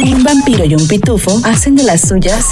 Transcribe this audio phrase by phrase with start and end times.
[0.00, 2.46] Un vampiro y un pitufo hacen de las suyas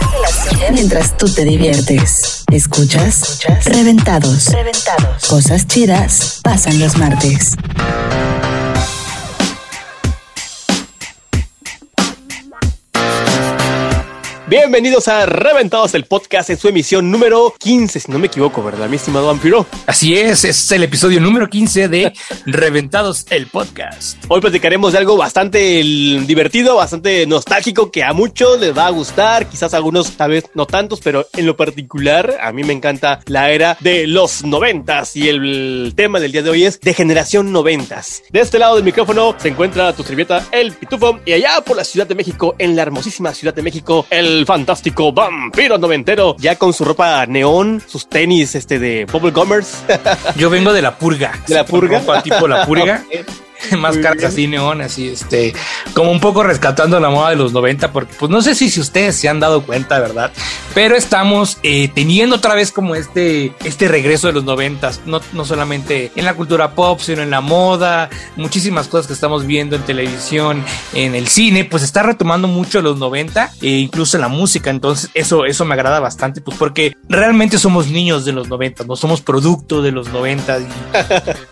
[0.72, 2.44] mientras tú te diviertes.
[2.50, 3.40] ¿Escuchas?
[3.64, 4.46] Reventados.
[4.46, 5.26] Reventados.
[5.28, 7.56] Cosas chidas pasan los martes.
[14.48, 18.88] Bienvenidos a Reventados el podcast en su emisión número 15, si no me equivoco, ¿verdad,
[18.88, 19.66] mi estimado vampiro?
[19.88, 22.12] Así es, es el episodio número 15 de
[22.44, 24.24] Reventados el podcast.
[24.28, 29.48] Hoy platicaremos de algo bastante divertido, bastante nostálgico que a muchos les va a gustar,
[29.48, 33.18] quizás a algunos tal vez no tantos, pero en lo particular a mí me encanta
[33.26, 37.50] la era de los noventas y el tema del día de hoy es de generación
[37.50, 38.22] noventas.
[38.30, 41.82] De este lado del micrófono se encuentra tu servieta El Pitufo y allá por la
[41.82, 46.72] Ciudad de México, en la hermosísima Ciudad de México, el fantástico vampiro noventero, ya con
[46.72, 49.84] su ropa neón, sus tenis este de Bubble Gummers.
[50.36, 51.32] Yo vengo de la purga.
[51.46, 52.02] ¿De la purga?
[52.22, 53.04] tipo la purga.
[53.78, 55.54] máscaras así neón, así este,
[55.94, 58.80] como un poco rescatando la moda de los 90, porque pues no sé si, si
[58.80, 60.32] ustedes se han dado cuenta, ¿verdad?
[60.74, 65.44] Pero estamos eh, teniendo otra vez como este, este regreso de los 90, no, no
[65.44, 69.82] solamente en la cultura pop, sino en la moda, muchísimas cosas que estamos viendo en
[69.82, 75.10] televisión, en el cine, pues está retomando mucho los 90 e incluso la música, entonces
[75.14, 79.20] eso, eso me agrada bastante, pues porque realmente somos niños de los 90, no somos
[79.20, 80.66] producto de los 90 y,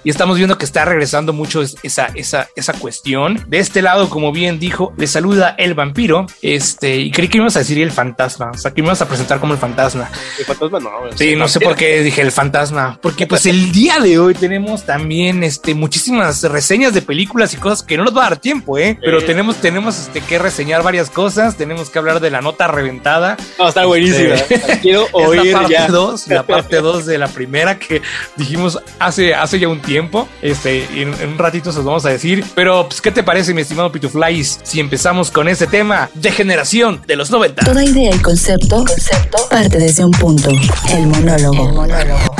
[0.05, 3.45] y estamos viendo que está regresando mucho esa esa, esa, cuestión.
[3.49, 6.27] De este lado, como bien dijo, le saluda el vampiro.
[6.43, 8.51] Este, y creí que íbamos a decir el fantasma.
[8.53, 10.11] O sea, que íbamos a presentar como el fantasma.
[10.39, 10.91] El fantasma no.
[11.15, 12.99] Sí, no sé por qué dije el fantasma.
[13.01, 17.83] Porque pues el día de hoy tenemos también este, muchísimas reseñas de películas y cosas
[17.83, 18.99] que no nos va a dar tiempo, ¿eh?
[19.01, 21.57] Pero tenemos, tenemos este, que reseñar varias cosas.
[21.57, 23.37] Tenemos que hablar de la nota reventada.
[23.59, 24.35] No, está buenísima.
[24.55, 28.03] Este, quiero oír la parte 2, la parte 2 de la primera que
[28.37, 30.29] dijimos hace, hace ya un tiempo.
[30.43, 32.45] Este, y en, en un ratito se vamos a decir.
[32.55, 37.03] Pero, pues, ¿qué te parece, mi estimado Pituflies, si empezamos con este tema de generación
[37.07, 37.65] de los 90?
[37.65, 40.51] Toda idea y concepto, concepto parte desde un punto,
[40.93, 41.69] el monólogo.
[41.69, 42.35] El monólogo.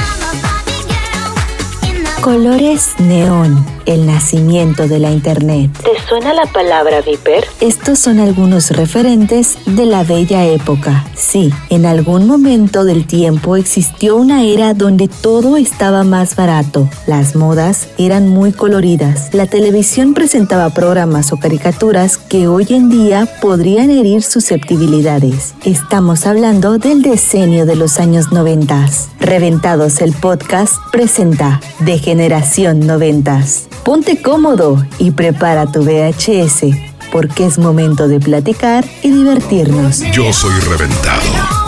[2.25, 5.71] Colores neón, el nacimiento de la Internet.
[5.85, 7.45] ¿Te suena la palabra Viper?
[7.61, 11.05] Estos son algunos referentes de la bella época.
[11.15, 16.89] Sí, en algún momento del tiempo existió una era donde todo estaba más barato.
[17.07, 19.29] Las modas eran muy coloridas.
[19.35, 25.53] La televisión presentaba programas o caricaturas que hoy en día podrían herir susceptibilidades.
[25.63, 28.89] Estamos hablando del decenio de los años 90.
[29.21, 33.45] Reventados el podcast presenta De Generación 90.
[33.85, 36.67] Ponte cómodo y prepara tu VHS,
[37.11, 39.99] porque es momento de platicar y divertirnos.
[40.13, 41.64] Yo soy reventado.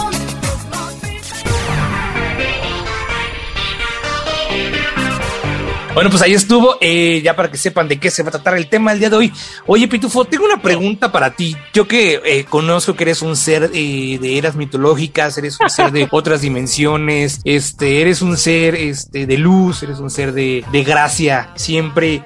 [5.97, 8.55] Bueno, pues ahí estuvo, eh, ya para que sepan de qué se va a tratar
[8.59, 9.33] el tema el día de hoy.
[9.65, 11.57] Oye, Pitufo, tengo una pregunta para ti.
[11.73, 15.93] Yo que eh, conozco que eres un ser eh, de eras mitológicas, eres un ser
[15.93, 20.85] de otras dimensiones, este, eres un ser este, de luz, eres un ser de, de
[20.85, 22.23] gracia, siempre.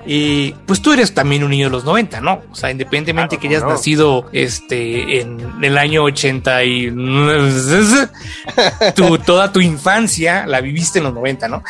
[0.66, 2.42] pues tú eres también un niño de los 90, ¿no?
[2.50, 6.90] O sea, independientemente que hayas nacido este, en el año 80 y
[8.96, 11.62] tu, toda tu infancia la viviste en los 90, ¿no?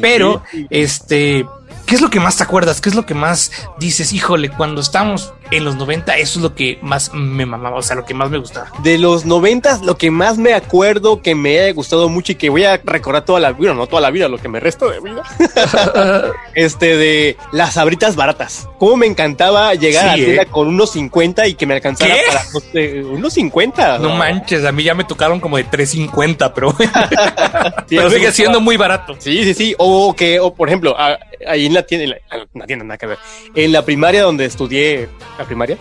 [0.00, 1.47] Pero, este
[1.88, 2.82] ¿Qué es lo que más te acuerdas?
[2.82, 4.12] ¿Qué es lo que más dices?
[4.12, 7.96] Híjole, cuando estamos en los 90, eso es lo que más me mamaba, o sea,
[7.96, 8.70] lo que más me gustaba.
[8.82, 12.48] De los 90, lo que más me acuerdo que me haya gustado mucho y que
[12.48, 15.00] voy a recordar toda la vida, no toda la vida, lo que me resto de
[15.00, 15.22] vida.
[16.54, 18.68] este de las sabritas baratas.
[18.78, 20.46] Cómo me encantaba llegar Sí, a tienda ¿eh?
[20.46, 22.20] con unos 50 y que me alcanzara ¿Qué?
[22.28, 23.98] para unos 50.
[23.98, 26.86] No manches, a mí ya me tocaron como de 350, pero, Sí,
[27.96, 29.16] pero sigue siendo muy barato.
[29.18, 29.74] Sí, sí, sí.
[29.78, 30.96] O que, o por ejemplo,
[31.46, 33.18] ahí en la tienda, en la, en la tienda, nada que ver.
[33.54, 35.78] En la primaria donde estudié, la primaria,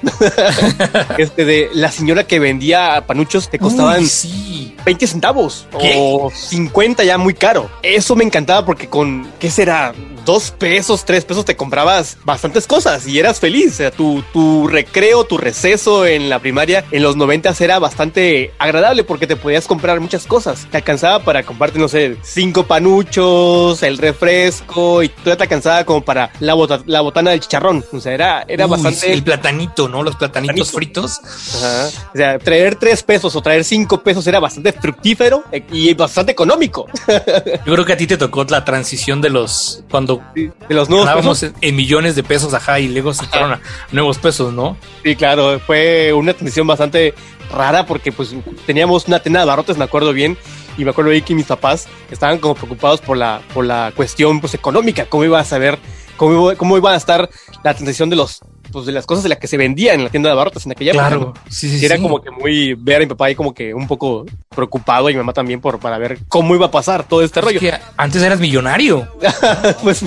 [1.17, 4.75] este de la señora que vendía panuchos te costaban Uy, sí.
[4.85, 5.95] 20 centavos ¿Qué?
[5.97, 7.69] o 50 ya muy caro.
[7.81, 9.93] Eso me encantaba porque con, ¿qué será?
[10.27, 13.71] Dos pesos, tres pesos te comprabas bastantes cosas y eras feliz.
[13.73, 18.51] O sea, tu, tu recreo, tu receso en la primaria en los 90 era bastante
[18.59, 20.67] agradable porque te podías comprar muchas cosas.
[20.69, 26.01] Te alcanzaba para comprarte, no sé, cinco panuchos, el refresco y todavía te alcanzaba como
[26.03, 27.85] para la, bota- la botana del chicharrón.
[27.93, 29.13] O sea, era, era Uy, bastante...
[29.13, 30.03] El platanito, ¿no?
[30.03, 30.77] Los platanitos Platanito.
[30.77, 31.19] fritos.
[31.63, 31.87] Ajá.
[32.13, 36.33] O sea, traer tres pesos o traer cinco pesos era bastante fructífero eh, y bastante
[36.33, 36.85] económico.
[37.65, 39.83] Yo creo que a ti te tocó la transición de los.
[39.89, 41.55] cuando De los nuevos ganábamos pesos.
[41.61, 43.61] en, en millones de pesos, ajá, y luego sacaron a
[43.91, 44.77] nuevos pesos, ¿no?
[45.03, 47.13] Sí, claro, fue una transición bastante
[47.51, 48.35] rara porque pues
[48.65, 50.37] teníamos una tienda de barrotes, me acuerdo bien,
[50.77, 54.39] y me acuerdo ahí que mis papás estaban como preocupados por la, por la cuestión
[54.39, 55.79] pues económica, cómo iba a saber,
[56.17, 57.29] cómo, cómo iba a estar
[57.63, 58.41] la transición de los
[58.71, 60.71] pues, de las cosas de las que se vendía en la tienda de abarrotes en
[60.71, 61.07] aquella época.
[61.07, 63.87] Claro, sí, sí, era como que muy ver a mi papá ahí como que un
[63.87, 67.41] poco preocupado y mi mamá también por para ver cómo iba a pasar todo este
[67.41, 67.59] rollo.
[67.95, 69.07] antes eras millonario.
[69.83, 70.03] pues,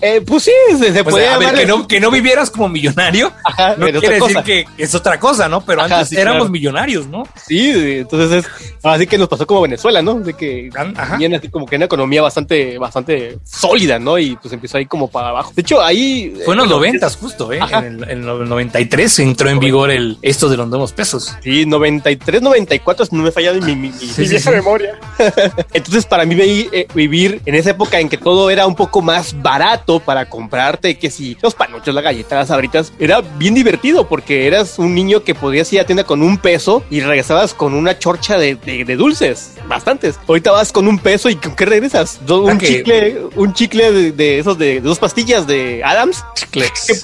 [0.00, 3.32] eh, pues, sí, se, pues, a ver, que no, que no vivieras como millonario.
[3.78, 5.60] no quiere decir que es otra cosa, ¿no?
[5.64, 7.24] Pero antes éramos millonarios, ¿no?
[7.46, 8.50] Sí, entonces es
[8.82, 10.14] así que nos pasó como Venezuela, ¿no?
[10.14, 10.70] De que
[11.18, 14.18] viene así como que una economía bastante, bastante sólida, ¿no?
[14.18, 15.52] Y pues empezó ahí como para abajo.
[15.54, 16.34] De hecho, ahí.
[16.44, 17.60] Fue en los noventas, justo, ¿eh?
[17.72, 21.36] En el, 93 entró en vigor el esto de los nuevos pesos.
[21.42, 24.98] Sí, 93, 94, no me he fallado mi, mi, vieja memoria.
[25.72, 29.40] Entonces, para mí eh, vivir en esa época en que todo era un poco más
[29.40, 34.46] barato para comprarte, que si los panuchos, la galleta, las abritas, era bien divertido porque
[34.46, 37.98] eras un niño que podías ir a tienda con un peso y regresabas con una
[37.98, 40.18] chorcha de, de, dulces, bastantes.
[40.28, 42.20] Ahorita vas con un peso y ¿con qué regresas?
[42.28, 46.24] Un chicle, un chicle de, esos de, dos pastillas de Adams.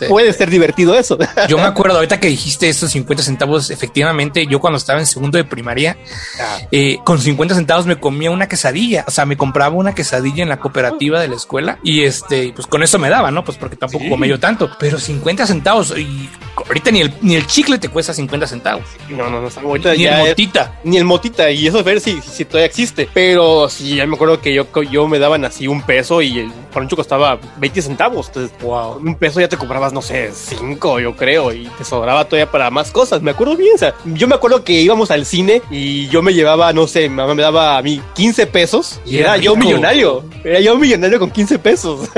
[0.08, 1.19] puede ser divertido eso.
[1.49, 5.39] Yo me acuerdo ahorita que dijiste esos 50 centavos, efectivamente, yo cuando estaba en segundo
[5.39, 5.97] de primaria,
[6.41, 6.59] ah.
[6.71, 10.49] eh, con 50 centavos me comía una quesadilla, o sea, me compraba una quesadilla en
[10.49, 13.45] la cooperativa de la escuela y este, pues con eso me daba, ¿no?
[13.45, 14.11] Pues porque tampoco sí.
[14.11, 16.29] comía yo tanto, pero 50 centavos y
[16.67, 18.85] ahorita ni el, ni el chicle te cuesta 50 centavos.
[19.09, 20.81] No, no, no, ahorita ni el motita.
[20.85, 23.09] ni el motita, y eso es ver si, si, todavía existe.
[23.13, 26.53] Pero sí, ya me acuerdo que yo, yo me daban así un peso y el
[26.73, 28.29] poncho costaba 20 centavos.
[28.29, 30.68] Entonces, wow, un peso ya te comprabas, no sé, 5,
[31.00, 33.23] yo creo, y te sobraba todavía para más cosas.
[33.23, 36.35] Me acuerdo bien, o sea, yo me acuerdo que íbamos al cine y yo me
[36.35, 40.25] llevaba, no sé, mi mamá me daba a mí 15 pesos y, era, yo millonario.
[40.44, 42.09] Era yo millonario con 15 pesos.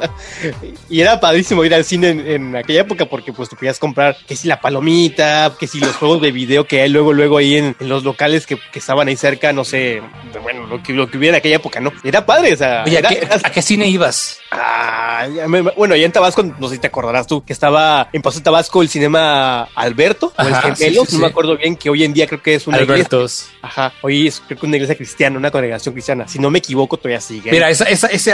[0.90, 4.36] y era padrísimo ir al cine en, aquella época porque pues tú podías comprar que
[4.36, 7.76] si la palomita, que si los juegos de video que hay luego, luego ahí en,
[7.80, 10.02] los locales que, estaban ahí cerca, no sé,
[10.42, 11.92] bueno, lo que, lo que hubiera en aquella época, ¿no?
[12.02, 12.84] Era padre, o sea.
[12.86, 14.38] Oye, ¿a, qué, cine ibas?
[14.50, 15.26] Ah,
[15.76, 18.80] bueno, allá en Tabasco, no sé si te acordarás tú, que estaba en Paso Tabasco
[18.80, 22.40] el cinema Alberto, o el Gemelos, no me acuerdo bien, que hoy en día creo
[22.40, 23.40] que es una Albertos.
[23.40, 23.58] iglesia.
[23.60, 26.28] Ajá, hoy es creo que una iglesia cristiana, una congregación cristiana.
[26.28, 27.50] Si no me equivoco, todavía sigue.
[27.50, 28.30] Mira, esa, esa, ese,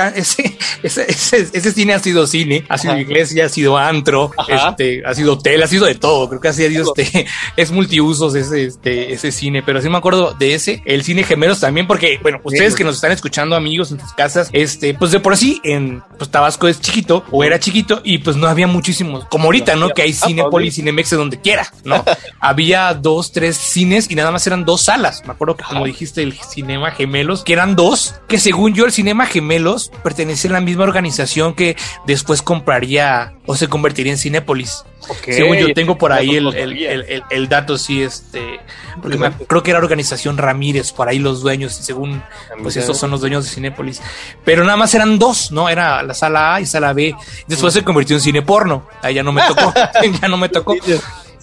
[0.82, 5.14] ese, ese, ese, cine ha sido cine, ha sido iglesia, ha sido antro, este, ha
[5.14, 6.28] sido hotel, ha sido de todo.
[6.28, 7.26] Creo que ha sido este,
[7.56, 11.60] es multiusos ese, este, ese cine, pero sí me acuerdo de ese, el cine Gemelos
[11.60, 15.20] también, porque, bueno, ustedes que nos están escuchando, amigos, en sus casas, este, pues de
[15.20, 18.66] por sí, en pues, Tabasco es chiquito, o era chiquito, y pues no había
[19.06, 19.91] muchísimos, como ahorita, ¿no?
[19.91, 22.05] Que hay Cinepolis, Cinemex donde quiera, ¿no?
[22.41, 25.23] había dos, tres cines y nada más eran dos salas.
[25.25, 28.93] Me acuerdo que, como dijiste, el Cinema Gemelos, que eran dos, que según yo, el
[28.93, 31.76] Cinema Gemelos pertenecía a la misma organización que
[32.06, 34.85] después compraría o se convertiría en Cinépolis.
[35.25, 38.61] Según yo tengo por ahí el, dato, sí, este,
[39.00, 42.23] porque creo que era organización Ramírez, por ahí los dueños, según,
[42.62, 44.00] pues estos son los dueños de Cinépolis.
[44.44, 45.69] Pero nada más eran dos, ¿no?
[45.69, 47.14] Era la sala A y sala B.
[47.47, 48.87] Después se convirtió en cine porno.
[49.03, 49.73] Ahí ya no me tocó,
[50.20, 50.75] ya no me tocó.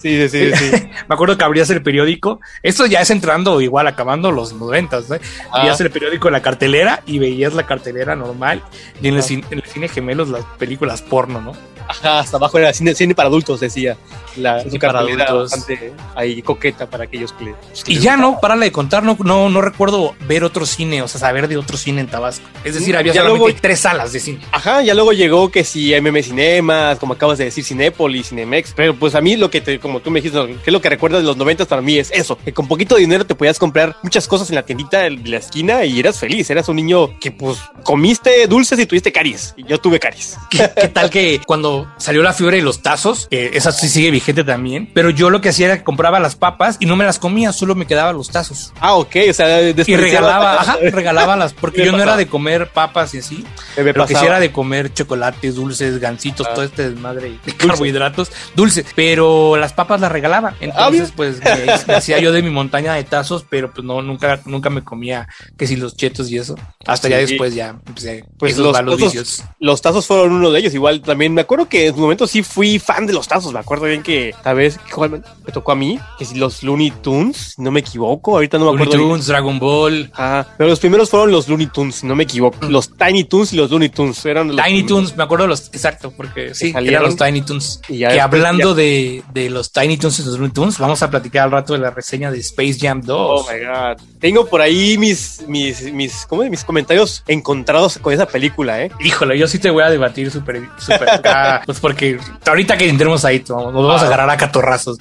[0.04, 0.70] Sí, sí, sí.
[1.08, 2.38] me acuerdo que abrías el periódico.
[2.62, 5.16] Esto ya es entrando igual, acabando los noventas, ¿no?
[5.50, 8.62] Abrías el periódico en la cartelera y veías la cartelera normal.
[9.00, 11.52] Y en, el, cine, en el cine gemelos las películas porno, ¿no?
[11.88, 13.96] Ajá, hasta abajo era cine, cine para adultos, decía.
[14.36, 15.50] La cine para adultos.
[15.52, 17.54] bastante ahí coqueta para aquellos que
[17.86, 21.20] Y ya no, párale de contar, no, no, no recuerdo ver otro cine, o sea,
[21.20, 22.46] saber de otro cine en Tabasco.
[22.64, 24.40] Es decir, había solamente tres salas de cine.
[24.50, 28.72] Ajá, ya luego llegó que si MM Cinemas, como acabas de decir, Cinépolis, Cinemex.
[28.74, 30.90] Pero pues a mí lo que te, como tú me dijiste, que es lo que
[30.90, 33.96] recuerdas de los noventas para mí es eso, que con poquito dinero te podías comprar
[34.02, 37.30] muchas cosas en la tiendita de la esquina y eras feliz, eras un niño que
[37.30, 39.54] pues comiste dulces y tuviste caries.
[39.56, 40.36] Y yo tuve caries.
[40.50, 44.44] ¿Qué, tal que cuando salió la fiebre de los tazos, que esa sí sigue vigente
[44.44, 47.18] también, pero yo lo que hacía era que compraba las papas y no me las
[47.18, 48.72] comía, solo me quedaban los tazos.
[48.80, 52.68] Ah, ok, o sea, y regalaba, ajá, regalaba las, porque yo no era de comer
[52.68, 53.44] papas y así,
[53.76, 56.54] lo que sí era de comer chocolates, dulces, gancitos, ah.
[56.54, 61.40] todo este desmadre de carbohidratos, dulces, pero las papas las regalaba, entonces pues
[61.86, 65.28] me, hacía yo de mi montaña de tazos, pero pues no, nunca, nunca me comía
[65.56, 69.82] que si los chetos y eso, hasta ya después ya empecé pues los, tazos, los
[69.82, 72.78] tazos fueron uno de ellos, igual también me acuerdo que en su momento sí fui
[72.78, 73.52] fan de los tazos.
[73.52, 77.54] Me acuerdo bien que tal vez me tocó a mí, que si los Looney Tunes,
[77.58, 78.34] no me equivoco.
[78.34, 78.96] Ahorita no me acuerdo.
[78.96, 80.10] Looney Tunes, Dragon Ball.
[80.14, 82.58] Ah, pero los primeros fueron los Looney Tunes, no me equivoco.
[82.66, 82.70] Mm.
[82.70, 86.12] Los Tiny Tunes y los Looney Tunes eran los Tiny Tunes, me acuerdo los, exacto,
[86.16, 87.80] porque sí, eran los Tiny Tunes.
[87.86, 91.50] que hablando de, de, los Tiny Tunes y los Looney Tunes, vamos a platicar al
[91.50, 93.16] rato de la reseña de Space Jam 2.
[93.18, 94.02] Oh my god.
[94.20, 98.90] Tengo por ahí mis, mis, mis, ¿cómo mis comentarios encontrados con esa película, eh.
[99.00, 101.08] Híjole, yo sí te voy a debatir súper, súper,
[101.66, 104.06] pues porque ahorita que entremos ahí, nos vamos a ah.
[104.06, 104.98] agarrar a catorrazos.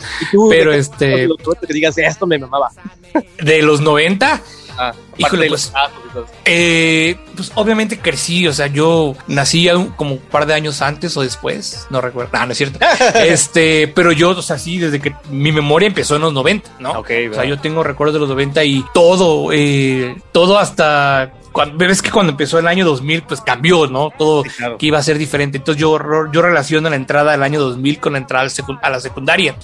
[0.50, 1.28] Pero este.
[1.68, 2.72] Que digas, esto me mamaba.
[3.42, 4.42] De los 90,
[4.78, 5.72] Ah, Híjole, pues,
[6.46, 11.22] eh, pues obviamente crecí, o sea, yo nací como un par de años antes o
[11.22, 12.80] después, no recuerdo, no, no es cierto.
[13.16, 17.00] este, pero yo, o sea, sí, desde que mi memoria empezó en los 90, ¿no?
[17.00, 22.02] o sea, yo tengo recuerdos de los 90 y todo, eh, todo hasta cuando, ves
[22.02, 24.12] que cuando empezó el año 2000, pues cambió, ¿no?
[24.18, 24.44] Todo
[24.78, 25.58] que iba a ser diferente.
[25.58, 25.98] Entonces yo,
[26.32, 28.48] yo relaciono la entrada del año 2000 con la entrada
[28.82, 29.56] a la secundaria.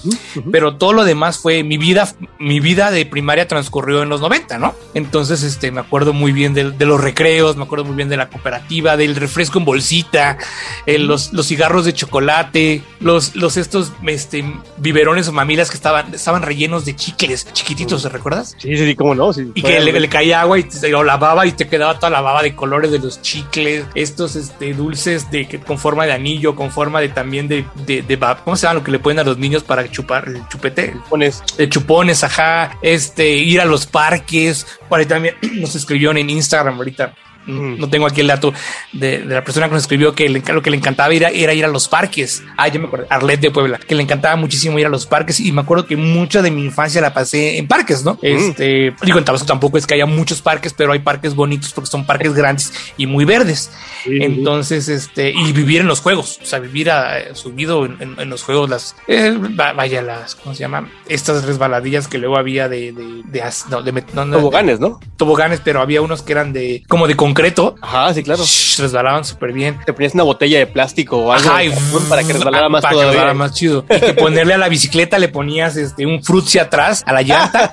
[0.50, 4.58] Pero todo lo demás fue mi vida, mi vida de primaria transcurrió en los 90,
[4.58, 4.74] ¿no?
[4.94, 8.28] Entonces, este, me acuerdo muy bien de, los recreos, me acuerdo muy bien de la
[8.28, 10.38] cooperativa, del refresco en bolsita,
[10.86, 14.44] eh, los, los cigarros de chocolate, los, los estos, este,
[14.78, 18.54] biberones o mamilas que estaban, estaban rellenos de chicles chiquititos, ¿te recuerdas?
[18.58, 19.30] Sí, sí, sí, cómo no.
[19.54, 22.20] y que le, caía agua y te, lo lavaba y te quedaba daba toda la
[22.20, 26.70] baba de colores de los chicles, estos este, dulces de, con forma de anillo, con
[26.70, 29.38] forma de también de, de, de ¿cómo se llama lo que le ponen a los
[29.38, 30.92] niños para chupar el chupete?
[30.92, 31.42] Chupones.
[31.56, 36.76] De chupones, ajá, este, ir a los parques, por ahí también nos escribieron en Instagram
[36.76, 37.14] ahorita
[37.46, 38.52] no tengo aquí el dato
[38.92, 41.68] de, la persona que nos escribió que lo que le encantaba era, era, ir a
[41.68, 42.42] los parques.
[42.56, 45.40] Ah, yo me acuerdo, Arlet de Puebla, que le encantaba muchísimo ir a los parques
[45.40, 48.18] y me acuerdo que mucha de mi infancia la pasé en parques, ¿no?
[48.22, 51.90] Este, digo, en Tabasco tampoco es que haya muchos parques, pero hay parques bonitos porque
[51.90, 53.70] son parques grandes y muy verdes.
[54.04, 58.70] Entonces, este, y vivir en los juegos, o sea, vivir a, subido en, los juegos,
[58.70, 60.88] las, eh, vaya, las, ¿cómo se llama?
[61.08, 65.00] Estas resbaladillas que luego había de, de, de, no, de toboganes, ¿no?
[65.16, 67.74] Toboganes, pero había unos que eran de, como de concreto.
[67.80, 68.42] Ajá, sí, claro.
[68.78, 69.78] resbalaban súper bien.
[69.84, 71.50] Te ponías una botella de plástico o algo
[72.08, 73.84] para que resbalara más para que resbalara más chido.
[73.88, 77.72] Y que ponerle a la bicicleta le ponías este un frutzi atrás a la llanta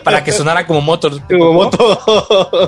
[0.04, 1.20] para que sonara como motor.
[1.26, 1.98] Como motor.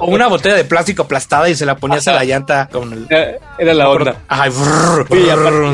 [0.00, 3.07] O una botella de plástico aplastada y se la ponías a la llanta con el.
[3.59, 4.16] Era, la onda.
[4.28, 4.47] Ajá,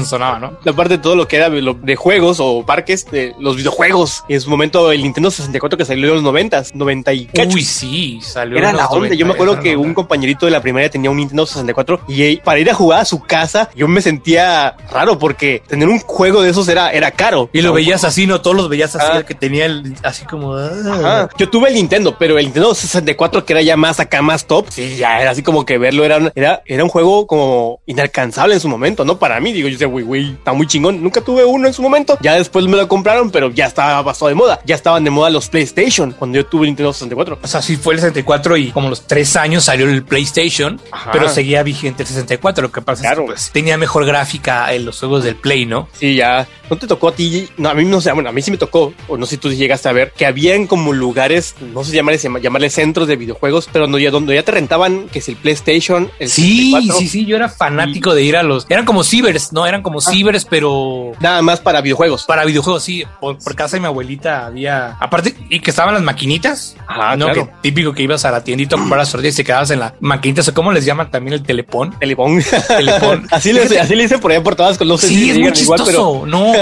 [0.05, 0.59] sonaba, ¿no?
[0.67, 4.25] Aparte de todo lo que era de juegos o parques, de los videojuegos.
[4.29, 7.55] En su momento el Nintendo 64 que salió en los 90, 90 y cacho.
[7.55, 8.59] Uy, sí, salió.
[8.59, 9.15] Era la onda.
[9.15, 12.59] Yo me acuerdo que un compañerito de la primaria tenía un Nintendo 64 y para
[12.59, 16.51] ir a jugar a su casa yo me sentía raro porque tener un juego de
[16.51, 17.49] esos era, era caro.
[17.53, 18.41] Y lo veías así, ¿no?
[18.41, 20.55] Todos los veías así, el que tenía el, así como...
[20.55, 21.29] Ah.
[21.39, 24.67] Yo tuve el Nintendo, pero el Nintendo 64 que era ya más acá, más top,
[24.71, 28.61] sí, ya era así como que verlo era, era, era un juego como inalcanzable en
[28.61, 29.19] su momento, ¿no?
[29.19, 31.03] Para mí, digo, yo sé, güey, güey, está muy chingón.
[31.03, 32.19] Nunca tuve uno en su momento.
[32.21, 34.61] Ya después me lo compraron, pero ya estaba pasado de moda.
[34.65, 37.39] Ya estaban de moda los PlayStation cuando yo tuve el Nintendo 64.
[37.43, 40.81] O sea, sí fue el 64 y como los tres años salió el PlayStation PlayStation,
[41.13, 42.63] pero seguía vigente el 64.
[42.63, 45.89] Lo que pasa es que pues, tenía mejor gráfica en los juegos del Play, ¿no?
[45.93, 46.47] Sí, ya.
[46.69, 47.49] ¿No te tocó a ti?
[47.57, 49.37] No, a mí no sé, bueno, a mí sí me tocó, o no sé si
[49.39, 53.69] tú llegaste a ver, que habían como lugares, no sé llamarles, llamarles centros de videojuegos,
[53.73, 57.27] pero donde ya, donde ya te rentaban, que es el PlayStation, el Sí, sí, sí,
[57.27, 58.67] yo era fanático de ir a los...
[58.69, 59.67] Eran como cibers, ¿no?
[59.67, 60.11] Eran como ah.
[60.11, 61.13] cibers, pero...
[61.19, 62.25] Nada más para videojuegos.
[62.25, 63.05] Para videojuegos, sí.
[63.21, 64.97] Por, casa de mi abuelita había...
[65.01, 66.77] Aparte, y que estaban las maquinitas.
[66.87, 67.33] Ajá, ¿no?
[67.33, 69.81] Que típico que ibas a la tiendita a comprar las tortillas y te quedabas en
[69.81, 70.43] la maquinita.
[70.49, 71.99] O ¿Cómo les llaman también el telepón?
[71.99, 72.43] Telepón.
[72.69, 73.27] Telepón.
[73.31, 74.81] así, le, así le dicen por allá por todas.
[74.81, 76.25] No sé sí, es muy chistoso.
[76.27, 76.53] No,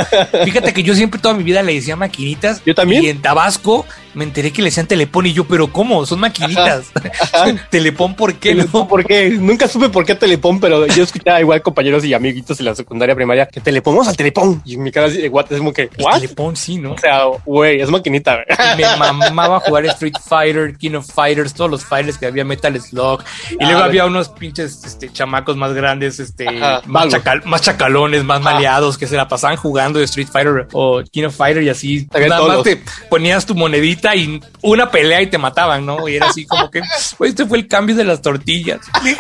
[0.44, 2.62] fíjate que yo siempre toda mi vida le decía maquinitas.
[2.64, 3.04] Yo también.
[3.04, 3.84] Y en Tabasco
[4.14, 6.04] me enteré que le decían telepón y yo, pero ¿cómo?
[6.06, 6.92] Son maquinitas.
[7.70, 8.50] telepón, ¿por qué?
[8.50, 9.30] Telepón, ¿por qué?
[9.30, 13.14] Nunca supe por qué telepón, pero yo escuchaba igual compañeros y amiguitos en la secundaria
[13.14, 14.62] primaria que telepón, vamos al telepón.
[14.64, 16.20] Y en mi cara de guate es como que, ¿what?
[16.20, 16.92] telepón, sí, ¿no?
[16.92, 18.44] O sea, güey, es maquinita.
[18.76, 23.22] me mamaba jugar Street Fighter, King of Fighters, todos los fighters que había Metal Slug.
[23.50, 26.46] Y luego había unos pinches este, chamacos más grandes, este,
[26.86, 27.12] más,
[27.44, 31.36] más, chacalones, más maleados que se la pasaban jugando de Street Fighter o King of
[31.36, 32.08] Fighter y así.
[32.12, 36.09] Nada más te ponías tu monedita y una pelea y te mataban, ¿no?
[36.09, 36.83] Y era así como que,
[37.21, 38.81] este fue el cambio de las tortillas.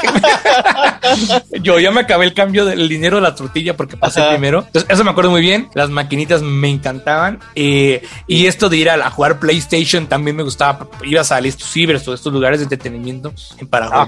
[1.62, 4.64] Yo ya me acabé el cambio del dinero de la tortilla porque pasé primero.
[4.66, 5.68] Entonces, eso me acuerdo muy bien.
[5.74, 7.40] Las maquinitas me encantaban.
[7.54, 10.88] Eh, y esto de ir a, jugar PlayStation también me gustaba.
[11.02, 13.32] Ibas a estos cibers o estos lugares de entretenimiento
[13.70, 14.06] para ah,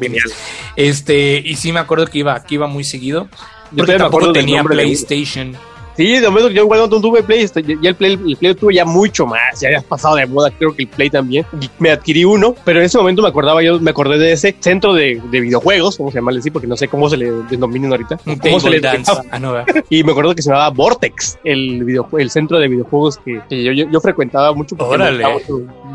[0.77, 3.29] este, y sí me acuerdo que iba, que iba muy seguido.
[3.77, 5.57] Porque Yo tampoco tenía PlayStation.
[6.01, 8.73] Sí, de momento yo igual no tuve Play, este, ya el Play, el Play tuve
[8.73, 11.45] ya mucho más, ya había pasado de moda, creo que el Play también.
[11.61, 14.57] Y me adquirí uno, pero en ese momento me acordaba, yo me acordé de ese
[14.61, 17.91] centro de, de videojuegos, vamos a llamarle así, porque no sé cómo se le denominan
[17.91, 18.17] ahorita.
[18.17, 21.85] ¿Cómo se le ah, y me acuerdo que se llamaba Vortex, el
[22.19, 25.23] el centro de videojuegos que, yo, yo, frecuentaba mucho Órale.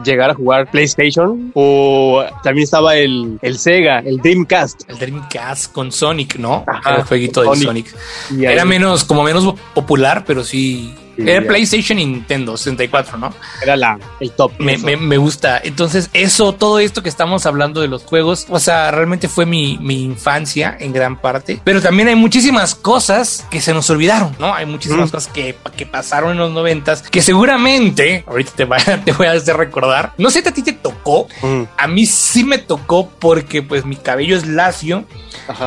[0.06, 4.90] Llegar a jugar PlayStation o también estaba el, el Sega, el Dreamcast.
[4.90, 6.66] El Dreamcast con Sonic, ¿no?
[6.86, 7.96] el jueguito de Sonic.
[8.40, 13.34] Era menos, como menos popular pero sí Era PlayStation y Nintendo 64, ¿no?
[13.62, 14.54] Era la, el top.
[14.60, 15.60] Me, me, me, gusta.
[15.64, 19.78] Entonces, eso, todo esto que estamos hablando de los juegos, o sea, realmente fue mi,
[19.80, 21.60] mi infancia en gran parte.
[21.64, 24.54] Pero también hay muchísimas cosas que se nos olvidaron, ¿no?
[24.54, 25.12] Hay muchísimas mm.
[25.12, 29.32] cosas que, que pasaron en los noventas que seguramente, ahorita te, va, te voy a
[29.32, 30.14] hacer recordar.
[30.18, 31.28] No sé si a ti te tocó.
[31.42, 31.64] Mm.
[31.78, 35.06] A mí sí me tocó porque pues mi cabello es lacio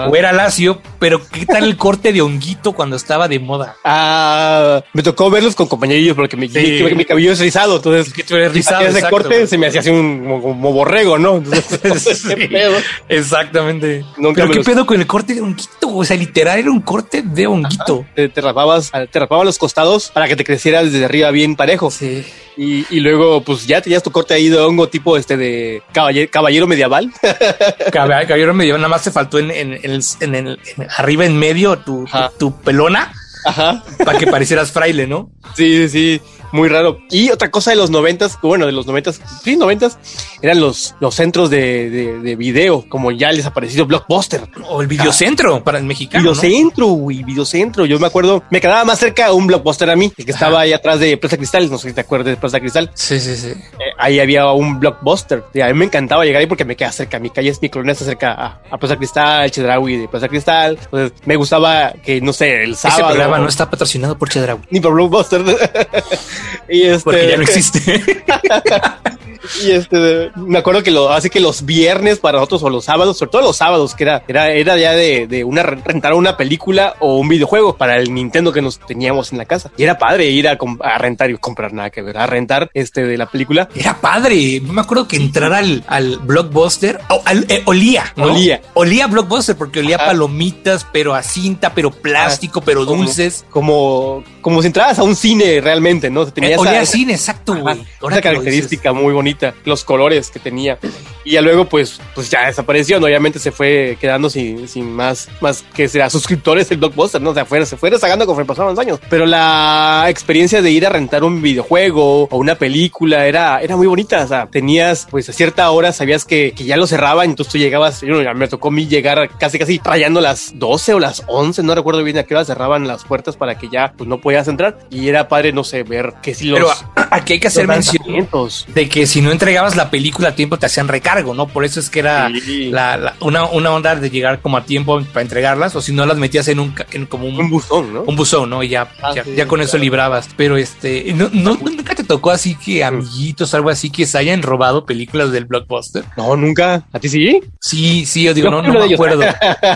[0.09, 3.77] o era lacio, pero ¿qué tal el corte de honguito cuando estaba de moda?
[3.85, 8.35] Ah, me tocó verlos con compañeros porque mi, mi, cabello es rizado, entonces que tú
[8.37, 11.43] eres rizado, ese corte se me hacía así un como, borrego, ¿no?
[12.37, 12.77] ¿qué pedo?
[13.09, 14.05] Exactamente.
[14.35, 15.95] pero ¿qué pedo con el corte de honguito?
[15.95, 18.05] O sea, literal era un corte de honguito.
[18.15, 21.91] Te, te, rapabas, te rapabas los costados para que te creciera desde arriba bien parejo.
[21.91, 22.25] Sí.
[22.57, 26.29] Y, y, luego, pues ya tenías tu corte ahí de hongo tipo este de caballero,
[26.31, 27.13] caballero medieval.
[27.93, 30.59] caballero medieval, nada más te faltó en, en, en, en el,
[30.97, 33.13] arriba en medio tu, tu, tu pelona.
[33.45, 33.83] Ajá.
[34.05, 35.31] Para que parecieras fraile, ¿no?
[35.55, 36.21] Sí, sí,
[36.53, 36.99] muy raro.
[37.11, 39.99] Y otra cosa de los noventas, bueno, de los noventas, sí, noventas,
[40.43, 44.43] eran los, los centros de, de, de video, como ya les ha parecido Blockbuster.
[44.69, 46.23] O el videocentro ah, para el mexicano.
[46.23, 47.87] Videocentro, güey, videocentro.
[47.87, 50.73] Yo me acuerdo, me quedaba más cerca un Blockbuster a mí, el que estaba ahí
[50.73, 52.91] atrás de Plaza Cristal, no sé si te acuerdas de Plaza Cristal.
[52.95, 53.49] Sí, sí, sí.
[53.49, 55.45] Eh, ahí había un Blockbuster.
[55.55, 57.19] Y a mí me encantaba llegar ahí porque me queda cerca.
[57.19, 60.79] Mi calle es mi colonia está cerca a, a Plaza Cristal, Chedraui de Plaza Cristal.
[60.83, 63.01] Entonces me gustaba que, no sé, el sábado.
[63.01, 64.61] Ese programa no está patrocinado por Chedraui.
[64.71, 65.45] Ni por Blockbuster.
[66.69, 67.05] y este...
[67.05, 68.25] Porque ya no existe.
[69.65, 73.19] y este, me acuerdo que lo hace que los viernes para nosotros o los sábados,
[73.19, 76.97] sobre todo los sábados, que era, era, era ya de, de una rentar una película
[77.01, 79.71] o un videojuego para el Nintendo que nos teníamos en la casa.
[79.77, 83.05] Y era padre ir a, a rentar y comprar nada que ver, a rentar este
[83.05, 83.69] de la película.
[83.75, 84.61] Era padre.
[84.63, 88.25] Me acuerdo que entrar al, al blockbuster o, al, eh, olía, ¿no?
[88.25, 90.07] olía, olía blockbuster porque olía Ajá.
[90.07, 93.45] palomitas, pero a cinta, pero plástico, pero dulces.
[93.51, 96.23] Como, como si entraras a un cine realmente, ¿no?
[96.23, 97.85] Eh, olía a cine, exacto, güey.
[98.01, 99.28] Una característica muy bonita,
[99.65, 100.79] los colores que tenía.
[101.25, 103.07] Y ya luego, pues, pues ya desapareció, ¿no?
[103.07, 107.31] Obviamente se fue quedando sin, sin más, más que sea suscriptores el blockbuster, ¿no?
[107.31, 109.01] O sea, fue, se fue rezagando conforme pasaban los años.
[109.11, 113.87] Pero la experiencia de ir a rentar un videojuego o una película era, era muy
[113.87, 114.25] bonita.
[114.25, 117.59] O sea, tenías, pues a cierta hora sabías que, que ya lo cerraban, entonces tú
[117.59, 121.25] llegabas, yo, ya me tocó a mí llegar casi, casi rayando las 12 o las
[121.27, 124.21] 11, no recuerdo bien a qué hora cerraban las puertas para que ya, pues no
[124.21, 124.79] podías entrar.
[124.91, 126.59] Y era padre, no sé, ver que si los...
[126.59, 128.29] Pero aquí hay que hacer mención
[128.69, 131.47] de que si no entregabas la película a tiempo te hacían recargo, ¿no?
[131.47, 132.71] Por eso es que era sí.
[132.71, 136.07] la, la, una, una, onda de llegar como a tiempo para entregarlas, o si no
[136.07, 138.03] las metías en un en como un, un buzón, ¿no?
[138.03, 138.63] Un buzón, ¿no?
[138.63, 139.69] Y ya, ah, ya, sí, ya, con claro.
[139.69, 140.29] eso librabas.
[140.37, 144.43] Pero este, no, no, nunca te tocó así que amiguitos, algo así, que se hayan
[144.43, 146.05] robado películas del blockbuster.
[146.17, 146.87] No, nunca.
[146.93, 147.41] ¿A ti sí?
[147.61, 149.23] Sí, sí, yo digo, no, no, no me acuerdo.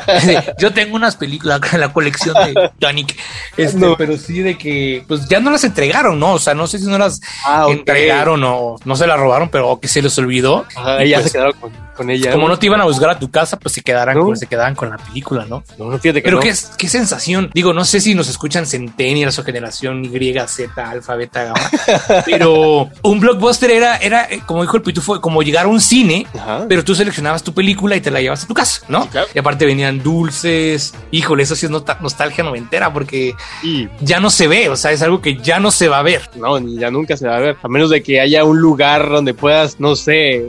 [0.58, 3.16] yo tengo unas películas en la colección de Tonic,
[3.56, 3.96] este, no.
[3.96, 6.32] pero sí de que, pues ya no las entregaron, ¿no?
[6.32, 7.78] O sea, no sé si no las ah, okay.
[7.78, 10.66] entregaron o no se las robaron, pero que se les olvidó.
[10.76, 12.32] Ajá, y ya pues, se quedaron con, con, ella.
[12.32, 12.58] Como ¿no?
[12.58, 14.24] te iban a buscar a tu casa, pues se quedarán, ¿No?
[14.24, 15.64] con, se quedaban con la película, ¿no?
[15.78, 16.42] No, no fíjate que Pero no.
[16.42, 17.50] qué, qué sensación.
[17.54, 21.70] Digo, no sé si nos escuchan centenias o generación Y, Z, alfa, beta, gamma.
[22.24, 26.26] pero un blockbuster era, era, eh, como dijo el pitufo, como llegar a un cine,
[26.34, 26.66] Ajá.
[26.68, 29.08] pero tú seleccionabas tu película y te la llevas a tu casa, ¿no?
[29.08, 29.28] Claro.
[29.34, 30.94] Y aparte venían dulces.
[31.10, 33.88] Híjole, eso sí es nostalgia noventera porque y...
[34.00, 36.30] ya no se ve, o sea, es algo que ya no se va a ver.
[36.34, 37.56] No, ya nunca se va a ver.
[37.62, 40.44] A menos de que haya un lugar donde puedas, no sé,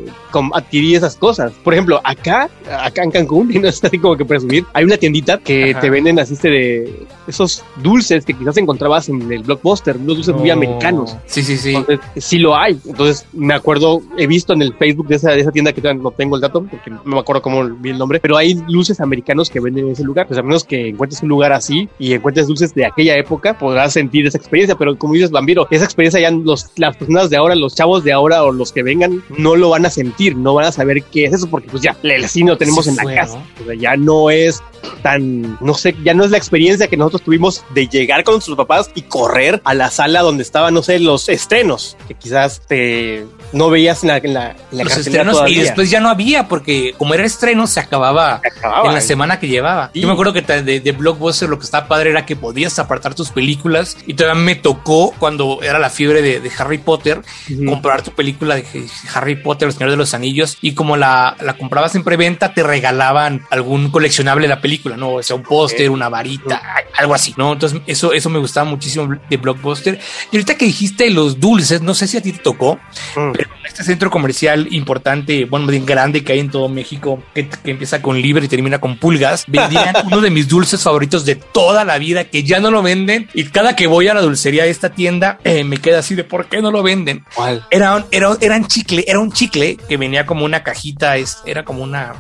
[0.54, 1.54] adquirir esas cosas.
[1.64, 4.98] Por ejemplo, acá, acá en Cancún, y no es así como que presumir, hay una
[4.98, 5.80] tiendita que Ajá.
[5.80, 10.34] te venden así este de esos dulces que quizás encontrabas en el blockbuster, unos dulces
[10.34, 10.42] no.
[10.42, 11.16] muy americanos.
[11.26, 11.76] Sí, sí, sí.
[11.76, 12.80] Entonces, sí lo hay.
[12.86, 16.12] Entonces, me acuerdo, he visto en el Facebook de esa, de esa tienda que no
[16.12, 19.50] tengo el dato, porque no me acuerdo cómo vi el nombre, pero hay dulces americanos
[19.50, 20.28] que venden en ese lugar.
[20.28, 23.94] Pues a menos que encuentres un lugar así y encuentres dulces de aquella época, podrás
[23.94, 24.76] sentir esa experiencia.
[24.76, 28.12] Pero como dices, Bambiro, esa experiencia ya los, las personas de ahora, los chavos de
[28.12, 31.26] ahora o los que vengan, no lo van a sentir, no van a saber qué
[31.26, 33.38] es eso, porque pues ya el cine lo tenemos sí en fue, la casa.
[33.38, 33.64] ¿no?
[33.64, 34.62] O sea, ya no es
[35.02, 38.58] tan, no sé, ya no es la experiencia que nosotros tuvimos de llegar con nuestros
[38.58, 43.26] papás y correr a la sala donde estaban, no sé, los estrenos, que quizás te
[43.54, 45.58] no veías la, la, la los estrenos todavía.
[45.58, 49.02] y después ya no había porque como era estreno se acababa, se acababa en la
[49.02, 49.92] semana que llevaba.
[49.94, 50.02] Sí.
[50.02, 53.16] Yo me acuerdo que de, de, Blockbuster lo que estaba padre era que podías apartar
[53.16, 57.52] tus películas y todavía me tocó cuando era la fiebre de, de Harry Potter uh
[57.52, 57.70] -huh.
[57.70, 58.66] comprar tu película de
[59.14, 62.64] Harry Potter, El Señor de los Anillos y como la, la comprabas en preventa te
[62.64, 66.62] regalaban algún coleccionable de la película, no, o sea, un póster, una varita.
[66.98, 67.54] algo así, ¿no?
[67.54, 70.00] Entonces eso, eso me gustaba muchísimo de Blockbuster.
[70.32, 72.80] Y ahorita que dijiste los dulces, no sé si a ti te tocó,
[73.16, 73.32] mm.
[73.34, 78.02] pero este centro comercial importante, bueno, bien grande que hay en todo México, que, empieza
[78.02, 81.98] con Libre y termina con Pulgas, vendían uno de mis dulces favoritos de toda la
[81.98, 83.30] vida que ya no lo venden.
[83.34, 86.24] Y cada que voy a la dulcería de esta tienda, eh, me queda así de
[86.24, 87.26] por qué no lo venden.
[87.36, 87.66] ¿Cuál?
[87.70, 92.14] Era, un chicle, era un chicle que venía como una cajita, era como una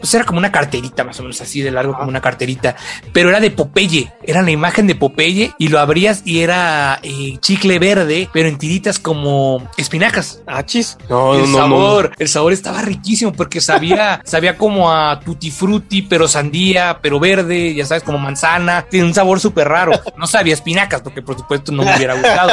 [0.00, 2.76] pues era como una carterita, más o menos así de largo, como una carterita,
[3.12, 7.36] pero era de Popeye, era la imagen de Popeye y lo abrías y era eh,
[7.40, 10.42] chicle verde, pero en tiritas como espinacas.
[10.46, 10.96] Ah, chis.
[11.08, 16.26] No, el sabor, el sabor estaba riquísimo porque sabía, sabía como a tutti frutti, pero
[16.26, 19.92] sandía, pero verde, ya sabes, como manzana, tiene un sabor súper raro.
[20.16, 22.50] No sabía espinacas porque por supuesto no me hubiera gustado,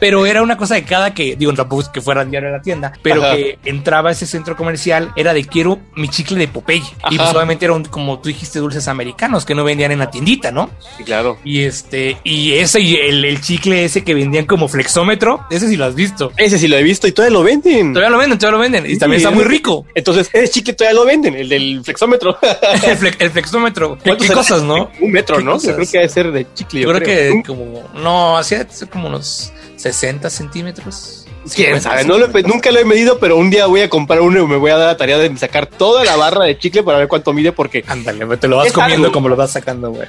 [0.00, 2.62] pero era una cosa de cada que, digo, tampoco es que fuera diario a la
[2.62, 6.59] tienda, pero que entraba a ese centro comercial, era de quiero mi chicle de Popeye
[6.68, 10.50] y pues obviamente eran, como tú dijiste, dulces americanos que no vendían en la tiendita,
[10.50, 10.70] ¿no?
[10.96, 11.38] Sí, claro.
[11.44, 15.84] Y este, y ese, y el, chicle ese que vendían como flexómetro, ese sí lo
[15.84, 16.32] has visto.
[16.36, 17.92] Ese sí lo he visto y todavía lo venden.
[17.92, 18.90] Todavía lo venden, todavía lo venden.
[18.90, 19.86] Y también está muy rico.
[19.94, 22.38] Entonces, ese chicle todavía lo venden, el del flexómetro.
[23.18, 23.98] el, flexómetro.
[24.02, 24.90] ¿Qué, cosas, no?
[25.00, 25.58] Un metro, ¿no?
[25.58, 26.80] Yo creo que debe ser de chicle.
[26.82, 31.19] Yo, creo, que como, no, hacía como unos 60 centímetros.
[31.54, 32.04] ¿Quién sabe?
[32.04, 34.56] No lo nunca lo he medido, pero un día voy a comprar uno y me
[34.56, 37.32] voy a dar la tarea de sacar toda la barra de chicle para ver cuánto
[37.32, 37.84] mide, porque.
[37.86, 40.06] Ándale, te lo vas comiendo como lo vas sacando, güey.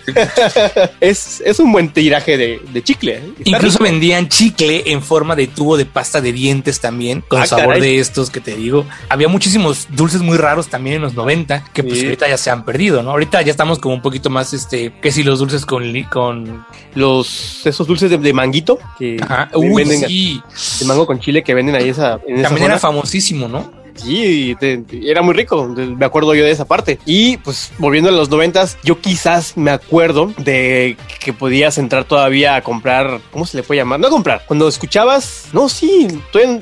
[0.99, 3.15] es, es un buen tiraje de, de chicle.
[3.15, 3.33] ¿eh?
[3.45, 7.79] Incluso vendían chicle en forma de tubo de pasta de dientes también, con ah, sabor
[7.79, 8.85] de estos que te digo.
[9.09, 12.65] Había muchísimos dulces muy raros también en los 90, que pues ahorita ya se han
[12.65, 13.11] perdido, ¿no?
[13.11, 15.81] Ahorita ya estamos como un poquito más, este, que si los dulces con.
[16.03, 19.17] con los, esos dulces de, manguito que
[19.53, 20.41] Uy, sí.
[20.79, 22.19] de mango con chile que venden ahí esa.
[22.27, 23.81] En También era famosísimo, ¿no?
[23.95, 24.55] Sí,
[25.03, 26.99] era muy rico, me acuerdo yo de esa parte.
[27.05, 32.55] Y pues volviendo a los noventas, yo quizás me acuerdo de que podías entrar todavía
[32.55, 33.99] a comprar, ¿cómo se le puede llamar?
[33.99, 36.07] No a comprar, cuando escuchabas, no, sí,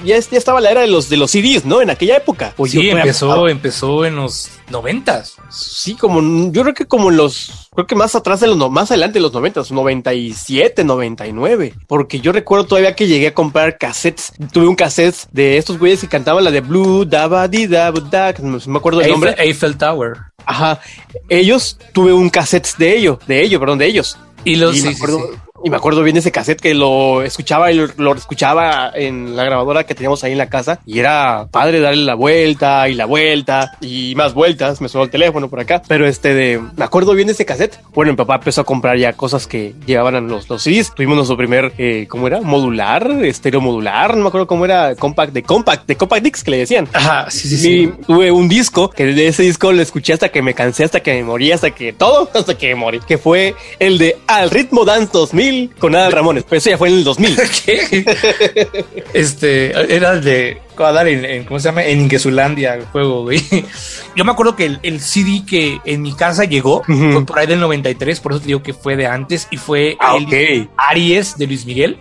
[0.04, 1.82] ya, ya estaba la era de los, de los CDs, ¿no?
[1.82, 2.54] En aquella época.
[2.66, 5.36] sí, empezó, empezó en los noventas.
[5.50, 9.20] Sí, como yo creo que como los, creo que más atrás de los, más adelante
[9.20, 14.68] de los noventas, 97, 99, porque yo recuerdo todavía que llegué a comprar cassettes, tuve
[14.68, 19.02] un cassette de estos güeyes que cantaban la de Blue, Daba, Dida, no me acuerdo
[19.02, 19.36] el nombre.
[19.38, 20.18] Eiffel Tower.
[20.46, 20.80] Ajá,
[21.28, 24.18] ellos tuve un cassette de ellos, de ellos, perdón, de ellos.
[24.46, 24.96] Y los, sí,
[25.64, 29.44] y me acuerdo bien de ese cassette que lo escuchaba y lo, escuchaba en la
[29.44, 30.80] grabadora que teníamos ahí en la casa.
[30.86, 34.82] Y era padre darle la vuelta y la vuelta y más vueltas.
[34.82, 35.82] Me sonó el teléfono por acá.
[35.88, 37.80] Pero este de, me acuerdo bien de ese cassette.
[37.94, 40.94] Bueno, mi papá empezó a comprar ya cosas que llevaban a los, los CDs.
[40.94, 42.42] Tuvimos nuestro primer, eh, ¿cómo era?
[42.42, 44.16] Modular, estéreo modular.
[44.16, 46.88] No me acuerdo cómo era, compact, de compact, de compact discs que le decían.
[46.94, 47.94] Ajá, sí, sí, sí.
[48.08, 51.14] tuve un disco que de ese disco lo escuché hasta que me cansé, hasta que
[51.14, 53.00] me morí, hasta que todo, hasta que me morí.
[53.00, 55.49] Que fue el de Al Ritmo Dance 2000
[55.80, 57.38] con Adal Ramones, pero eso ya fue en el 2000.
[59.14, 61.84] este, era el de en, ¿cómo se llama?
[61.84, 63.42] En Ingesulandia, el juego, güey.
[64.16, 67.60] Yo me acuerdo que el, CD que en mi casa llegó fue por ahí del
[67.60, 71.48] 93, por eso te digo que fue de antes y fue ah, el Aries de
[71.48, 71.98] Luis Miguel.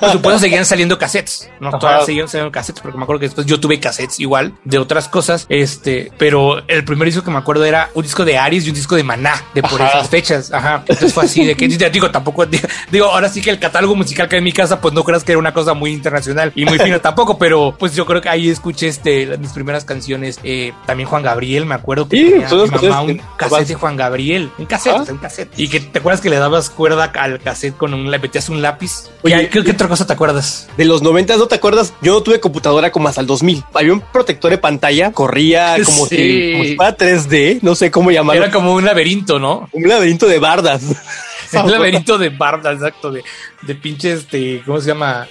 [0.00, 1.50] Por supuesto, seguían saliendo cassettes.
[1.60, 4.78] No todas seguían saliendo cassettes, porque me acuerdo que después yo tuve cassettes igual de
[4.78, 5.46] otras cosas.
[5.48, 8.74] Este, pero el primer disco que me acuerdo era un disco de Aries y un
[8.74, 10.52] disco de Maná, de por esas fechas.
[10.52, 10.84] Ajá.
[10.86, 14.36] Entonces fue así de que digo, tampoco digo, ahora sí que el catálogo musical que
[14.36, 16.78] hay en mi casa, pues no creas que era una cosa muy internacional y muy
[16.78, 20.38] fino tampoco, pero pues yo creo que ahí escuché este, mis primeras canciones.
[20.42, 24.50] Eh, también Juan Gabriel, me acuerdo que tenía mi mamá un cassette de Juan Gabriel,
[24.58, 25.52] un cassette, un cassette.
[25.58, 28.62] Y que te acuerdas que le dabas cuerda al cassette con un, le metías un
[28.62, 30.68] lápiz Oye, ¿qué, otra cosa te acuerdas?
[30.76, 31.94] De los 90 no te acuerdas.
[32.02, 33.64] Yo no tuve computadora como hasta el 2000.
[33.72, 38.42] Había un protector de pantalla, corría como, si, fuera 3D, no sé cómo llamarlo.
[38.42, 39.68] Era como un laberinto, ¿no?
[39.72, 40.82] Un laberinto de bardas.
[41.62, 43.22] un laberinto de bardas, exacto, de,
[43.62, 45.26] de pinche este, ¿cómo se llama?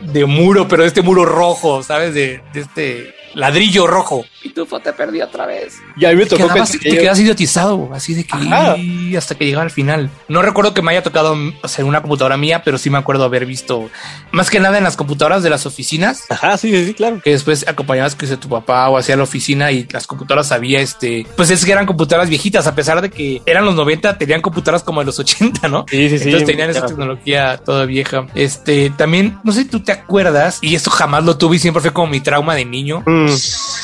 [0.00, 2.14] De muro, pero de este muro rojo, ¿sabes?
[2.14, 4.24] De, de este ladrillo rojo.
[4.46, 5.78] Pitufo te perdí otra vez.
[5.96, 9.64] Y a mí me tocó te, te quedas idiotizado, así de que hasta que llegaba
[9.64, 10.10] al final.
[10.28, 13.46] No recuerdo que me haya tocado hacer una computadora mía, pero sí me acuerdo haber
[13.46, 13.90] visto
[14.30, 16.24] más que nada en las computadoras de las oficinas.
[16.30, 17.20] Ajá, sí, sí, claro.
[17.22, 20.80] Que después acompañabas que sea tu papá o hacia la oficina y las computadoras había
[20.80, 24.42] este, pues es que eran computadoras viejitas, a pesar de que eran los 90, tenían
[24.42, 25.84] computadoras como de los 80, ¿no?
[25.88, 26.24] Sí, sí, sí.
[26.26, 28.26] Entonces tenían esa tecnología toda vieja.
[28.34, 31.80] Este, también, no sé si tú te acuerdas, y esto jamás lo tuve y siempre
[31.80, 33.02] fue como mi trauma de niño.
[33.06, 33.26] Mm.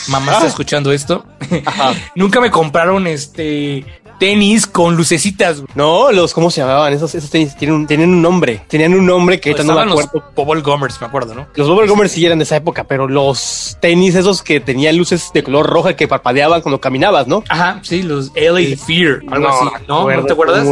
[0.08, 0.40] Mamá ah.
[0.52, 1.24] Escuchando esto.
[2.14, 3.84] Nunca me compraron este
[4.18, 5.64] tenis con lucecitas.
[5.74, 6.92] No, los, ¿cómo se llamaban?
[6.92, 8.62] Esos, esos tenis tienen un, un nombre.
[8.68, 10.10] Tenían un nombre que ahorita no me acuerdo.
[10.14, 11.48] Los Bubble Gummers, me acuerdo, ¿no?
[11.56, 15.30] Los Bubble Gummers sí eran de esa época, pero los tenis esos que tenían luces
[15.34, 17.42] de color roja que parpadeaban cuando caminabas, ¿no?
[17.48, 20.08] Ajá, sí, los LA Fear, algo así, ¿no?
[20.08, 20.68] ¿No te acuerdas?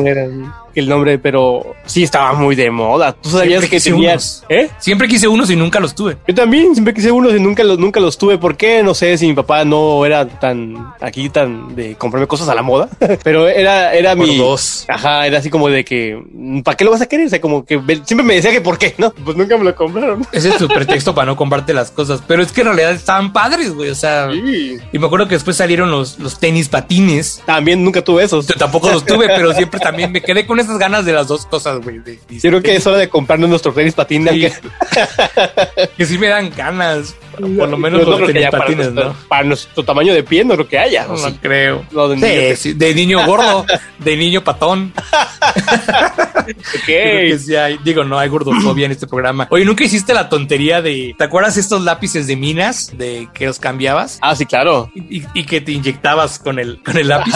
[0.75, 3.13] El nombre, pero sí estaba muy de moda.
[3.13, 4.71] Tú sabías que tenías, ¿eh?
[4.79, 6.17] Siempre quise unos y nunca los tuve.
[6.27, 8.39] Yo también siempre quise unos y nunca los, nunca los tuve.
[8.39, 8.83] ¿Por qué?
[8.83, 12.63] No sé si mi papá no era tan aquí tan de comprarme cosas a la
[12.63, 12.89] moda,
[13.23, 14.39] pero era, era mi.
[14.39, 14.85] Dos.
[14.89, 16.23] Ajá, era así como de que,
[16.65, 17.27] ¿para qué lo vas a querer?
[17.27, 19.11] O sea, como que siempre me decía que por qué, ¿no?
[19.13, 20.27] Pues nunca me lo compraron.
[20.33, 23.33] Ese es tu pretexto para no comprarte las cosas, pero es que en realidad estaban
[23.33, 23.91] padres, güey.
[23.91, 27.43] O sea, y me acuerdo que después salieron los, los tenis patines.
[27.45, 28.47] También nunca tuve esos.
[28.47, 31.47] Yo tampoco los tuve, pero siempre también me quedé con esas ganas de las dos
[31.47, 32.01] cosas, güey.
[32.29, 34.35] Yo creo que es hora de comprarnos nuestros tenis patines.
[34.35, 34.41] Sí.
[34.41, 35.89] Que...
[35.97, 37.15] que sí me dan ganas.
[37.41, 39.17] Por lo menos no, los tenis patines, para, ¿no?
[39.29, 41.07] Para nuestro tamaño de pie, no creo que haya.
[41.07, 41.85] No, no creo.
[41.91, 43.65] No, de, niño, sí, sí, de niño gordo,
[43.99, 44.93] de niño patón.
[46.83, 47.39] okay.
[47.39, 49.47] sí hay, digo, no hay gordofobia en este programa.
[49.51, 51.15] Oye, ¿nunca hiciste la tontería de.
[51.17, 54.19] ¿Te acuerdas estos lápices de minas de que los cambiabas?
[54.23, 54.91] Ah, sí, claro.
[54.95, 57.35] Y, y que te inyectabas con el, con el lápiz.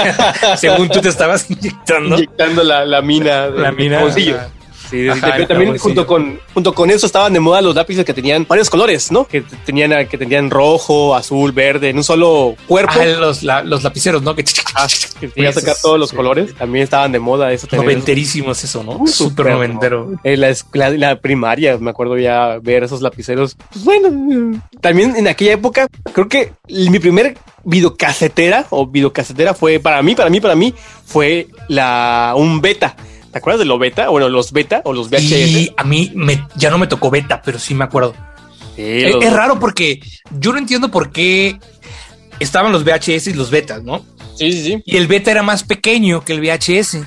[0.56, 2.16] Según tú te estabas inyectando.
[2.16, 3.46] Inyectando la, la mina.
[3.46, 4.00] La mina.
[4.00, 4.38] Bolsillo.
[4.92, 8.12] Sí, Ajá, de, también junto con, junto con eso estaban de moda los lápices que
[8.12, 9.26] tenían varios colores, ¿no?
[9.26, 12.92] Que tenían, que tenían rojo, azul, verde, en un solo cuerpo.
[13.00, 14.34] Ah, los, la, los lapiceros, ¿no?
[14.34, 14.86] Que, ah,
[15.18, 16.16] que sacar todos los sí.
[16.16, 16.54] colores.
[16.54, 17.66] También estaban de moda eso.
[17.72, 19.06] Noventerísimos eso, ¿no?
[19.06, 20.10] Súper noventero.
[20.10, 20.20] ¿no?
[20.24, 23.56] En la, la, la, primaria, me acuerdo ya ver esos lapiceros.
[23.72, 30.02] Pues bueno, también en aquella época, creo que mi primer videocasetera o videocasetera fue para
[30.02, 30.74] mí, para mí, para mí,
[31.06, 32.94] fue la un beta.
[33.32, 34.10] ¿Te acuerdas de lo beta?
[34.10, 35.32] Bueno, los beta o los VHS.
[35.32, 38.14] Y a mí me, ya no me tocó beta, pero sí me acuerdo.
[38.76, 39.24] Sí, es, los...
[39.24, 40.00] es, raro porque
[40.38, 41.58] yo no entiendo por qué
[42.40, 44.04] estaban los VHS y los betas, ¿no?
[44.36, 44.82] Sí, sí, sí.
[44.84, 46.98] Y el beta era más pequeño que el VHS.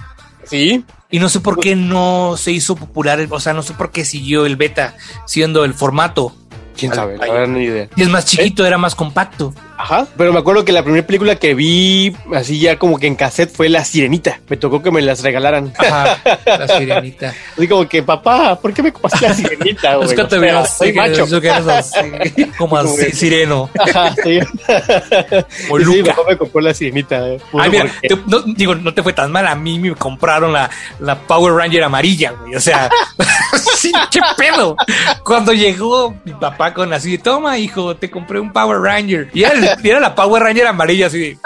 [0.46, 0.84] Sí.
[1.12, 4.04] Y no sé por qué no se hizo popular, o sea, no sé por qué
[4.04, 4.96] siguió el beta
[5.28, 6.36] siendo el formato.
[6.76, 7.88] Quién sabe, verdad, ni idea.
[7.96, 8.68] Y es más chiquito, ¿Eh?
[8.68, 9.54] era más compacto.
[9.78, 13.16] Ajá, pero me acuerdo que la primera película que vi así ya como que en
[13.16, 14.40] cassette fue La Sirenita.
[14.48, 15.74] Me tocó que me las regalaran.
[15.78, 17.34] Ajá, La Sirenita.
[17.58, 20.00] Así como que, papá, ¿por qué me compraste La Sirenita?
[20.02, 21.26] es que te veo soy macho.
[21.42, 23.70] Que eres así, como así, sireno.
[23.78, 24.40] Ajá, sí.
[25.70, 27.28] o sí, papá me compró La Sirenita.
[27.28, 29.46] Eh, Ay, mira, te, no, digo, no te fue tan mal.
[29.48, 32.56] A mí me compraron la, la Power Ranger amarilla, güey.
[32.56, 32.90] O sea,
[33.76, 34.78] sí, qué pedo.
[35.24, 39.30] Cuando llegó mi papá con así, toma, hijo, te compré un Power Ranger.
[39.34, 41.38] Y él era la Power Ranger amarilla, así de,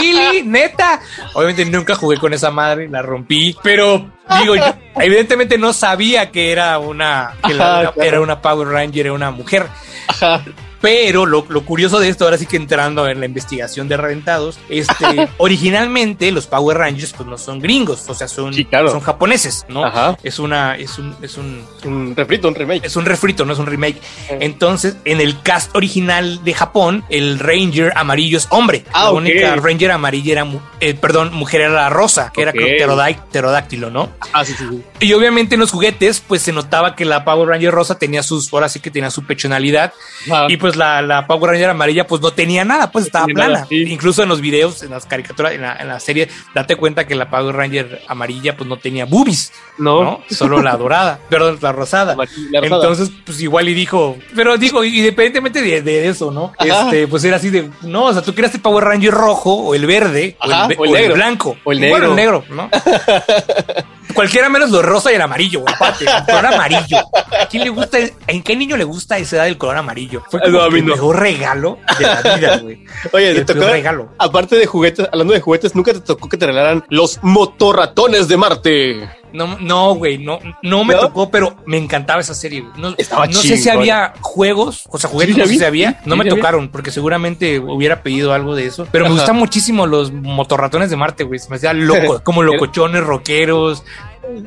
[0.00, 0.42] ¿really?
[0.42, 1.00] ¿Neta?
[1.34, 4.10] Obviamente nunca jugué con esa madre, la rompí, pero
[4.40, 8.02] digo, yo evidentemente no sabía que era una, que Ajá, la, claro.
[8.02, 9.66] era una Power Ranger, era una mujer.
[10.08, 10.42] Ajá.
[10.80, 14.58] Pero lo, lo, curioso de esto, ahora sí que entrando en la investigación de reventados,
[14.68, 18.90] este, originalmente los Power Rangers pues no son gringos, o sea, son, sí, claro.
[18.90, 19.84] son japoneses, ¿no?
[19.84, 20.16] Ajá.
[20.22, 22.84] Es una, es un, es un, un refrito, un remake.
[22.84, 24.00] Es un refrito, no es un remake.
[24.40, 28.84] Entonces, en el cast original de Japón, el Ranger amarillo es hombre.
[28.92, 29.32] Ah, la okay.
[29.32, 30.46] única Ranger amarilla era,
[30.80, 32.76] eh, perdón, mujer era la rosa, que okay.
[32.76, 34.10] era creo, pterodáctilo, ¿no?
[34.32, 34.82] Ah, sí, sí, sí.
[35.00, 38.52] Y obviamente en los juguetes, pues se notaba que la Power Ranger rosa tenía sus,
[38.52, 39.92] ahora sí que tenía su pechonalidad.
[40.30, 40.46] Ah.
[40.48, 43.52] Y pues la, la, Power Ranger amarilla, pues no tenía nada, pues estaba plana.
[43.54, 43.84] Nada, sí.
[43.88, 47.14] Incluso en los videos, en las caricaturas, en la, en la, serie, date cuenta que
[47.14, 49.52] la Power Ranger amarilla, pues no tenía boobies.
[49.78, 50.02] No.
[50.02, 50.22] ¿no?
[50.30, 52.16] Solo la dorada, perdón, la rosada.
[52.16, 52.26] La.
[52.60, 56.52] Entonces, pues igual y dijo, pero digo, independientemente de, de eso, ¿no?
[56.58, 56.84] Ajá.
[56.84, 59.74] Este, pues era así de, no, o sea, tú quieres el Power Ranger rojo o
[59.74, 61.98] el verde Ajá, o, el, o, el, o el, blanco o el negro.
[61.98, 62.70] Bueno, negro, ¿no?
[64.14, 65.74] Cualquiera menos lo rosa y el amarillo, güey.
[65.74, 66.98] Aparte, el color amarillo.
[67.40, 67.98] ¿A quién le gusta?
[68.26, 70.22] ¿En qué niño le gusta esa edad del color amarillo?
[70.30, 70.94] Fue como no, el no.
[70.94, 72.84] mejor regalo de la vida, güey.
[73.12, 74.12] Oye, te tocó regalo.
[74.18, 78.36] Aparte de juguetes, hablando de juguetes, nunca te tocó que te regalaran los motorratones de
[78.36, 79.17] Marte.
[79.32, 81.00] No, no, güey, no, no me ¿No?
[81.00, 82.64] tocó, pero me encantaba esa serie.
[82.76, 86.00] No, Estaba no sé si había juegos, o sea, juguetes, ¿Sí, no sé si había.
[86.04, 88.86] No ¿Sí, me tocaron, porque seguramente hubiera pedido algo de eso.
[88.90, 89.14] Pero Ajá.
[89.14, 91.38] me gustan muchísimo los motorratones de Marte, güey.
[91.38, 93.84] Se me hacía loco, como locochones, rockeros,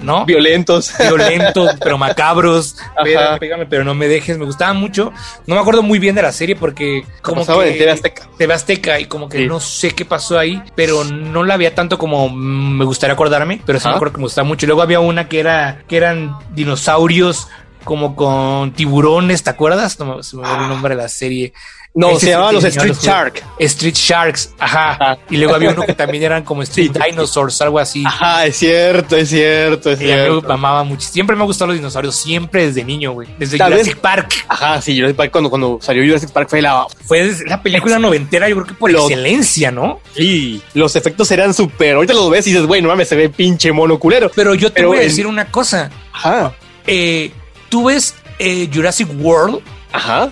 [0.02, 0.26] ¿no?
[0.26, 0.94] Violentos.
[1.00, 2.78] Violentos, pero macabros.
[3.04, 4.38] Pégame, pégame, pero no me dejes.
[4.38, 5.12] Me gustaba mucho.
[5.48, 8.30] No me acuerdo muy bien de la serie porque como Pasaba que en TV Azteca.
[8.38, 9.48] TV Azteca y como que sí.
[9.48, 13.80] no sé qué pasó ahí, pero no la había tanto como me gustaría acordarme, pero
[13.80, 13.92] sí ¿Ah?
[13.92, 14.66] me acuerdo que me gustaba mucho.
[14.66, 17.48] Y luego había una que era que eran dinosaurios
[17.84, 20.00] como con tiburones, ¿te acuerdas?
[20.00, 21.54] No se me olvidó el nombre de la serie.
[21.94, 23.44] No, se sí llamaban los Street los- Shark.
[23.60, 24.92] Street Sharks, ajá.
[24.92, 25.18] Ajá.
[25.30, 27.00] Y luego había uno que también eran como Street Sí.
[27.10, 28.04] Dinosaurs, algo así.
[28.08, 30.48] Ajá, es cierto, es cierto, es Y a mí cierto.
[30.48, 31.06] me amaba mucho.
[31.10, 33.28] Siempre me han gustado los dinosaurios, siempre desde niño, güey.
[33.38, 34.34] Desde Tal Jurassic vez- Park.
[34.48, 36.86] Ajá, sí, Jurassic Park cuando, cuando salió Jurassic Park fue la...
[37.06, 40.00] Fue la película noventera, yo creo que por Lo- excelencia, ¿no?
[40.16, 41.96] Sí, los efectos eran súper...
[41.96, 44.32] Ahorita los ves y dices, güey, no mames, se ve pinche mono culero.
[44.34, 45.92] Pero yo te Pero voy a en- decir una cosa.
[46.14, 46.54] Ajá,
[46.88, 47.32] Eh,
[47.68, 49.60] Tú ves eh, Jurassic World,
[49.92, 50.30] ajá.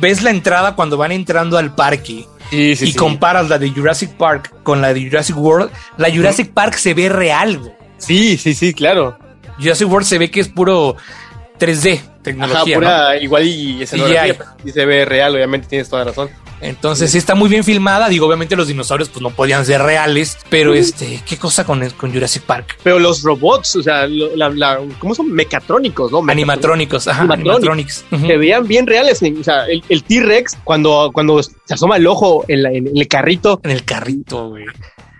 [0.00, 2.94] Ves la entrada cuando van entrando al parque Sí, sí, y sí.
[2.94, 7.08] comparas la de Jurassic Park con la de Jurassic World, la Jurassic Park se ve
[7.08, 7.74] real.
[7.96, 9.18] Sí, sí, sí, claro.
[9.58, 10.96] Jurassic World se ve que es puro
[11.58, 12.76] 3D Ajá, tecnología.
[12.76, 12.80] ¿no?
[12.82, 13.98] pura igual y sí
[14.72, 16.28] se ve real, obviamente tienes toda la razón.
[16.64, 18.08] Entonces sí está muy bien filmada.
[18.08, 22.12] Digo, obviamente los dinosaurios pues no podían ser reales, pero este, qué cosa con, con
[22.12, 22.78] Jurassic Park.
[22.82, 25.30] Pero los robots, o sea, lo- la, la- ¿cómo son?
[25.32, 26.22] Mecatrónicos, ¿no?
[26.28, 28.04] Animatrónicos, ajá, Animatronics.
[28.10, 28.26] Ujú.
[28.26, 29.20] Se veían bien reales.
[29.22, 33.08] O sea, el, el T-Rex, cuando, cuando se asoma el ojo en, la- en el
[33.08, 34.64] carrito, En el carrito, güey.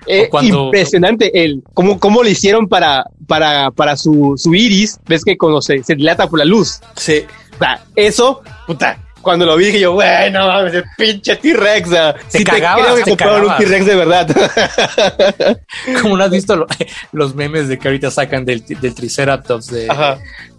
[0.06, 4.98] eh, cuando- impresionante el cómo, cómo le hicieron para, para, para su, su iris.
[5.06, 6.80] Ves que cuando se, se dilata por la luz.
[6.96, 7.22] Sí.
[7.54, 8.98] O sea, eso, puta.
[9.24, 11.88] Cuando lo vi dije yo, bueno, mames, el pinche T-Rex.
[11.88, 13.56] sea, Te cagabas, creo que te compraron un.
[13.56, 14.28] T-Rex de verdad.
[16.02, 16.66] Como no has visto lo-
[17.12, 19.86] los memes de que ahorita sacan del, del Triceratops de,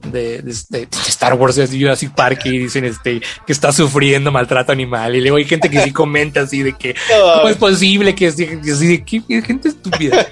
[0.04, 4.72] de, de de Star Wars, de Jurassic Park, y dicen este, que está sufriendo maltrato
[4.72, 5.16] animal.
[5.16, 6.96] Y luego hay gente que sí comenta así de que
[7.38, 10.26] ¿cómo es posible que así, de que gente estúpida?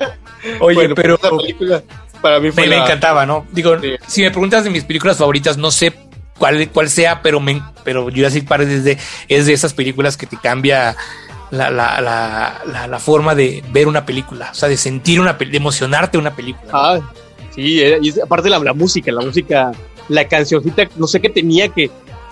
[0.60, 1.17] Oye, Bueno, pero
[2.22, 3.46] para mí fue me, encantaba, ¿no?
[3.52, 3.96] Digo, Sí.
[4.08, 5.91] si me preguntas de mis películas favoritas, no sé
[6.38, 10.26] cuál, cuál sea, pero, me, pero Jurassic Park es de, es de esas películas que
[10.26, 10.96] te cambia
[11.52, 15.58] la, la, la, la, forma de ver una película, o sea, de sentir una de
[15.58, 16.72] emocionarte una película.
[16.74, 17.00] Ah,
[17.54, 19.72] sí, era- y aparte la, la música, la música,
[20.10, 21.91] la cancioncita, no sé qué tenía que,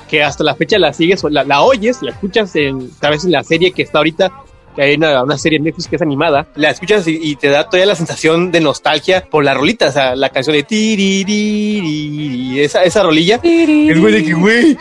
[0.09, 3.31] que hasta la fecha la sigues, la, la oyes, la escuchas en, tal vez en
[3.31, 4.31] la serie que está ahorita,
[4.75, 7.49] que hay una, una serie en Netflix que es animada, la escuchas y, y te
[7.49, 12.59] da todavía la sensación de nostalgia por la rolita, o sea, la canción de tiririri,
[12.59, 13.39] esa, esa rolilla.
[13.43, 14.77] Es güey de que, güey,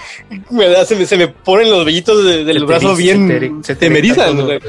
[0.51, 2.99] me da, se me, se me ponen los vellitos de, de Se los te brazos
[2.99, 3.29] eriza, bien,
[3.65, 4.61] se te se te me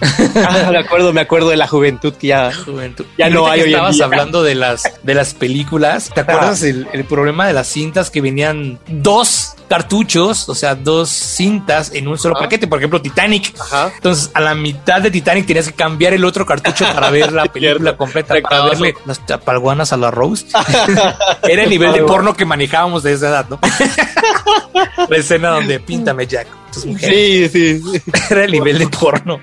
[0.00, 3.04] Ah, me acuerdo, me acuerdo de la juventud que ya, Juventud.
[3.16, 4.04] Ya no hay en estabas día.
[4.04, 6.10] hablando de las de las películas.
[6.14, 11.10] ¿Te acuerdas el, el problema de las cintas que venían dos cartuchos, o sea, dos
[11.10, 12.44] cintas en un solo Ajá.
[12.44, 12.66] paquete?
[12.66, 13.54] Por ejemplo, Titanic.
[13.60, 13.92] Ajá.
[13.94, 17.44] Entonces, a la mitad de Titanic tenías que cambiar el otro cartucho para ver la
[17.52, 20.50] película completa, para verle las chapalguanas a la roast.
[21.42, 23.58] Era el nivel de porno que manejábamos de esa edad, ¿no?
[25.08, 26.48] la escena donde píntame Jack,
[26.86, 27.52] mujeres.
[27.52, 28.02] Sí, sí.
[28.30, 29.40] Era el nivel de porno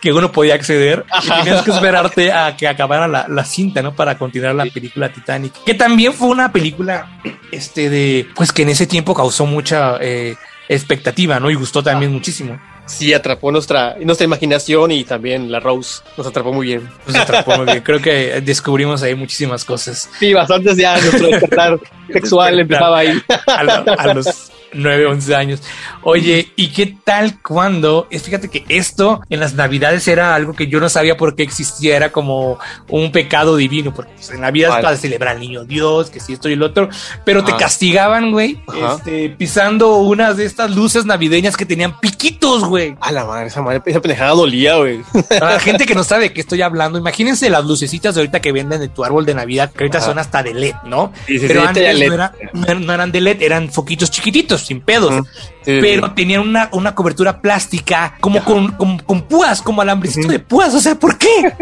[0.00, 3.94] que uno podía acceder y tenías que esperarte a que acabara la, la cinta, ¿no?
[3.94, 5.52] Para continuar la película Titanic.
[5.64, 10.36] Que también fue una película, este, de, pues que en ese tiempo causó mucha eh,
[10.68, 11.50] expectativa, ¿no?
[11.50, 12.58] Y gustó también muchísimo.
[12.90, 16.88] Sí, atrapó nuestra, nuestra imaginación y también la Rose nos atrapó muy bien.
[17.06, 17.82] Nos atrapó muy bien.
[17.82, 20.10] Creo que descubrimos ahí muchísimas cosas.
[20.18, 21.78] Sí, bastantes ya nuestro despertar
[22.12, 23.22] sexual empezaba ahí.
[23.46, 25.62] a los 9, 11 años.
[26.02, 28.06] Oye, ¿y qué tal cuando?
[28.10, 31.42] Es fíjate que esto en las navidades era algo que yo no sabía por qué
[31.42, 34.82] existía, era como un pecado divino, porque pues, en Navidad es ¿Cuál?
[34.82, 36.88] para celebrar al niño Dios, que si esto y el otro,
[37.24, 38.60] pero te castigaban, güey,
[38.94, 42.96] este, pisando unas de estas luces navideñas que tenían piquitos, güey.
[43.00, 45.00] A la madre, esa madre, esa pendejada dolía, güey.
[45.28, 48.40] Para la gente que no sabe de qué estoy hablando, imagínense las lucecitas de ahorita
[48.40, 50.06] que venden de tu árbol de Navidad, que ahorita Ajá.
[50.06, 51.12] son hasta de LED, ¿no?
[51.26, 52.12] Sí, sí, Pero sí, antes LED.
[52.12, 52.32] era-
[52.80, 55.26] no eran de LED, eran foquitos chiquititos, sin pedos.
[55.62, 60.38] Sí, pero tenían una, una cobertura plástica como con, con, con púas, como alambrecito de
[60.38, 60.74] púas.
[60.74, 61.52] O sea, ¿por qué?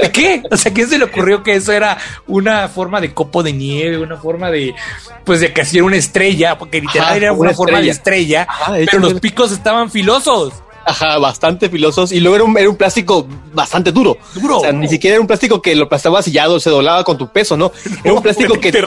[0.00, 0.42] ¿De qué?
[0.50, 3.98] O sea, ¿quién se le ocurrió que eso era una forma de copo de nieve,
[3.98, 4.74] una forma de,
[5.24, 6.56] pues, de que así era una estrella?
[6.56, 10.54] Porque literal Ajá, era una una forma de estrella, Ajá, pero los picos estaban filosos.
[10.86, 12.12] Ajá, bastante filosos.
[12.12, 14.16] Y luego era un, era un plástico bastante duro.
[14.34, 14.58] Duro.
[14.58, 17.28] O sea, ni siquiera era un plástico que lo aplastabas sellado, se doblaba con tu
[17.28, 17.72] peso, ¿no?
[18.04, 18.84] Era un plástico te que te,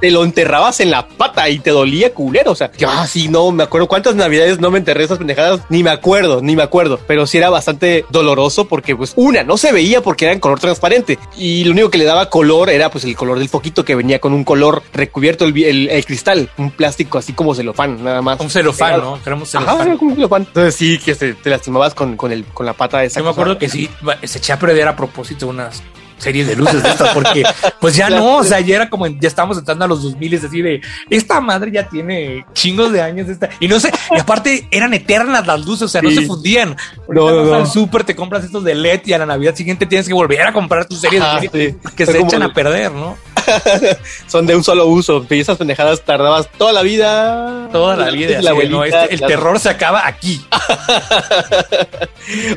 [0.00, 2.52] te lo enterrabas en la pata y te dolía culero.
[2.52, 5.60] O sea, que, ah, sí, no me acuerdo cuántas navidades no me enterré esas pendejadas.
[5.68, 6.98] Ni me acuerdo, ni me acuerdo.
[7.06, 10.60] Pero sí era bastante doloroso porque, pues, una, no se veía porque era en color
[10.60, 11.18] transparente.
[11.36, 14.20] Y lo único que le daba color era, pues, el color del foquito que venía
[14.20, 16.50] con un color recubierto el, el- el cristal.
[16.56, 18.38] Un plástico así como celofán, nada más.
[18.40, 19.00] Un celofán.
[19.00, 19.18] ¿no?
[19.22, 19.88] Queremos Ajá, celofán.
[19.88, 20.42] era como un celofán.
[20.42, 23.24] Entonces sí, que se- te lastimabas con, con, el, con la pata de esa Yo
[23.24, 23.88] me acuerdo que sí,
[24.24, 25.82] se eché a perder a propósito unas
[26.18, 27.42] series de luces de estas, porque
[27.80, 30.34] pues ya no, o sea, ya era como, en- ya estábamos entrando a los 2000
[30.34, 34.20] es así de, esta madre ya tiene chingos de años, esta, y no sé, y
[34.20, 36.16] aparte eran eternas las luces, o sea, no Sí.
[36.18, 36.76] se fundían.
[37.08, 37.54] No, no, no.
[37.56, 40.42] al súper, te compras estos de LED y a la Navidad siguiente tienes que volver
[40.42, 41.88] a comprar tus series Ajá, de LED sí.
[41.96, 43.16] que se echan el- a perder, ¿no?
[44.26, 45.24] Son de un solo uso.
[45.28, 47.68] Y esas pendejadas tardabas toda la vida.
[47.72, 48.32] Toda la vida.
[48.42, 50.44] La no, abuelita, este- el las- terror se acaba aquí.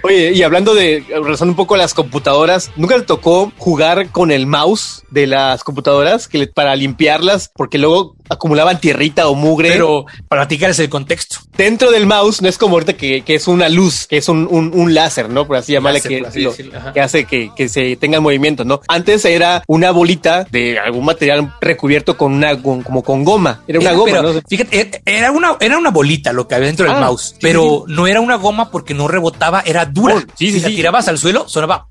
[0.04, 4.32] Oye, y hablando de, regresando un poco a las computadoras, ¿nunca te tocó jugar con
[4.32, 7.52] el mouse de las computadoras que le- para limpiarlas?
[7.56, 9.69] Porque luego acumulaban tierrita o mugre.
[9.71, 11.38] Pero para platicarles el contexto.
[11.57, 14.47] dentro del mouse no es como ahorita que, que es una luz, que es un,
[14.49, 15.45] un, un láser, ¿no?
[15.47, 18.81] Por así llamarle, Láser, que, así lo- hace que, que se tenga movimiento, ¿no?
[18.88, 23.61] Antes era una bolita de algún material recubierto con una, con- como con goma.
[23.67, 24.41] Era una goma, pero ¿no?
[24.47, 27.38] Fíjate, eh, era una, era una bolita lo que había dentro del Ah, mouse, sí,
[27.41, 30.15] pero no era una goma porque no rebotaba, era dura.
[30.15, 31.88] Oh, sí, si la tirabas al suelo, sonaba.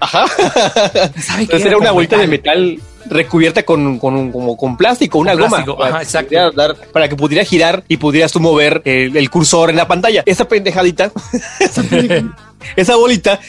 [0.00, 0.26] Ajá.
[0.36, 2.80] ¿Sabe qué Entonces era una bolita de metal
[3.10, 5.56] recubierta con, con, un- como con plástico, una Con goma.
[5.64, 6.50] plástico, ajá, que exacto.
[6.52, 10.22] dar- para que pudiera girar y pudieras tú mover el, el cursor en la pantalla.
[10.26, 11.10] Esa pendejadita,
[12.76, 13.40] esa, bolita,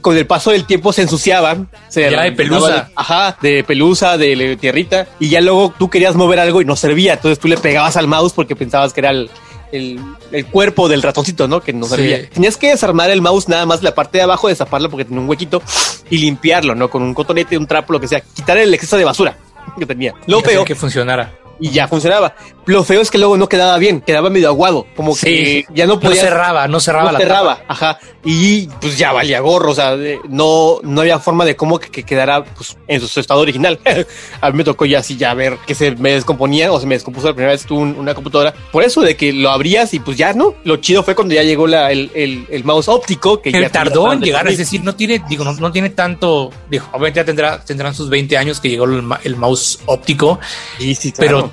[0.00, 1.56] con el paso del tiempo se ensuciaba.
[1.88, 2.74] Se Ya de pelusa.
[2.74, 5.06] de- ajá, de pelusa, de, tierrita.
[5.18, 7.14] Y ya luego tú querías mover algo y no servía.
[7.14, 9.30] Entonces tú le pegabas al mouse porque pensabas que era el,
[9.72, 10.00] el,
[10.32, 11.60] el cuerpo del ratoncito, ¿no?
[11.60, 11.90] Que no Sí.
[11.96, 12.28] servía.
[12.30, 15.28] Tenías que desarmar el mouse nada más la parte de abajo, destaparlo porque tenía un
[15.28, 15.62] huequito
[16.10, 16.88] y limpiarlo, ¿no?
[16.90, 18.20] Con un cotonete, un trapo, lo que sea.
[18.20, 19.36] Quitar el exceso de basura
[19.78, 20.14] que tenía.
[20.26, 21.32] Lo Y feo que funcionara.
[21.60, 22.34] Y ya funcionaba.
[22.66, 25.26] Lo feo es que luego no quedaba bien, quedaba medio aguado, como Sí.
[25.26, 29.12] que ya no No podía cerraba, no cerraba no la cerraba, ajá, y pues ya
[29.12, 29.96] valía gorro, o sea,
[30.28, 33.80] no, no había forma de cómo que, que quedara pues, en su estado original.
[34.40, 36.94] a mí me tocó ya así ya ver que se me descomponía o se me
[36.94, 38.52] descompuso la primera vez un- una computadora.
[38.70, 40.54] Por eso de que lo abrías y pues ya no.
[40.64, 43.70] Lo chido fue cuando ya llegó la, el, el, el mouse óptico que Que ya
[43.70, 47.24] tardó en llegar, es decir, no tiene, digo, no, no tiene tanto, digo, obviamente ya
[47.24, 50.38] tendrá, tendrán sus 20 años que llegó el, el mouse óptico,
[50.78, 51.28] Sí, sí, claro.
[51.38, 51.47] pero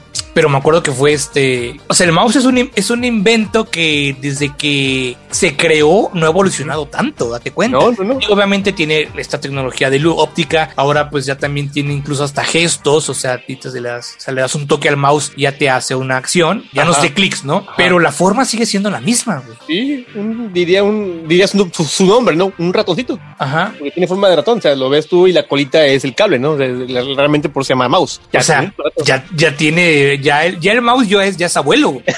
[0.50, 4.16] me acuerdo que fue este, o sea, el mouse es un, es un invento que
[4.20, 7.78] desde que se creó no ha evolucionado tanto, date cuenta.
[7.78, 8.20] No, no, no.
[8.20, 10.72] Y obviamente tiene esta tecnología de luz óptica.
[10.76, 13.08] Ahora, pues ya también tiene incluso hasta gestos.
[13.10, 15.32] O sea, a ti te le das, o sea, le das un toque al mouse
[15.38, 16.66] y ya te hace una acción.
[16.74, 17.02] Ya no Ajá.
[17.02, 17.66] de clics, ¿no?
[17.78, 19.58] Pero la forma sigue siendo la misma, güey.
[19.68, 22.52] Sí, un- diría un, dirías su, su nombre, ¿no?
[22.58, 23.18] Un ratoncito.
[23.40, 23.72] Ajá.
[23.78, 26.14] Porque tiene forma de ratón, o sea, lo ves tú y la colita es el
[26.14, 26.52] cable, ¿no?
[26.52, 28.20] O sea, la- realmente por eso se llama mouse.
[28.38, 28.74] o sea,
[29.06, 32.01] ya, ya tiene, ya el, ya el mouse ya es, ya es abuelo.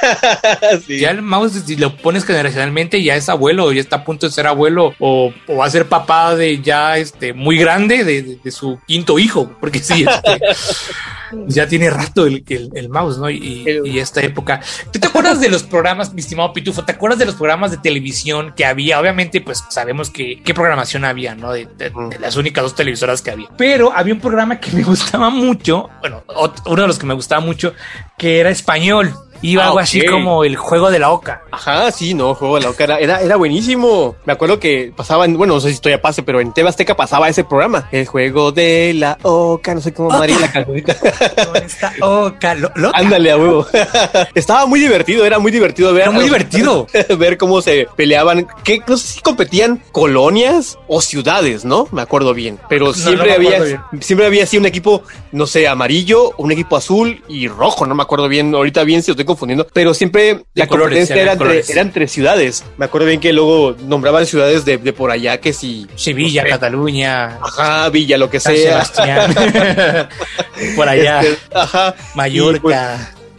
[0.88, 1.00] Sí.
[1.00, 4.32] Ya el mouse, si lo pones generacionalmente, ya es abuelo, ya está a punto de
[4.34, 8.36] ser abuelo o, o va a ser papá de ya este muy grande de, de-
[8.44, 10.42] de su quinto hijo, porque sí, este,
[11.48, 13.30] ya tiene rato el, el- el mouse, ¿no?
[13.30, 14.62] Y, y esta época.
[14.92, 16.84] ¿Tú te acuerdas de los programas, mi estimado Pitufo?
[16.86, 19.00] ¿Te acuerdas de los programas de televisión que había?
[19.00, 21.52] Obviamente, pues sabemos que qué programación había, ¿no?
[21.52, 23.48] De, de- de las únicas dos televisoras que había.
[23.58, 26.24] Pero había un programa que me gustaba mucho, bueno,
[26.66, 27.74] uno de los que me gustaba mucho,
[28.18, 29.14] que era español.
[29.42, 30.12] Iba Ah, algo así ok.
[30.12, 31.44] como el juego de la oca.
[31.52, 34.16] Ajá, sí, no, juego de la oca era, era, era buenísimo.
[34.26, 37.30] Me acuerdo que pasaban, bueno, no sé si todavía pase, pero en TV Azteca pasaba
[37.30, 37.88] ese programa.
[37.92, 40.96] El juego de la oca, no sé cómo María la cancionita.
[41.64, 42.98] Esta oca, lo- loca.
[42.98, 43.66] Ándale a huevo.
[44.36, 46.04] Estaba muy divertido, era muy divertido ver.
[46.04, 46.88] Era muy divertido.
[47.18, 48.48] ver cómo se peleaban.
[48.64, 51.88] Que no sé si competían colonias o ciudades, ¿no?
[51.92, 52.60] Me acuerdo bien.
[52.70, 56.76] Pero siempre no había, acuerdo siempre había así un equipo, no sé, amarillo, un equipo
[56.76, 57.86] azul y rojo.
[57.86, 58.54] No me acuerdo bien.
[58.56, 59.68] Ahorita bien si estoy confundiendo.
[59.72, 61.70] Pero siempre la colores, competencia era entre, colores.
[61.70, 62.64] era entre ciudades.
[62.78, 65.88] Me acuerdo bien que luego nombraban ciudades de, de por allá que si.
[65.96, 68.84] Sevilla, no sé, Cataluña, Ajá, Villa, lo que San sea.
[68.86, 70.10] Sebastián,
[70.76, 71.96] por allá, Este, ajá.
[72.16, 72.62] Mallorca.
[72.62, 72.78] Pues,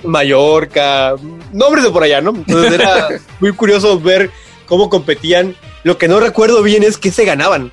[0.04, 1.14] Mallorca,
[1.52, 2.30] nombres de por allá, ¿no?
[2.30, 3.08] Entonces era
[3.40, 4.30] muy curioso ver
[4.66, 5.56] cómo competían.
[5.82, 7.72] Lo que no recuerdo bien es que se ganaban.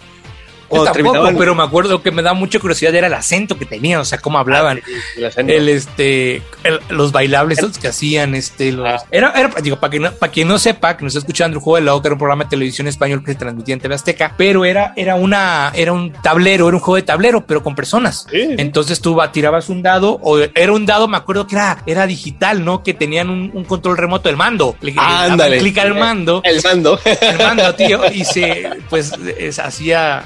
[0.67, 3.99] Cuando tampoco, pero me acuerdo que me da mucha curiosidad era el acento que tenían,
[4.01, 4.81] o sea, cómo hablaban.
[5.17, 5.53] el acento.
[5.53, 9.05] El este, el- los bailables que hacían, este, los- Ah.
[9.11, 11.63] era, era, digo, para que no, para quien no sepa, que nos está escuchando el
[11.63, 13.95] juego de la oca, era un programa de televisión español que se transmitía en TV
[13.95, 17.75] Azteca, pero era, era una, era un tablero, era un juego de tablero, pero con
[17.75, 18.25] personas.
[18.29, 18.55] Sí.
[18.57, 22.07] Entonces tú va- tirabas un dado, o era un dado, me acuerdo que era, era
[22.07, 22.81] digital, ¿no?
[22.83, 24.75] Que tenían un, un control remoto del mando.
[24.81, 25.57] Le, Ándale.
[25.59, 26.99] clic al mando, El mando.
[27.05, 30.23] el mando, tío, y se, pues, es- hacía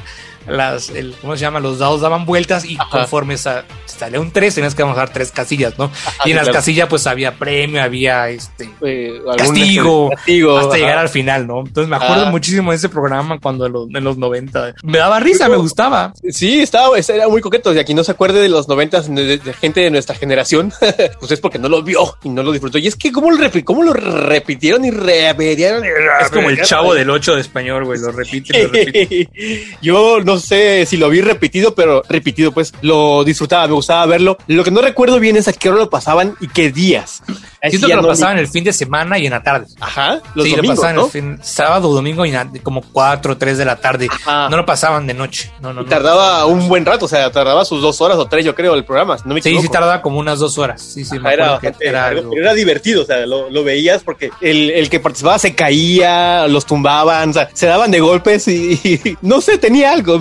[0.50, 1.60] las, el, ¿cómo se llama?
[1.60, 2.90] Los dados daban vueltas y Ajá.
[2.90, 5.86] conforme sa- salía un 3, tenías que bajar tres casillas, ¿no?
[5.86, 6.54] y en sí, las claro.
[6.54, 10.78] casillas, pues había premio, había este Eh, castigo, castigo, hasta ajá.
[10.78, 11.60] llegar al final, ¿no?
[11.62, 12.32] Entonces me acuerdo Ah.
[12.32, 14.76] muchísimo de ese programa cuando en los, en los 90.
[14.84, 16.14] Me daba risa, me gustaba.
[16.30, 17.74] Sí, estaba, era muy coqueto.
[17.74, 20.72] Y aquí no se acuerde de los noventas de, de gente de nuestra generación,
[21.20, 22.78] pues es porque no lo vio y no lo disfrutó.
[22.78, 25.84] Y es que cómo lo, cómo lo repitieron y repitieron.
[25.84, 25.88] y
[26.22, 29.30] Es como el chavo del 8 de español, güey, lo repite, lo repite.
[29.82, 34.38] Yo no sé si lo vi repetido, pero repetido, pues lo disfrutaba, me gustaba verlo.
[34.48, 37.22] Lo que no recuerdo bien es a qué hora lo pasaban y qué días.
[37.68, 39.68] Siento que lo pasaban el fin de semana y en la tarde.
[39.80, 43.58] Ajá, los sí, domingos, lo pasaban el fin, sábado, domingo y como 4 o 3
[43.58, 44.08] de la tarde.
[44.26, 45.52] No lo pasaban de noche.
[45.60, 48.56] No, no, tardaba un buen rato, o sea, tardaba sus dos horas o tres, yo
[48.56, 49.18] creo, el programa.
[49.26, 50.82] No me sí, sí, tardaba como unas dos horas.
[50.82, 55.00] Sí, sí, era, era, era, divertido, o sea, lo, lo veías porque el, el, que
[55.00, 59.92] participaba se caía, los tumbaban, o sea, se daban de golpes y, no sé, tenía
[59.92, 60.20] algo.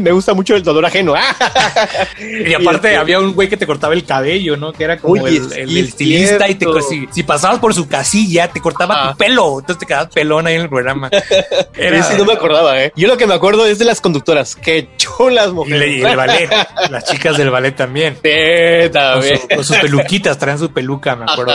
[0.00, 1.14] Me gusta mucho el dolor ajeno.
[2.18, 4.72] y aparte este había un güey que te cortaba el cabello, ¿no?
[4.72, 8.60] Que era como el, el, estilista y te, si, si, pasabas por su casilla, te
[8.60, 9.60] cortaba tu pelo.
[9.60, 11.10] Entonces te quedabas pelón ahí en el programa.
[11.74, 12.02] Era...
[12.02, 12.92] Sí, no me acordaba, ¿eh?
[12.96, 14.56] Yo lo que me acuerdo es de las conductoras.
[14.56, 15.98] Qué chulas mujeres.
[15.98, 16.50] Y, el ballet.
[16.90, 18.16] las chicas del ballet también.
[18.22, 19.40] Sí, también.
[19.54, 21.52] Con, sus peluquitas, traían su peluca, me acuerdo.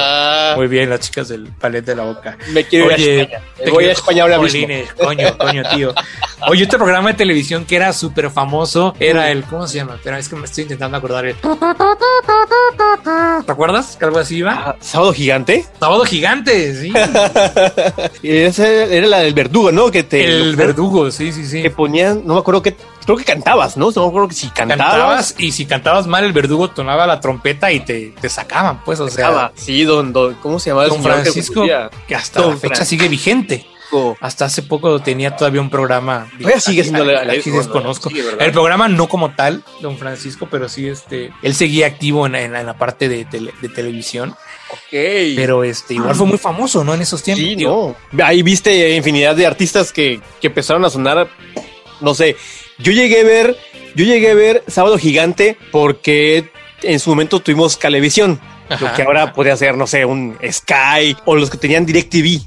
[0.55, 2.37] Muy bien, las chicas del ballet de la boca.
[2.49, 3.43] Me quiero Oye, ir a España.
[3.65, 4.67] Me voy a España ahora mismo.
[4.97, 5.93] Coño, coño, tío.
[6.47, 9.95] Oye, este programa de televisión que era súper famoso era el, ¿cómo se llama?
[9.95, 11.25] Espera, es que me estoy intentando acordar.
[11.25, 11.37] El...
[13.45, 14.51] ¿Te acuerdas que algo así iba?
[14.51, 15.65] Ah, ¿Sábado gigante?
[15.79, 16.91] Sábado gigante, sí.
[18.23, 19.89] y esa era la del verdugo, ¿no?
[19.89, 21.61] Que te, el verdugo, sí, sí, sí.
[21.61, 23.89] Que ponían, no me acuerdo qué, creo que cantabas, ¿no?
[23.95, 24.91] No me acuerdo que si cantabas.
[24.91, 25.35] cantabas.
[25.37, 29.07] y si cantabas mal, el verdugo tonaba la trompeta y te, te sacaban, pues, o
[29.07, 29.53] sea.
[29.55, 30.89] Sí, don, don, ¿cómo se llamaba?
[30.89, 31.63] Don Francisco,
[32.05, 33.65] que, hasta la fecha sigue vigente.
[34.19, 36.29] Hasta hace poco tenía todavía un programa.
[36.37, 38.09] Todavía sigue siendo la, desconozco.
[38.39, 42.77] el programa no como tal, don Francisco, pero sí este, él seguía activo en, la
[42.77, 44.35] parte de, de televisión.
[44.71, 44.91] Ok.
[45.35, 46.93] Pero este, igual fue muy famoso, ¿no?
[46.93, 47.45] En esos tiempos.
[47.45, 47.95] Sí, no.
[48.23, 51.27] Ahí viste infinidad de artistas que, que empezaron a sonar,
[51.99, 52.37] no sé.
[52.77, 53.57] Yo llegué a ver,
[53.95, 56.49] yo llegué a ver Sábado Gigante porque
[56.83, 58.39] en su momento tuvimos Calevisión
[58.79, 62.41] lo que ahora podría ser, no sé, un Sky o los que tenían DirecTV.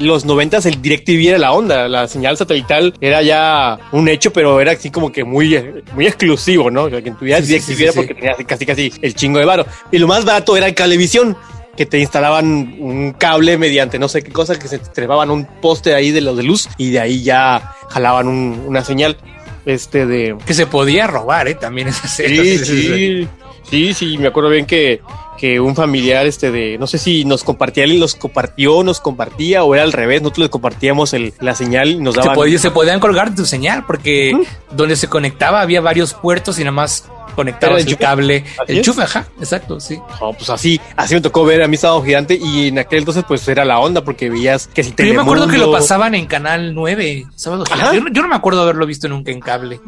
[0.00, 4.60] los noventas el DirecTV era la onda, la señal satelital era ya un hecho, pero
[4.60, 6.88] era así como que muy, muy exclusivo, ¿no?
[6.88, 9.66] Que tuvieras DirecTV era porque tenías casi casi el chingo de varo.
[9.90, 11.36] Y lo más barato era el Cablevisión
[11.76, 15.94] que te instalaban un cable mediante no sé qué cosa, que se trepaban un poste
[15.94, 19.18] ahí de los de luz y de ahí ya jalaban una señal
[19.66, 21.54] este de que se podía robar, ¿eh?
[21.54, 22.58] También esa serie.
[22.64, 23.28] Sí, sí,
[23.68, 25.02] sí, sí, me acuerdo bien que
[25.36, 29.62] que un familiar, este, de, no sé si nos compartía, él los compartió, nos compartía,
[29.64, 32.30] o era al revés, nosotros le compartíamos el, la señal y nos daban.
[32.30, 34.36] Se, podía, se podían colgar tu señal, porque
[34.70, 39.28] donde se conectaba había varios puertos y nada más conectabas el, cable, el chufe, ajá,
[39.38, 40.00] exacto, sí.
[40.36, 43.46] pues así, así me tocó ver a mi sábado gigante y en aquel entonces pues
[43.46, 46.26] era la onda porque veías que si Pero yo me acuerdo que lo pasaban en
[46.26, 48.02] Canal 9, sábado gigante.
[48.12, 49.80] Yo, no me acuerdo haberlo visto nunca en cable.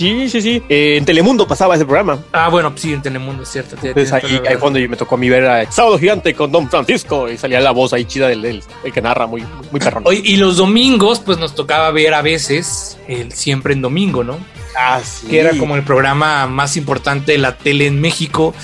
[0.00, 0.62] Sí, sí, sí.
[0.70, 2.24] Eh, en Telemundo pasaba ese programa.
[2.32, 3.76] Ah, bueno, sí, en Telemundo, es cierto.
[3.82, 6.70] Entonces ahí, ahí fondo y me tocó a mí ver a Sábado Gigante con Don
[6.70, 8.62] Francisco y salía la voz ahí chida del, del,
[8.94, 10.04] que narra muy, muy perrón.
[10.10, 14.38] Y los domingos pues nos tocaba ver a veces el Siempre en Domingo, ¿no?
[14.76, 18.54] Ah, que era como el programa más importante de la tele en México,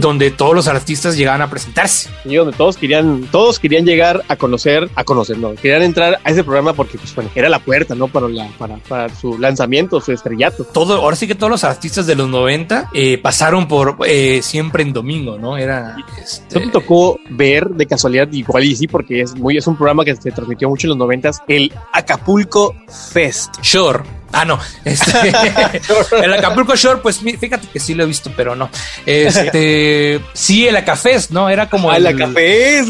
[0.00, 2.10] donde todos los artistas llegaban a presentarse.
[2.24, 6.30] Y donde todos querían, todos querían llegar a conocer, a conocer, no, querían entrar a
[6.30, 8.08] ese programa porque pues bueno, era la puerta, ¿no?
[8.08, 10.64] Para, la, para, para su lanzamiento, su estrellato.
[10.64, 14.82] Todo, ahora sí que todos los artistas de los 90 eh, pasaron por eh, siempre
[14.82, 15.56] en domingo, ¿no?
[15.56, 15.96] Era...
[16.22, 16.60] Este...
[16.60, 20.14] me tocó ver de casualidad, igual y sí, porque es, muy, es un programa que
[20.16, 22.74] se transmitió mucho en los 90 el Acapulco
[23.12, 23.54] Fest.
[23.62, 24.23] Sure.
[24.34, 24.58] Ah, no.
[24.84, 25.32] Este,
[26.22, 28.68] el Acapulco Shore, pues fíjate que sí lo he visto, pero no.
[29.06, 31.48] Este, sí, el Acafés, ¿no?
[31.48, 32.88] Era como ah, el, Acafés,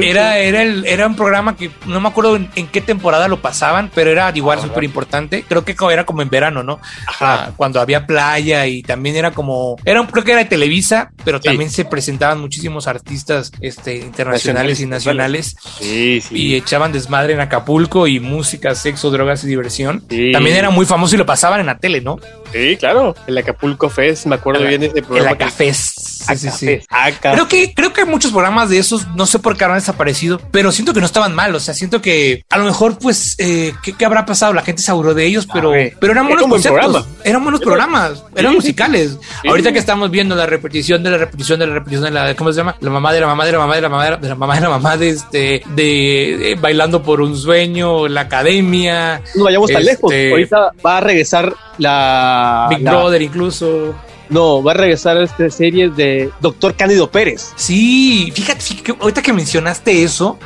[0.00, 3.90] Era, era, el, era un programa que no me acuerdo en, qué temporada lo pasaban,
[3.94, 5.44] pero era igual súper importante.
[5.48, 6.80] Creo que era como en verano, ¿no?
[7.06, 7.34] Ajá.
[7.34, 11.40] Ah, cuando había playa y también era como, era creo que era de Televisa, pero
[11.40, 15.56] también se presentaban muchísimos artistas este, internacionales y nacionales.
[15.80, 16.36] Sí, sí.
[16.36, 20.04] Y echaban desmadre en Acapulco y música, sexo, drogas y diversión.
[20.32, 22.18] También era muy famoso y lo pasaban en la tele, ¿no?
[22.52, 23.16] Sí, claro.
[23.26, 25.30] El Acapulco Fest, me acuerdo bien de ese programa.
[25.30, 26.15] El Acafest.
[26.26, 26.80] Sí, sí, sí.
[27.20, 30.40] Creo que, creo que hay muchos programas de esos, no sé por qué han desaparecido,
[30.50, 31.54] pero siento que no estaban mal.
[31.54, 34.52] O sea, siento que a lo mejor, pues, eh, ¿qué, habrá pasado?
[34.52, 37.06] La gente se aburrió de ellos, pero, pero eran buenos conceptos.
[37.24, 39.18] Eran buenos programas, eran musicales.
[39.48, 42.52] Ahorita que estamos viendo la repetición de la repetición de la repetición de la, ¿cómo
[42.52, 42.76] se llama?
[42.80, 44.60] La mamá de la mamá de la mamá de la mamá de la, mamá de
[44.60, 49.22] la mamá de este, de, bailando por un sueño, la academia.
[49.34, 50.12] No vayamos tan lejos.
[50.12, 53.94] Este, Ahorita va a regresar la Big Brother incluso.
[54.28, 57.52] No, va a regresar a esta serie de Doctor Cándido Pérez.
[57.56, 58.64] Sí, fíjate,
[59.00, 60.38] ahorita que mencionaste eso,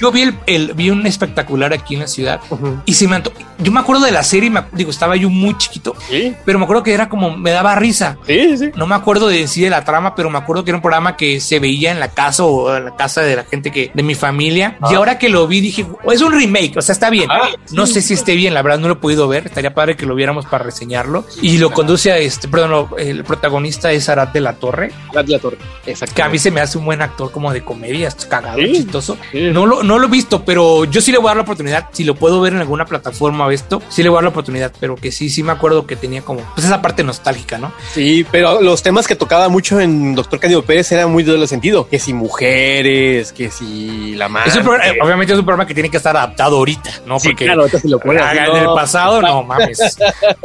[0.00, 2.40] yo vi el, vi un espectacular aquí en la ciudad
[2.84, 3.22] y se me
[3.58, 6.64] yo me acuerdo de la serie, me, digo, estaba yo muy chiquito, Sí, pero me
[6.64, 8.16] acuerdo que era como, me daba risa.
[8.26, 8.70] sí, sí.
[8.74, 11.16] No me acuerdo de sí de la trama, pero me acuerdo que era un programa
[11.16, 14.02] que se veía en la casa o en la casa de la gente que de
[14.02, 14.78] mi familia.
[14.90, 17.30] Y ahora que lo vi dije, "Oh, es un remake, o sea, está bien.
[17.30, 19.46] Ah, no sé si esté bien, la verdad no lo he podido ver.
[19.46, 21.24] Estaría padre que lo viéramos para reseñarlo.
[21.40, 25.22] Y lo conduce a este, perdón, lo- el protagonista es Arad de la Torre, La,
[25.22, 25.58] la torre.
[25.86, 26.14] Exacto.
[26.14, 28.72] que a mí se me hace un buen actor como de comedia, cagado, Sí.
[28.72, 29.16] chistoso.
[29.30, 29.50] Sí.
[29.52, 31.88] No lo, no lo he visto, pero yo sí le voy a dar la oportunidad.
[31.92, 34.30] Si lo puedo ver en alguna plataforma o esto, sí le voy a dar la
[34.30, 34.72] oportunidad.
[34.80, 37.72] Pero que sí, sí me acuerdo que tenía como pues esa parte nostálgica, ¿no?
[37.92, 41.46] Sí, pero los temas que tocaba mucho en Doctor Cándido Pérez eran muy de doble
[41.46, 41.88] sentido.
[41.88, 44.50] Que si mujeres, que si la madre.
[44.50, 47.18] Es un programa- eh, obviamente es un programa que tiene que estar adaptado ahorita, ¿no?
[47.18, 48.56] Sí, Porque claro, ahorita se lo ponen no.
[48.56, 49.96] en el pasado, no mames.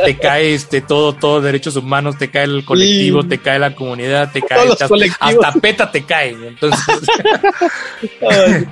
[0.04, 4.32] te cae este todo, todo derechos humanos, te cae el colectivo, te cae la comunidad,
[4.32, 4.70] te cae
[5.20, 6.30] hasta, PETA te cae.
[6.32, 6.80] Entonces,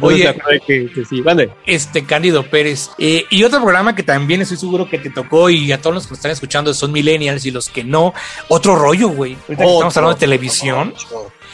[0.00, 0.34] Oye.
[0.66, 1.22] que, que sí.
[1.22, 1.50] Mande.
[1.66, 2.90] este Cándido Pérez.
[2.98, 6.06] Eh, y otro programa que también estoy seguro que te tocó y a todos los
[6.06, 8.14] que nos están escuchando son millennials y los que no,
[8.48, 9.34] otro rollo, güey.
[9.34, 10.94] Ahorita que estamos hablando de televisión,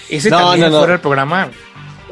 [0.09, 0.79] ese No, también no, no.
[0.79, 1.51] fuera el programa.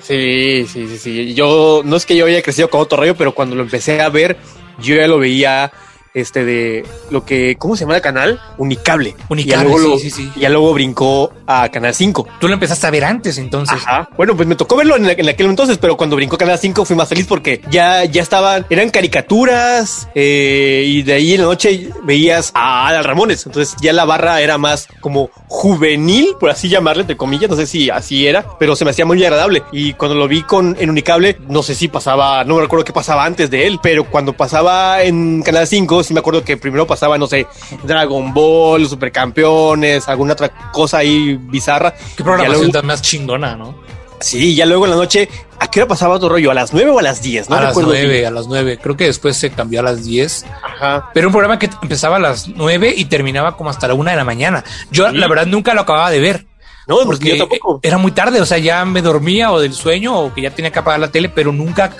[0.01, 1.35] Sí, sí, sí, sí.
[1.35, 4.09] Yo no es que yo haya crecido con otro rollo, pero cuando lo empecé a
[4.09, 4.37] ver,
[4.79, 5.73] yo ya lo veía
[6.15, 8.41] este de lo que, ¿cómo se llama el canal?
[8.57, 9.15] Unicable.
[9.29, 10.33] Unicable, y luego, sí, lo- sí, sí.
[10.37, 12.27] y ya luego brincó a Canal 5.
[12.41, 13.77] Tú lo empezaste a ver antes, entonces.
[13.85, 14.09] Ajá.
[14.17, 16.95] Bueno, pues me tocó verlo en, en aquel entonces, pero cuando brincó Canal 5 fui
[16.97, 21.91] más feliz porque ya, ya estaban, eran caricaturas eh, y de ahí en la noche
[22.05, 23.45] veías a Adal Ramones.
[23.47, 27.51] Entonces ya la barra era más como juvenil, por así llamarle, entre comillas.
[27.51, 29.65] No sé si así era, pero se me hacía muy agradable.
[29.73, 32.93] Y cuando lo vi con en Unicable, no sé si pasaba, no me recuerdo qué
[32.93, 36.87] pasaba antes de él, pero cuando pasaba en Canal 5, sí me acuerdo que primero
[36.87, 37.47] pasaba, no sé,
[37.83, 41.95] Dragon Ball, Supercampeones, alguna otra cosa ahí bizarra.
[42.17, 43.83] Qué programación Ya tan más chingona, ¿no?
[44.21, 45.29] Sí, ya luego en la noche,
[45.59, 46.51] ¿a qué hora pasaba otro rollo?
[46.51, 47.51] ¿A las 9 o a las 10?
[47.51, 47.87] No a las bien.
[47.89, 48.79] nueve, a las nueve.
[48.81, 50.47] Creo que después se cambió a las 10.
[50.63, 51.11] Ajá.
[51.13, 54.17] Pero un programa que empezaba a las nueve y terminaba como hasta la una de
[54.17, 54.65] la mañana.
[54.91, 55.17] Yo, Sí.
[55.19, 56.47] la verdad, nunca lo acababa de ver.
[56.87, 57.81] No, porque Porque yo tampoco.
[57.83, 60.71] era muy tarde, o sea, ya me dormía o del sueño o que ya tenía
[60.71, 61.91] que apagar la tele, pero nunca.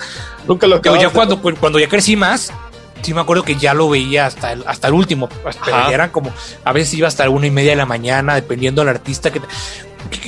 [0.47, 2.53] Nunca lo Pero acababa ya de- cuando, cuando ya crecí más,
[3.01, 5.29] sí me acuerdo que ya lo veía hasta el, hasta el último.
[5.65, 6.33] Ya eran como,
[6.63, 9.41] a veces iba hasta la una y media de la mañana, dependiendo del artista que.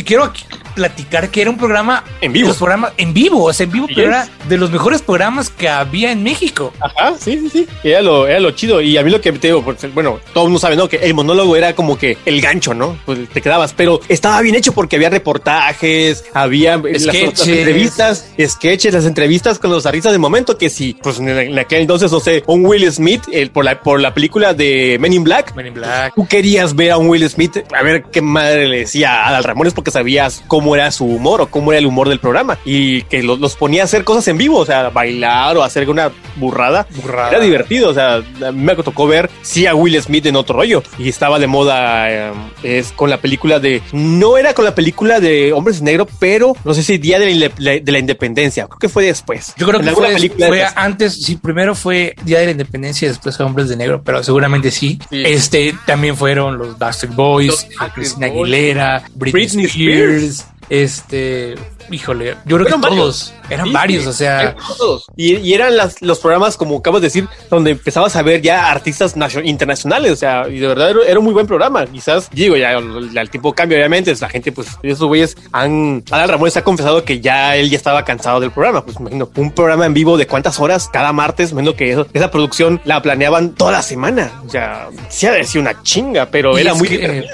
[0.03, 0.43] Quiero aquí
[0.77, 2.49] platicar que era un programa En vivo.
[2.49, 5.67] los programas en vivo, o sea, en vivo, pero era de los mejores programas que
[5.67, 6.71] había en México.
[6.79, 7.67] Ajá, sí, sí, sí.
[7.83, 8.79] Era lo, era lo chido.
[8.79, 10.87] Y a mí lo que te digo, porque, bueno, todo mundo sabe, ¿no?
[10.87, 12.95] Que el monólogo era como que el gancho, ¿no?
[13.07, 19.05] Pues te quedabas, pero estaba bien hecho porque había reportajes, había las- entrevistas, sketches, las
[19.05, 22.43] entrevistas con los artistas de momento que sí, pues en, en aquel entonces, no sé,
[22.45, 25.73] un Will Smith, el, por, la, por la película de Men in Black, Men in
[25.73, 26.13] Black.
[26.15, 29.43] tú querías ver a un Will Smith, a ver qué madre le decía a Adal
[29.43, 33.01] Ramones porque sabías cómo era su humor o cómo era el humor del programa y
[33.03, 36.11] que lo- los ponía a hacer cosas en vivo, o sea, bailar o hacer alguna
[36.35, 36.87] burrada.
[37.01, 37.29] Burrada.
[37.31, 40.55] Era divertido, o sea, a mí me tocó ver sí a Will Smith en otro
[40.57, 42.31] rollo y estaba de moda eh,
[42.63, 46.55] es con la película de no era con la película de Hombres de Negro, pero
[46.63, 49.53] no sé si Día de la, Inde- de la Independencia, creo que fue después.
[49.57, 52.51] Yo creo En que fue, película fue de- antes, sí, primero fue Día de la
[52.51, 54.99] Independencia y después Hombres de Negro, pero seguramente sí.
[55.09, 55.23] Sí.
[55.25, 57.47] Este también fueron los Backstreet Boys,
[57.79, 58.41] Los Christina Boys.
[58.41, 61.55] Aguilera, Britney, Britney Spears, este,
[61.91, 62.99] híjole, yo creo que varios.
[62.99, 65.05] todos, eran Sí, varios, o sea, Todos.
[65.15, 68.69] Y, y eran las, los programas, como acabas de decir, donde empezabas a ver ya
[68.69, 70.11] artistas nacio- internacionales.
[70.11, 71.85] O sea, y de verdad era, era un muy buen programa.
[71.85, 74.13] Quizás, digo, ya el, el tiempo cambia, obviamente.
[74.19, 76.03] La gente, pues, esos güeyes han.
[76.11, 78.83] Adal Ramones ha confesado que ya él ya estaba cansado del programa.
[78.83, 82.29] Pues, imagino, un programa en vivo de cuántas horas cada martes, menos que eso, esa
[82.31, 84.31] producción la planeaban toda la semana.
[84.45, 87.25] O sea, sí ha de ser una chinga, pero Y era muy que,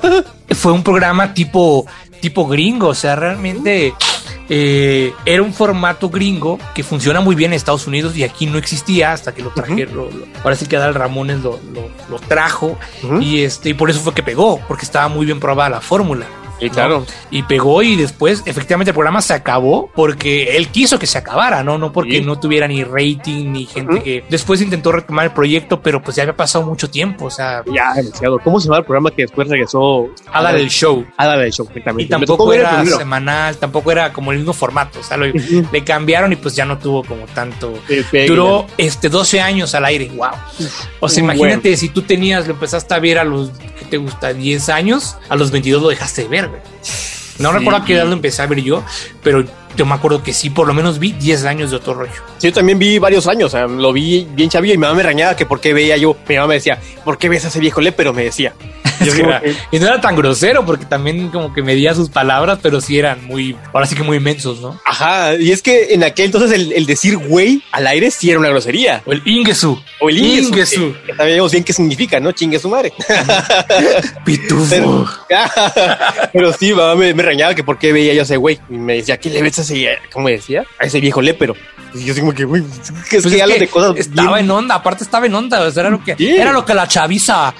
[0.54, 1.86] fue un programa tipo,
[2.20, 3.94] tipo gringo, o sea, realmente
[4.48, 8.58] eh, era un formato gringo que funciona muy bien en Estados Unidos y aquí no
[8.58, 9.96] existía hasta que lo trajeron.
[9.96, 10.10] lo-
[10.42, 12.78] ahora sí que Adal Ramones lo, lo- lo trajo
[13.20, 16.26] y este y por eso fue que pegó, porque estaba muy bien probada la fórmula.
[16.68, 16.72] ¿No?
[16.72, 17.06] claro.
[17.30, 21.62] Y pegó y después efectivamente el programa se acabó porque él quiso que se acabara,
[21.62, 21.78] ¿no?
[21.78, 22.24] No porque Sí.
[22.24, 26.22] no tuviera ni rating ni gente que después intentó retomar el proyecto, pero pues ya
[26.24, 28.38] había pasado mucho tiempo, o sea, Ya, demasiado.
[28.40, 31.04] ¿Cómo se llama el programa que después regresó a dar el show.
[31.16, 32.04] Adal el show, exactamente.
[32.04, 36.32] Y tampoco era semanal, tampoco era como el mismo formato, o sea, lo- le cambiaron
[36.32, 37.72] y pues ya no tuvo como tanto.
[38.26, 40.28] Duró este 12 años al aire, wow.
[41.00, 44.32] O sea, imagínate si tú tenías, lo empezaste a ver a los, ¿qué te gusta?
[44.32, 46.60] 10 años, a los 22 lo dejaste de ver, güey.
[47.38, 47.56] No Sí.
[47.58, 48.84] recuerdo a qué edad lo empecé a ver yo,
[49.22, 49.42] pero
[49.76, 52.12] yo me acuerdo que sí, por lo menos vi 10 años de otro rollo.
[52.38, 54.94] Sí, yo también vi varios años, o sea, lo vi bien chavillo y mi mamá
[54.94, 56.14] me reñaba que por qué veía yo.
[56.28, 57.92] Mi mamá me decía, ¿por qué ves a ese viejo le?
[57.92, 58.52] Pero me decía.
[59.70, 63.24] Y no era tan grosero porque también como que medía sus palabras, pero sí eran
[63.26, 64.78] muy, ahora sí que muy inmensos, ¿no?
[64.84, 68.48] Ajá, y es que en aquel entonces el, decir güey al aire sí era una
[68.48, 69.02] grosería.
[69.06, 69.80] O el ingesu.
[70.00, 70.94] O el ingesu.
[71.16, 72.32] sabemos bien qué significa, ¿no?
[72.32, 72.92] Chingue su madre.
[74.24, 75.08] Pitufo.
[76.32, 78.58] Pero, sí, me, me reñaba que por qué veía yo ese güey.
[78.68, 80.64] Y me decía, ¿qué le ves a ese, cómo decía?
[80.78, 81.54] A ese viejo lépero.
[81.94, 82.62] Y yo así como que, güey,
[83.08, 85.82] que es pues que, de cosas estaba en onda, aparte estaba en onda, o sea,
[85.82, 87.52] era lo que, era lo que la chaviza,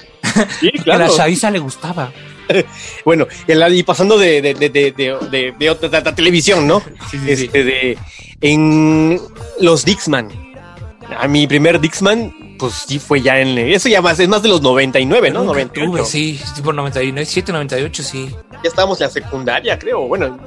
[0.61, 1.05] sí, claro.
[1.05, 2.13] que la chaviza le gustaba.
[3.05, 6.83] bueno, y pasando de, de, de, de, de otra televisión, ¿no?
[7.11, 7.99] Sí, sí, este, de,
[8.41, 9.21] en
[9.61, 10.29] los Dixman.
[11.19, 13.59] A mi primer Dixman, pues sí fue ya en.
[13.59, 15.45] Eso ya más, es más de los 99, ¿no?
[15.45, 16.05] 98.
[16.05, 18.31] Sí, por 99, 7, 98, sí.
[18.63, 20.07] Ya estábamos en la secundaria, creo.
[20.07, 20.39] Bueno,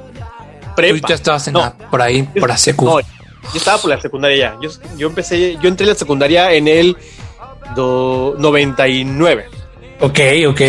[0.74, 1.00] prepa.
[1.00, 2.86] Tú ya estabas en la, por ahí, por la secu.
[2.86, 3.06] No, yo
[3.54, 4.58] estaba por la secundaria ya.
[4.62, 6.96] Yo, yo empecé, yo entré en la secundaria en el
[7.76, 9.63] do, 99.
[10.00, 10.60] Ok, ok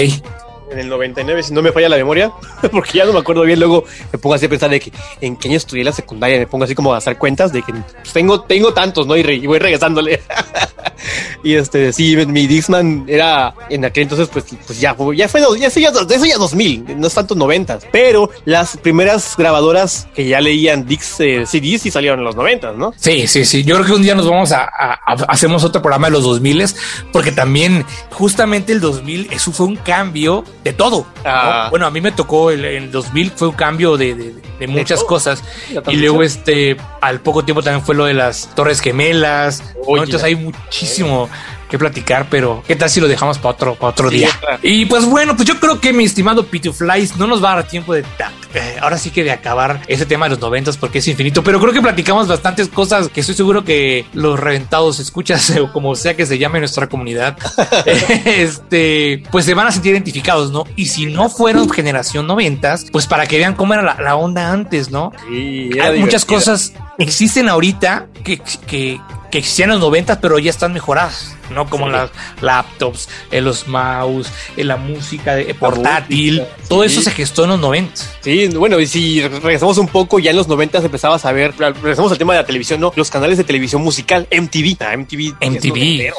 [0.72, 2.32] en el 99, si no me falla la memoria,
[2.72, 5.38] porque ya no me acuerdo bien, luego me pongo así a pensar de que en
[5.38, 8.14] qué año estudié la secundaria, me pongo así como a hacer cuentas de que pues,
[8.14, 9.16] tengo, tengo tantos, ¿no?
[9.16, 10.22] Y, voy regresándole.
[11.44, 15.68] y este, sí, mi Dixman era en aquel entonces, pues, pues ya, ya fue, ya,
[15.68, 20.42] eso ya, eso ya 2000, no es tanto 90, pero las primeras grabadoras que ya
[20.42, 22.94] leían Dix eh, CDs sí salieron en los 90, ¿no?
[22.98, 23.64] Sí, sí, sí.
[23.64, 24.66] Yo creo que un día nos vamos a,
[25.28, 26.56] hacemos otro programa de los 2000
[27.12, 31.06] porque también justamente el 2000, eso fue un cambio de todo.
[31.24, 31.68] Ah.
[31.70, 34.16] Bueno, a mí me tocó el, el 2000 fue un cambio de,
[34.60, 35.44] de, muchas cosas.
[35.88, 39.64] Y luego este, al poco tiempo también fue lo de las Torres Gemelas.
[39.88, 40.95] Entonces hay muchísimo
[41.70, 44.30] que platicar, pero ¿qué tal si lo dejamos para otro, para otro día?
[44.62, 47.68] Y pues bueno, pues yo creo que mi estimado Pituflies no nos va a dar
[47.68, 48.04] tiempo de
[48.54, 51.60] eh, ahora sí que de acabar ese tema de los noventas porque es infinito, pero
[51.60, 56.16] creo que platicamos bastantes cosas que estoy seguro que los reventados escuchas o como sea
[56.16, 57.38] que se llame nuestra comunidad,
[58.26, 60.66] este, pues se van a sentir identificados, ¿no?
[60.76, 64.92] Y si no fueron generación noventas, pues para que vean cómo era la, onda antes,
[64.92, 65.12] ¿no?
[65.30, 69.00] Hay muchas cosas existen ahorita que, que,
[69.36, 71.35] que existían en los noventas, pero ya están mejoradas.
[71.50, 71.70] ¿No?
[71.70, 77.44] Como las laptops, en los mouse, en la música de, portátil, todo eso se gestó
[77.44, 78.02] en los 90.
[78.22, 82.12] Sí, bueno, y si regresamos un poco, ya en los 90 empezabas a ver, regresamos
[82.12, 82.92] al tema de la televisión, ¿no?
[82.96, 84.78] Los canales de televisión musical, MTV.
[84.98, 85.36] MTV.
[85.42, 86.14] MTV.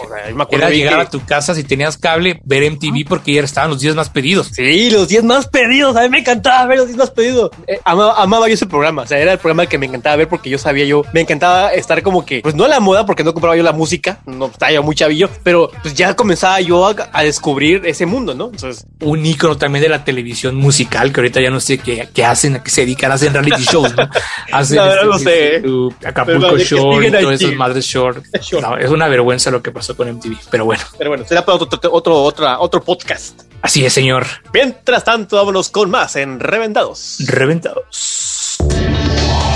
[0.50, 3.94] Era llegar a tu casa si tenías cable, ver MTV porque ya estaban los días
[3.94, 4.48] más pedidos.
[4.52, 5.96] Sí, los días más pedidos.
[5.96, 7.50] A mí me encantaba ver los días más pedidos.
[7.66, 9.02] Eh, amaba, yo ese programa.
[9.02, 11.72] O sea, era el programa que me encantaba ver porque yo sabía yo, me encantaba
[11.72, 14.46] estar como que, pues no a la moda porque no compraba yo la música, no
[14.46, 14.94] estaba yo muy
[15.42, 18.46] pero pues ya comenzaba yo a, descubrir ese mundo, ¿no?
[18.46, 22.24] Entonces, un icono también de la televisión musical, que ahorita ya no sé qué, qué
[22.24, 24.08] hacen, a qué se dedican, hacen reality shows, ¿no?
[24.52, 25.62] Hacen no, no sé.
[26.04, 28.24] Acapulco Short y todas esas madres short.
[28.32, 30.82] es una vergüenza lo que pasó con MTV, pero bueno.
[30.98, 33.42] Pero bueno, será para otro, otro, otra, otro podcast.
[33.62, 34.26] Así es, señor.
[34.52, 37.18] Mientras tanto, vámonos con más en Reventados.
[37.26, 38.35] Reventados.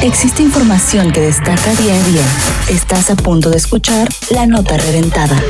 [0.03, 2.25] Existe información que destaca día a día.
[2.69, 5.37] Estás a punto de escuchar la nota reventada.
[5.37, 5.43] La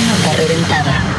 [0.00, 1.16] nota reventada.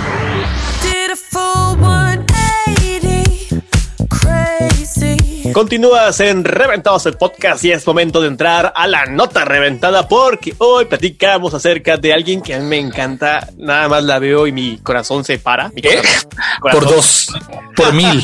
[5.54, 10.54] Continúas en Reventados el podcast y es momento de entrar a la nota reventada porque
[10.58, 13.48] hoy platicamos acerca de alguien que a mí me encanta.
[13.58, 15.72] Nada más la veo y mi corazón se para.
[16.72, 17.28] Por dos,
[17.76, 18.24] por mil.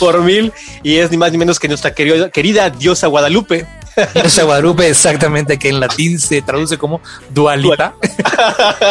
[0.00, 0.52] por mil.
[0.82, 3.66] Y es ni más ni menos que nuestra querida, diosa Guadalupe.
[4.14, 7.00] Diosa Guadalupe, exactamente, que en latín se traduce como
[7.30, 7.94] dualita.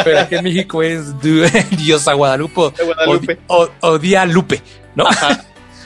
[0.03, 2.73] Pero aquí en México es diosa Guadalupe,
[3.47, 4.61] O, o, Día Lupe,
[4.95, 5.05] ¿no?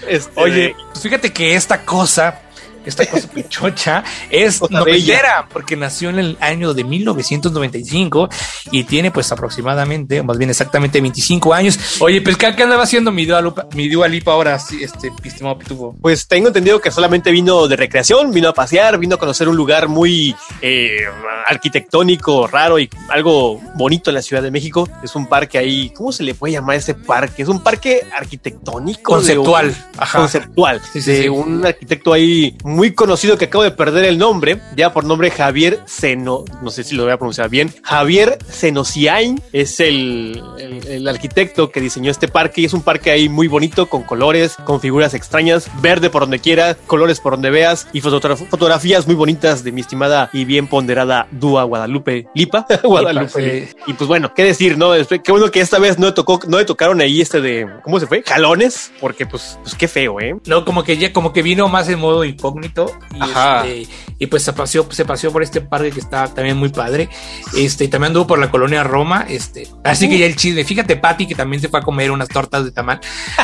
[0.07, 2.39] Este, Oye, pues fíjate que esta cosa
[2.85, 8.29] esta cosa pichocha es noventera porque nació en el año de 1995
[8.71, 11.79] y tiene pues aproximadamente, más bien exactamente 25 años.
[11.99, 15.95] Oye, pues ¿qué, andaba haciendo mi Dua, mi Lipa ahora, este estimado Pitubo?
[16.01, 19.55] Pues tengo entendido que solamente vino de recreación, vino a pasear, vino a conocer un
[19.55, 21.05] lugar muy eh,
[21.47, 24.87] arquitectónico, raro y algo bonito en la Ciudad de México.
[25.03, 27.43] Es un parque ahí, ¿cómo se le puede llamar ese parque?
[27.43, 29.13] Es un parque arquitectónico.
[29.13, 29.75] Conceptual.
[30.11, 30.81] Conceptual.
[30.93, 35.31] de un arquitecto ahí muy conocido que acabo de perder el nombre, ya por nombre
[35.31, 41.07] Javier Seno, no sé si lo voy a pronunciar bien, Javier Senosiain es el, el,
[41.07, 44.79] arquitecto que diseñó este parque y es un parque ahí muy bonito con colores, con
[44.79, 49.71] figuras extrañas, verde por donde quiera, colores por donde veas y fotografías muy bonitas de
[49.71, 52.65] mi estimada y bien ponderada Dúa Guadalupe Lipa.
[52.83, 53.69] Guadalupe.
[53.87, 54.91] Y pues bueno, qué decir, ¿no?
[55.23, 58.07] Qué bueno que esta vez no tocó, no le tocaron ahí este de, ¿cómo se
[58.07, 58.23] fue?
[58.25, 60.35] Jalones, porque pues, pues qué feo, ¿eh?
[60.45, 62.91] No, como que ya, como que vino más en modo incógnito bonito.
[63.13, 66.69] Y, este, y pues se paseó, se paseó por este parque que está también muy
[66.69, 67.09] padre.
[67.55, 69.25] Este, y también anduvo por la colonia Roma.
[69.27, 70.63] Este, así que ya el chisme.
[70.63, 72.99] Fíjate, Patty, que también se fue a comer unas tortas de tamal.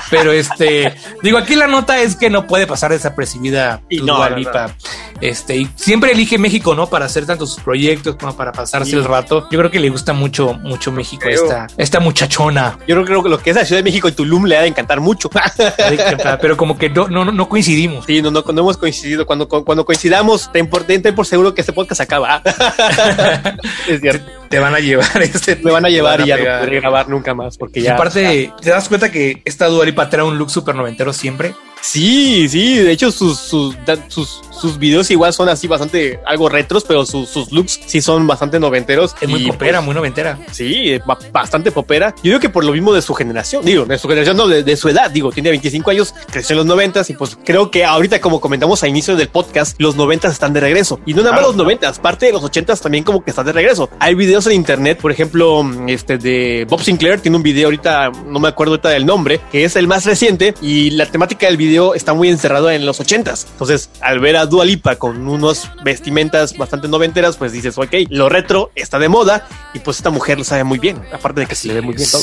[0.09, 0.93] Pero este,
[1.23, 4.23] digo, aquí la nota es que no puede pasar desapercibida y no,
[5.19, 6.87] Este, y siempre elige México, ¿no?
[6.87, 9.47] Para hacer tantos proyectos como para pasarse el rato.
[9.51, 12.77] Yo creo que le gusta mucho, mucho México esta, esta muchachona.
[12.87, 14.67] Yo creo que lo que es la Ciudad de México y Tulum le ha de
[14.67, 15.29] encantar mucho.
[16.41, 18.05] pero como que no, no, no coincidimos.
[18.05, 19.06] Sí, no, no, no, hemos coincidido.
[19.25, 22.41] Cuando, cuando coincidamos, ten por, ten por seguro que este podcast acaba.
[23.87, 24.31] es cierto.
[24.49, 27.33] Te van a llevar, este, me van a llevar y ya no podré grabar nunca
[27.33, 27.93] más porque ya.
[27.93, 31.53] aparte, ¿te das cuenta que esta Dualipa trae un look súper noventero siempre?
[31.81, 33.75] Sí, sí, de hecho sus, sus,
[34.09, 38.27] sus, sus videos igual son así bastante algo retros, pero sus, sus looks sí son
[38.27, 39.15] bastante noventeros.
[39.21, 40.39] Es muy popera, pues, muy noventera.
[40.51, 40.99] Sí,
[41.31, 42.13] bastante popera.
[42.17, 44.77] Yo digo que por lo mismo de su generación, digo, de su generación, no, de,
[44.77, 48.19] su edad, digo, tiene 25 años, creció en los 90 y pues creo que ahorita,
[48.19, 50.99] como comentamos a inicio del podcast, los 90 están de regreso.
[51.05, 53.53] Y no nada más los 90, parte de los 80 también como que están de
[53.53, 53.89] regreso.
[53.99, 58.39] Hay videos en internet, por ejemplo, este de Bob Sinclair, tiene un video ahorita, no
[58.39, 61.66] me acuerdo ahorita del nombre, que es el más reciente y la temática del video
[61.95, 63.47] está muy encerrado en los ochentas.
[63.51, 68.29] Entonces, al ver a Dua Lipa con unos vestimentas bastante noventeras, pues dices, ok, lo
[68.29, 71.01] retro está de moda y pues esta mujer lo sabe muy bien.
[71.11, 72.21] Aparte de que se le ve muy bien todo.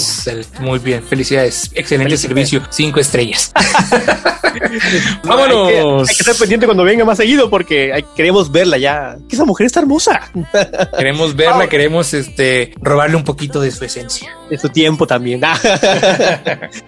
[0.60, 1.70] Muy bien, felicidades.
[1.74, 2.62] Excelente servicio.
[2.70, 3.52] Cinco estrellas.
[5.24, 5.68] Vámonos.
[5.68, 9.16] Hay que, hay que, estar pendiente cuando venga más seguido porque queremos verla ya.
[9.28, 10.30] Que esa mujer está hermosa.
[10.98, 14.36] queremos verla, queremos este robarle un poquito de su esencia.
[14.50, 15.40] De su tiempo también.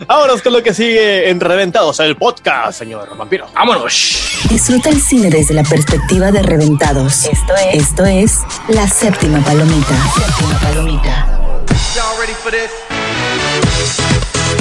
[0.06, 3.46] Vámonos con lo que sigue en Reventados, el podcast señor vampiro.
[3.54, 4.46] ¡Vámonos!
[4.48, 7.24] Disfruta el cine desde la perspectiva de reventados.
[7.24, 9.94] Esto es, esto es La Séptima Palomita.
[10.14, 11.26] Séptima Palomita.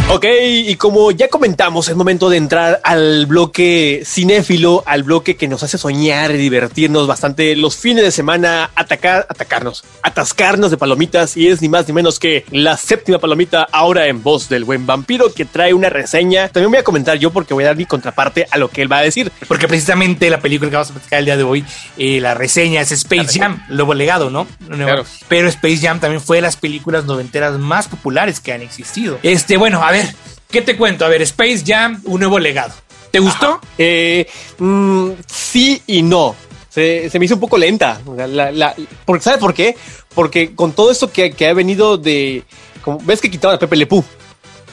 [0.07, 5.47] Ok, y como ya comentamos, es momento de entrar al bloque cinéfilo, al bloque que
[5.47, 11.35] nos hace soñar y divertirnos bastante los fines de semana, atacar, atacarnos, atascarnos de palomitas,
[11.35, 14.85] y es ni más ni menos que la séptima palomita ahora en voz del buen
[14.85, 16.49] vampiro que trae una reseña.
[16.49, 18.91] También voy a comentar yo porque voy a dar mi contraparte a lo que él
[18.91, 19.31] va a decir.
[19.47, 21.65] Porque precisamente la película que vamos a platicar el día de hoy,
[21.97, 24.47] eh, la reseña es Space Jam, Lobo Legado, ¿no?
[24.69, 25.03] Claro.
[25.27, 29.17] Pero Space Jam también fue de las películas noventeras más populares que han existido.
[29.23, 30.15] Este, bueno, a ver,
[30.49, 31.05] ¿qué te cuento?
[31.05, 32.73] A ver, Space Jam, un nuevo legado.
[33.11, 33.61] ¿Te gustó?
[33.77, 34.27] Eh,
[34.57, 36.35] mm, sí y no.
[36.69, 38.01] Se, me hizo un poco lenta.
[38.27, 38.75] La,
[39.05, 39.77] porque, ¿Sabes por qué?
[40.13, 42.43] Porque con todo esto que, ha venido de...
[42.81, 44.03] Como, ¿Ves que quitaban a Pepe Le Pú?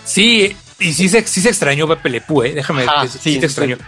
[0.05, 2.53] Sí, y sí se, sí se extrañó Pepe Le Pú, ¿eh?
[2.53, 3.79] Déjame decir, sí, te extrañó.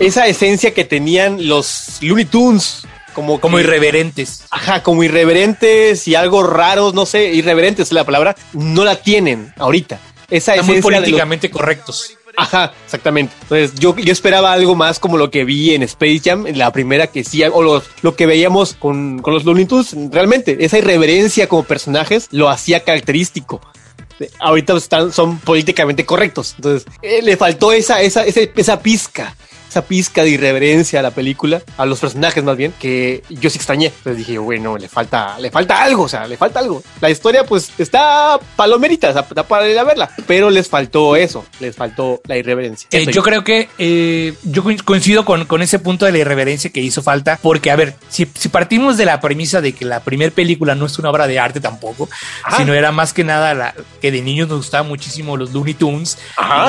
[0.00, 2.82] Esa esencia que tenían los Looney Tunes,
[3.14, 4.44] como, como irreverentes.
[4.50, 9.54] Ajá, como irreverentes y algo raros, no sé, irreverentes es la palabra, no la tienen
[9.56, 10.00] ahorita
[10.30, 12.16] esa Están muy políticamente correctos.
[12.36, 13.34] Ajá, exactamente.
[13.42, 16.72] Entonces yo, yo esperaba algo más como lo que vi en Space Jam, en la
[16.72, 19.94] primera que sí, o lo, lo que veíamos con, con los Looney Tunes.
[20.10, 23.60] Realmente, esa irreverencia como personajes lo hacía característico
[24.38, 26.54] ahorita están, son políticamente correctos.
[26.56, 29.34] Entonces, eh, le faltó esa, esa, esa, esa pizca
[29.70, 33.56] esa pizca de irreverencia a la película, a los personajes más bien, que yo sí
[33.56, 33.86] extrañé.
[33.86, 36.82] Entonces dije, bueno, le falta, le falta algo, o sea, le falta algo.
[37.00, 41.76] La historia, pues, está palomerita, está para ir a verla, pero les faltó eso, les
[41.76, 42.88] faltó la irreverencia.
[42.90, 46.80] Eh, yo creo que eh, yo coincido con, con ese punto de la irreverencia que
[46.80, 50.32] hizo falta, porque, a ver, si, si partimos de la premisa de que la primera
[50.32, 52.08] película no es una obra de arte tampoco,
[52.56, 56.18] sino era más que nada la que de niños nos gustaba muchísimo los Looney Tunes,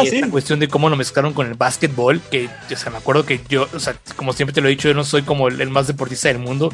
[0.03, 3.25] y esta cuestión de cómo lo mezclaron con el básquetbol, que, o sea, me acuerdo
[3.25, 5.69] que yo, o sea, como siempre te lo he dicho, yo no soy como el,
[5.69, 6.73] más deportista del mundo,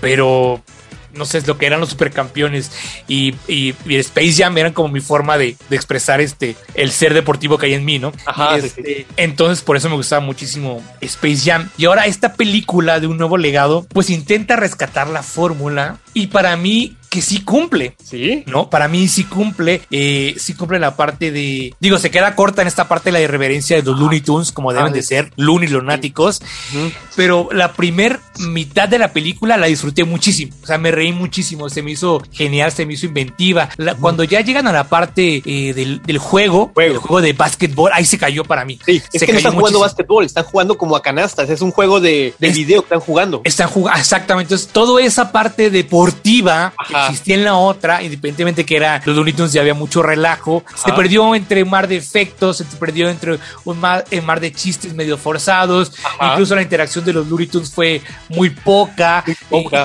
[0.00, 0.62] pero
[1.14, 2.70] no sé, es lo que eran los supercampeones
[3.08, 7.66] y, y, Space Jam eran como mi forma de, expresar este, el ser deportivo que
[7.66, 8.12] hay en mí, ¿no?
[8.56, 11.70] Este, entonces, por eso me gustaba muchísimo Space Jam.
[11.78, 16.56] Y ahora esta película de un nuevo legado, pues intenta rescatar la fórmula y para
[16.56, 17.94] mí que sí cumple.
[18.02, 18.44] Sí.
[18.46, 18.70] ¿No?
[18.70, 19.82] Para mí sí cumple.
[19.90, 21.74] Eh, sí cumple la parte de.
[21.80, 24.72] Digo, se queda corta en esta parte de la irreverencia de los Looney Tunes, como
[24.72, 26.40] deben de ser, Looney lunáticos.
[27.16, 30.54] Pero la primer mitad de la película la disfruté muchísimo.
[30.62, 31.68] O sea, me reí muchísimo.
[31.68, 33.68] Se me hizo genial, se me hizo inventiva.
[34.00, 38.18] cuando ya llegan a la parte eh, del, juego, el juego de básquetbol, ahí se
[38.18, 38.78] cayó para mí.
[38.84, 41.50] Sí, es que no están jugando básquetbol, están jugando como a canastas.
[41.50, 43.40] Es un juego de, video que están jugando.
[43.44, 44.54] Están jugando, exactamente.
[44.54, 46.72] Entonces, toda esa parte deportiva
[47.06, 50.64] existía en la otra, independientemente que era los Looney Tunes, ya había mucho relajo.
[50.74, 54.94] Se perdió entre un mar de efectos, se perdió entre un mar, mar de chistes
[54.94, 55.92] medio forzados.
[56.20, 59.24] Incluso la interacción de los Looney Tunes fue muy poca.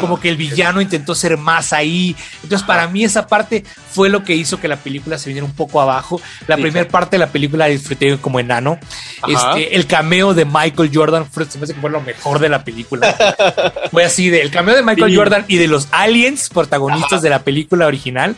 [0.01, 2.15] Como que el villano intentó ser más ahí.
[2.43, 5.53] Entonces, para mí, esa parte fue lo que hizo que la película se viniera un
[5.53, 6.21] poco abajo.
[6.47, 8.79] La primera parte de la película la disfruté como enano.
[9.27, 12.49] Este, el cameo de Michael Jordan fue, se me hace que fue lo mejor de
[12.49, 13.15] la película.
[13.91, 17.43] fue así, de, el cameo de Michael Jordan y de los aliens protagonistas de la
[17.43, 18.35] película original,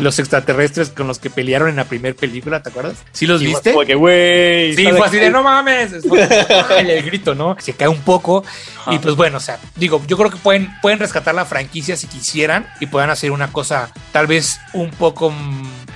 [0.00, 2.96] los extraterrestres con los que pelearon en la primera película, ¿te acuerdas?
[3.12, 3.72] ¿Sí los viste?
[3.72, 4.74] Porque, güey.
[4.74, 5.92] Sí, fue así de no mames.
[5.92, 7.56] el grito, ¿no?
[7.58, 8.44] Se cae un poco.
[8.90, 12.06] Y pues bueno, o sea, digo, yo creo que pueden, pueden rescatar la franquicia si
[12.06, 15.32] quisieran y puedan hacer una cosa tal vez un poco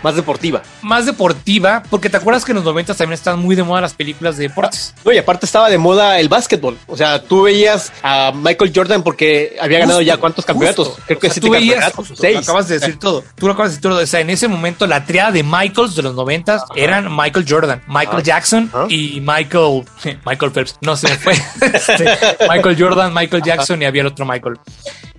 [0.03, 0.62] más deportiva.
[0.82, 3.94] Más deportiva, porque te acuerdas que en los 90 también están muy de moda las
[3.94, 4.94] películas de deportes.
[5.05, 6.78] No, y aparte estaba de moda el básquetbol.
[6.86, 10.96] O sea, tú veías a Michael Jordan porque había ganado ya cuántos campeonatos.
[11.07, 12.38] Creo que sí tú veías, seis.
[12.38, 13.24] Acabas de decir todo.
[13.36, 14.03] Tú lo acabas de decir todo.
[14.03, 17.82] O sea, en ese momento la triada de Michaels de los 90 eran Michael Jordan,
[17.86, 19.84] Michael Jackson y Michael
[20.26, 20.76] Michael Phelps.
[20.80, 21.34] No se fue.
[21.78, 22.05] Este,
[22.49, 24.59] Michael Jordan, Michael Jackson y había el otro Michael.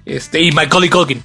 [0.05, 1.23] Este, y Michael Culkin.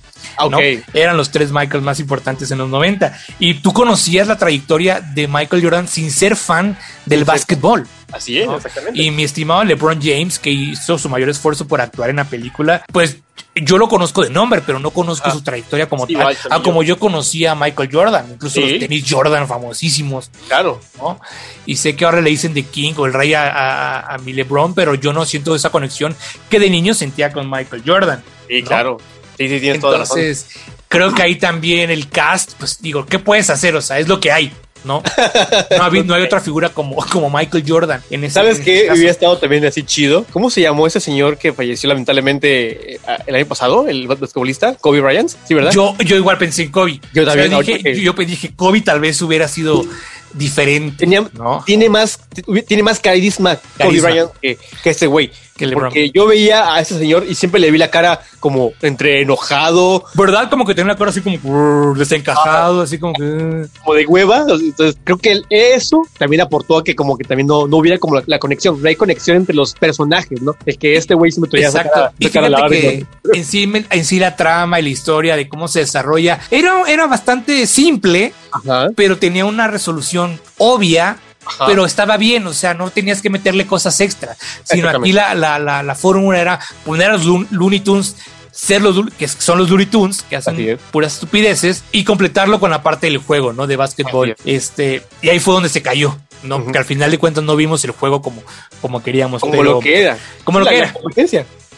[0.92, 3.18] Eran los tres Michaels más importantes en los 90.
[3.38, 6.76] Y tú conocías la trayectoria de Michael Jordan sin ser fan
[7.06, 7.86] del básquetbol.
[8.12, 9.00] Así es, exactamente.
[9.00, 12.84] Y mi estimado LeBron James, que hizo su mayor esfuerzo por actuar en la película,
[12.92, 13.18] pues
[13.56, 15.32] yo lo conozco de nombre, pero no conozco ah.
[15.32, 16.36] su trayectoria como tal.
[16.50, 20.30] Ah, como yo conocía a Michael Jordan, incluso los tenis Jordan famosísimos.
[20.48, 20.80] Claro.
[21.66, 24.94] Y sé que ahora le dicen de King o el rey a, mi LeBron, pero
[24.94, 26.16] yo no siento esa conexión
[26.50, 28.22] que de niño sentía con Michael Jordan.
[28.48, 28.98] Sí, claro.
[29.38, 30.46] Sí, sí, tienes Entonces,
[30.88, 33.74] creo que ahí también el cast, pues digo, ¿qué puedes hacer?
[33.76, 34.52] O sea, es lo que hay.
[34.84, 35.02] ¿no?
[36.04, 38.88] No, hay, otra figura como, como Michael Jordan en ese ¿Sabes qué?
[38.92, 40.24] Hubiera estado también así chido.
[40.32, 44.74] ¿Cómo se llamó ese señor que falleció lamentablemente eh, el año pasado, el basquetbolista?
[44.76, 45.72] Kobe Bryant, ¿sí, verdad?
[45.72, 47.00] Yo, yo igual pensé en Kobe.
[47.12, 47.58] Yo también.
[47.60, 49.84] dije, yo, dije, Kobe tal vez hubiera sido
[50.34, 51.06] diferente.
[51.64, 52.20] Tiene más,
[52.66, 55.30] tiene más carisma, Kobe Bryant que, que este güey.
[55.74, 60.04] Porque yo veía a ese señor y siempre le vi la cara como entre enojado.
[60.14, 60.50] ¿Verdad?
[60.50, 63.66] Como que tenía una cara así como desencajado, así como que...
[63.82, 64.44] Como de hueva.
[64.50, 68.20] Entonces creo que eso también aportó a que como que también no, no hubiera como
[68.26, 68.82] la, conexión.
[68.82, 70.56] No hay conexión entre los personajes, ¿no?
[70.66, 72.10] Es que este güey se me traía Exacto.
[72.18, 75.80] y fíjate que en sí, en sí la trama y la historia de cómo se
[75.80, 78.32] desarrolla era, era bastante simple,
[78.96, 81.18] pero tenía una resolución obvia
[81.66, 85.58] pero estaba bien, o sea, no tenías que meterle cosas extra, sino aquí la, la,
[85.58, 88.16] la, fórmula era poner a los Looney Tunes
[88.54, 92.82] ser los que son los Looney Tunes que hacen puras estupideces y completarlo con la
[92.82, 93.66] parte del juego, ¿no?
[93.66, 94.36] De básquetbol.
[94.44, 96.64] Este, y ahí fue donde se cayó, ¿no?
[96.70, 98.42] Que al final de cuentas no vimos el juego como,
[98.80, 99.40] como queríamos.
[99.40, 100.18] Como lo que era.
[100.44, 100.94] Como lo que era.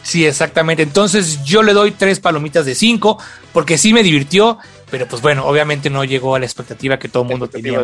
[0.03, 0.83] Sí, exactamente.
[0.83, 3.17] Entonces yo le doy tres palomitas de cinco
[3.51, 4.57] porque sí me divirtió,
[4.89, 7.83] pero pues bueno, obviamente no llegó a la expectativa que todo el mundo tenía.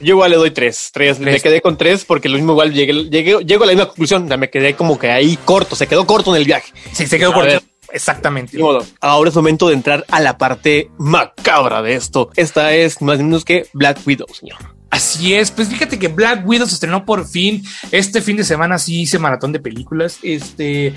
[0.00, 1.18] Yo igual le doy tres, tres.
[1.18, 4.28] Me quedé con tres porque lo mismo igual llegué, llegué, llego a la misma conclusión.
[4.38, 6.72] Me quedé como que ahí corto, se quedó corto en el viaje.
[6.92, 7.60] Sí, se quedó corto.
[7.92, 8.58] Exactamente.
[9.00, 12.30] Ahora es momento de entrar a la parte macabra de esto.
[12.34, 14.58] Esta es más o menos que Black Widow, señor.
[14.90, 17.64] Así es, pues fíjate que Black Widow se estrenó por fin.
[17.90, 20.18] Este fin de semana sí hice maratón de películas.
[20.22, 20.94] Este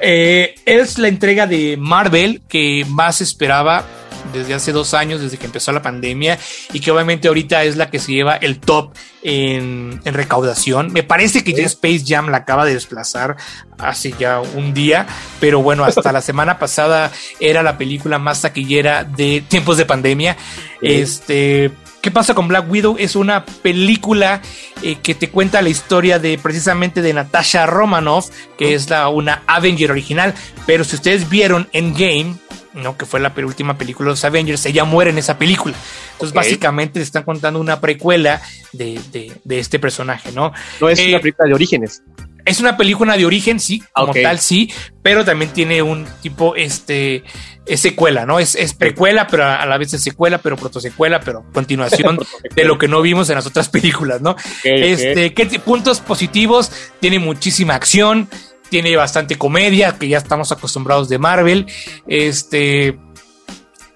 [0.00, 3.86] eh, es la entrega de Marvel que más esperaba
[4.32, 6.38] desde hace dos años, desde que empezó la pandemia,
[6.72, 10.92] y que obviamente ahorita es la que se lleva el top en, recaudación.
[10.92, 13.36] Me parece que ya Space Jam la acaba de desplazar
[13.78, 15.06] hace ya un día,
[15.40, 17.10] pero bueno, hasta la semana pasada
[17.40, 20.36] era la película más taquillera de tiempos de pandemia.
[20.80, 22.96] Este ¿Qué pasa con Black Widow?
[22.98, 24.40] Es una película
[24.82, 29.42] eh, que te cuenta la historia de precisamente de Natasha Romanoff, que es la, una
[29.46, 30.32] Avenger original.
[30.64, 32.36] Pero si ustedes vieron Endgame,
[32.78, 32.96] ¿no?
[32.96, 35.76] que fue la última película de los Avengers, ella muere en esa película.
[36.12, 38.40] Entonces, básicamente, te están contando una precuela
[38.72, 39.00] de,
[39.48, 40.52] este personaje, ¿no?
[40.80, 42.02] No es una eh, película de orígenes.
[42.44, 44.72] Es una película de origen, sí, como tal, sí,
[45.02, 47.22] pero también tiene un tipo, este,
[47.66, 48.40] es secuela, ¿no?
[48.40, 52.18] Es, es precuela, pero a la vez es secuela, pero protosecuela, pero continuación
[52.56, 54.34] de lo que no vimos en las otras películas, ¿no?
[54.64, 56.72] este, ¿qué puntos positivos?
[57.00, 58.30] Tiene muchísima acción,
[58.68, 61.66] tiene bastante comedia, que ya estamos acostumbrados de Marvel.
[62.06, 62.98] Este.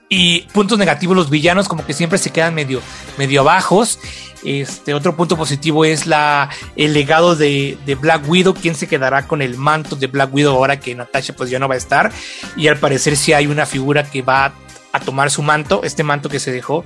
[0.09, 2.83] Y puntos negativos, los villanos como que siempre se quedan medio,
[3.17, 3.99] medio bajos.
[4.45, 9.29] Este, otro punto positivo es la, el legado de, de, Black Widow, quién se quedará
[9.29, 12.13] con el manto de Black Widow ahora que Natasha pues ya no va a estar.
[12.57, 14.53] Y al parecer sí hay una figura que va
[14.93, 16.85] a tomar su manto, este manto que se dejó.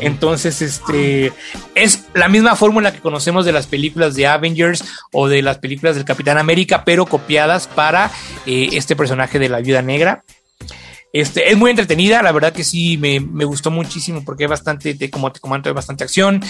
[0.00, 1.32] Entonces, este
[1.74, 5.96] es la misma fórmula que conocemos de las películas de Avengers o de las películas
[5.96, 8.10] del Capitán América, pero copiadas para
[8.46, 10.24] eh, este personaje de la Viuda Negra.
[11.12, 14.92] Este, es muy entretenida, la verdad que sí, me, me gustó muchísimo porque es bastante,
[14.94, 16.42] de, como te comento, es bastante acción.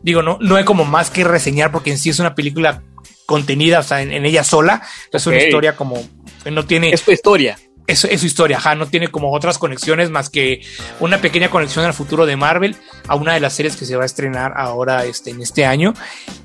[0.00, 2.82] Digo, no, no hay como más que reseñar porque en sí es una película
[3.26, 4.82] contenida, o sea, en, en ella sola.
[5.12, 6.02] Es una historia como,
[6.50, 7.58] no tiene, Es tu historia.
[7.86, 10.62] Es, es su historia, ajá, no tiene como otras conexiones más que
[11.00, 12.76] una pequeña conexión al futuro de Marvel,
[13.06, 15.94] a una de las series que se va a estrenar ahora este, en este año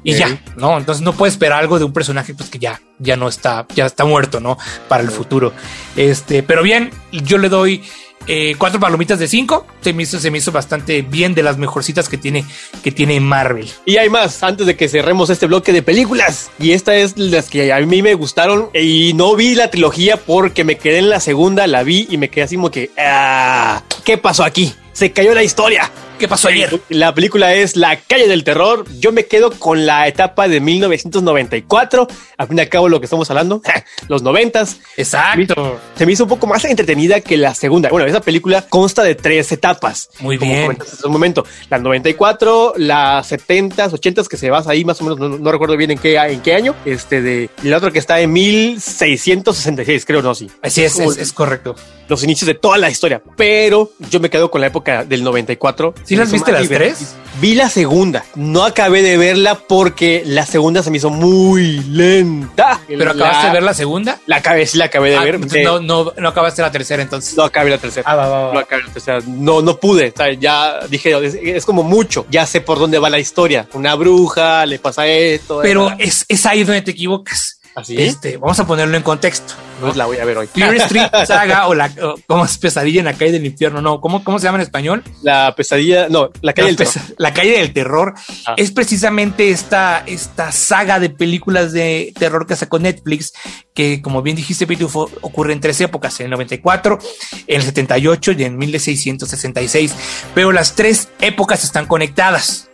[0.04, 0.78] y ya, ¿no?
[0.78, 3.86] Entonces no puedes esperar algo de un personaje pues que ya, ya no está, ya
[3.86, 4.58] está muerto, ¿no?
[4.88, 5.54] Para el futuro.
[5.96, 7.84] Este, pero bien, yo le doy
[8.28, 11.57] eh, cuatro palomitas de cinco, se me hizo, se me hizo bastante bien de las
[11.57, 12.45] mejorcitas que tiene,
[12.84, 13.69] que tiene Marvel.
[13.86, 16.51] Y hay más, antes de que cerremos este bloque de películas.
[16.59, 18.69] Y esta es las que a mí me gustaron.
[18.74, 22.30] Y no vi la trilogía porque me quedé en la segunda, la vi y me
[22.30, 22.91] quedé así como que...
[22.97, 24.74] Ah, ¿Qué pasó aquí?
[24.93, 25.91] Se cayó la historia.
[26.22, 26.80] ¿Qué pasó ayer?
[26.89, 28.86] La película es La calle del terror.
[28.99, 32.07] Yo me quedo con la etapa de 1994.
[32.38, 33.59] Al fin y al cabo, lo que estamos hablando,
[34.07, 34.78] los noventas.
[34.97, 35.80] Exacto.
[35.95, 37.89] Se me hizo un poco más entretenida que la segunda.
[37.89, 40.11] Bueno, esa película consta de tres etapas.
[40.19, 40.61] Muy como bien.
[40.61, 41.43] comentaste un momento.
[41.72, 45.76] Las 94, las 70s, 80s, que se basa ahí más o menos, no, no recuerdo
[45.76, 46.76] bien en qué, en qué año.
[46.86, 50.51] Este de, y la otra que está en 1666, creo, no, sí.
[50.61, 51.76] Así es, es correcto.
[52.07, 53.24] Los inicios de toda la historia.
[53.38, 55.95] Pero yo me quedo con la época del 94.
[56.12, 57.16] ¿Sí las viste las tres?
[57.39, 58.26] Vi la segunda.
[58.36, 62.82] No acabé de verla porque la segunda se me hizo muy lenta.
[62.86, 64.20] ¿Pero acabaste de ver la segunda?
[64.26, 65.39] La acabé, sí la acabé de Ah, ver.
[65.64, 67.38] no, no, no acabaste la tercera entonces.
[67.38, 68.03] no acabé la tercera.
[68.12, 68.53] Ah, va, va, va.
[68.55, 69.20] No acabé la tercera.
[69.26, 70.14] No, no pude.
[70.38, 72.26] Ya dije, es, como mucho.
[72.30, 73.66] Ya sé por dónde va la historia.
[73.72, 75.59] Una bruja, le pasa esto.
[75.62, 77.61] Pero es, es ahí donde te equivocas.
[77.76, 77.95] ¿Así?
[78.01, 79.53] Este, vamos a ponerlo en contexto.
[79.80, 80.47] pues la voy a ver hoy.
[80.47, 83.82] Fear Street Saga o la o, ¿cómo es pesadilla en la calle del infierno?
[83.82, 85.03] No, ¿cómo, cómo se llama en español?
[85.24, 87.15] La pesadilla, no, la calle La, del terror.
[87.17, 88.13] la calle del terror
[88.45, 88.55] Ah.
[88.57, 93.34] es precisamente esta, esta saga de películas de terror que sacó Netflix,
[93.74, 96.99] que como bien dijiste, Pitufo, ocurre en tres épocas, en el 94,
[97.47, 99.93] en el 78 y en 1666,
[100.36, 102.67] pero las tres épocas están conectadas.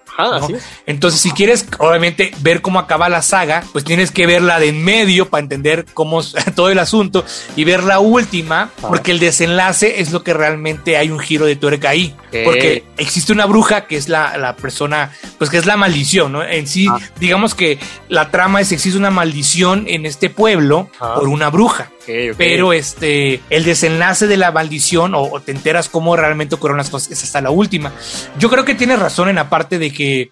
[0.86, 4.84] Entonces, si quieres, obviamente, ver cómo acaba la saga, pues tienes que verla de en
[4.84, 7.24] medio para entender cómo es todo el asunto
[7.55, 8.88] y ver la última, Ah.
[8.89, 12.15] porque el desenlace es lo que realmente hay un giro de tuerca ahí.
[12.43, 16.43] Porque existe una bruja que es la, la persona, pues que es la maldición, ¿no?
[16.43, 16.99] En sí, Ah.
[17.20, 21.15] digamos que la trama es existe una maldición en este pueblo Ah.
[21.15, 21.89] por una bruja.
[22.37, 26.89] Pero este, el desenlace de la maldición o, o te enteras cómo realmente ocurrieron las
[26.89, 27.93] cosas es hasta la última.
[28.39, 30.31] Yo creo que tienes razón en la parte de que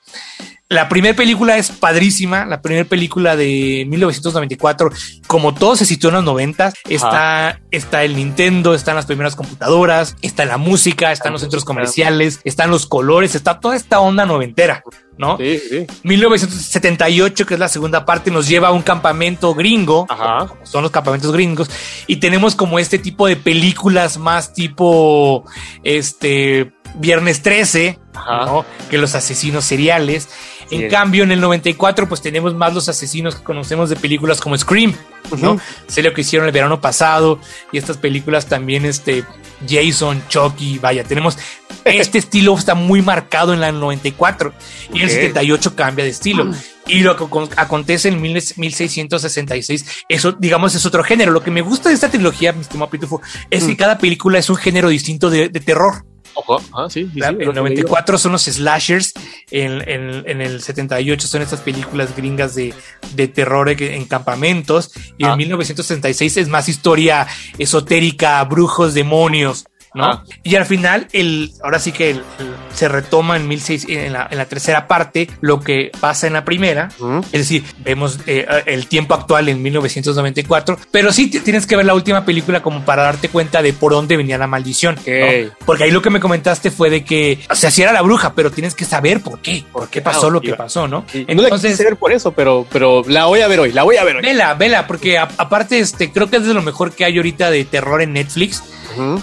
[0.67, 4.89] la primera película es padrísima, la primera película de 1994,
[5.27, 10.15] como todo se situó en los 90, está, está el Nintendo, están las primeras computadoras,
[10.23, 14.81] está la música, están los centros comerciales, están los colores, está toda esta onda noventera,
[15.19, 15.37] ¿no?
[15.37, 15.85] Sí, sí.
[16.01, 20.47] 1978, que es la segunda parte, nos lleva a un campamento gringo, Ajá.
[20.47, 21.69] como son los campamentos gringos,
[22.07, 25.45] y tenemos como este tipo de películas más tipo
[25.83, 28.04] este Viernes 13, Ajá.
[28.15, 28.65] ¿No?
[28.89, 30.29] que los asesinos seriales.
[30.71, 34.57] En cambio, en el 94, pues tenemos más los asesinos que conocemos de películas como
[34.57, 34.95] Scream,
[35.37, 35.51] ¿no?
[35.53, 35.61] Ujú.
[35.87, 37.39] Sé lo que hicieron el verano pasado
[37.71, 39.23] y estas películas también, este
[39.69, 41.37] Jason, Chucky, vaya, tenemos
[41.85, 44.53] este estilo está muy marcado en la 94
[44.91, 45.13] y en el Ok.
[45.15, 46.51] 78 cambia de estilo.
[46.87, 51.31] Y lo que acon- acontece en 1000 1666, eso digamos es otro género.
[51.31, 53.77] Lo que me gusta de esta trilogía, mi estimado Pitufo, es que Mm.
[53.77, 56.05] cada película es un género distinto de, de terror.
[56.35, 56.61] Ojo.
[56.73, 59.13] Ah, sí, sí, en el que 94 son los slashers,
[59.51, 62.73] en, en- en el 78 son estas películas gringas de,
[63.13, 65.31] de terror en, en campamentos, y Ah.
[65.31, 67.27] en 1966 es más historia
[67.57, 69.65] esotérica, brujos, demonios.
[69.95, 70.05] ¿No?
[70.05, 70.23] Ah.
[70.43, 74.27] Y al final, el, ahora sí que el- el- se retoma en, 1600 en, la,
[74.29, 76.89] en la tercera parte lo que pasa en la primera,
[77.31, 81.93] es decir, vemos eh, el tiempo actual en 1994, pero sí tienes que ver la
[81.93, 84.95] última película como para darte cuenta de por dónde venía la maldición.
[84.95, 85.51] ¿no?
[85.65, 88.33] Porque ahí lo que me comentaste fue de que, o sea, sí era la bruja,
[88.35, 91.05] pero tienes que saber por qué, por qué pasó Ah, lo que pasó, ¿no?
[91.11, 93.83] Sí, no Entonces, quise ver por eso, pero, pero la voy a ver hoy, la
[93.83, 94.21] voy a ver hoy.
[94.21, 97.49] vela, vela, porque a- aparte, este, creo que es de lo mejor que hay ahorita
[97.49, 98.63] de terror en Netflix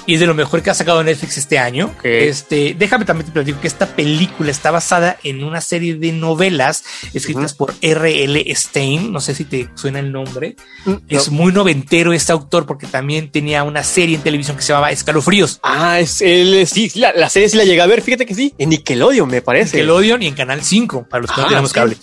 [0.07, 1.95] Y es de lo mejor que ha sacado Netflix este año.
[2.03, 6.85] Este, déjame también te platico que esta película está basada en una serie de novelas
[7.14, 8.45] escritas por R.L.
[8.55, 9.12] Stein.
[9.12, 10.57] No sé si te suena el nombre.
[10.85, 14.68] Mm, Es muy noventero este autor porque también tenía una serie en televisión que se
[14.73, 15.61] llamaba Escalofríos.
[15.62, 18.55] Ah, es sí, sí, la, la serie sí la llegué a ver, fíjate que sí,
[18.59, 19.77] en Nickelodeon me parece.
[19.79, 21.75] Nickelodeon y en Canal 5, para los que no Ah, tenemos sí.
[21.75, 21.97] cable.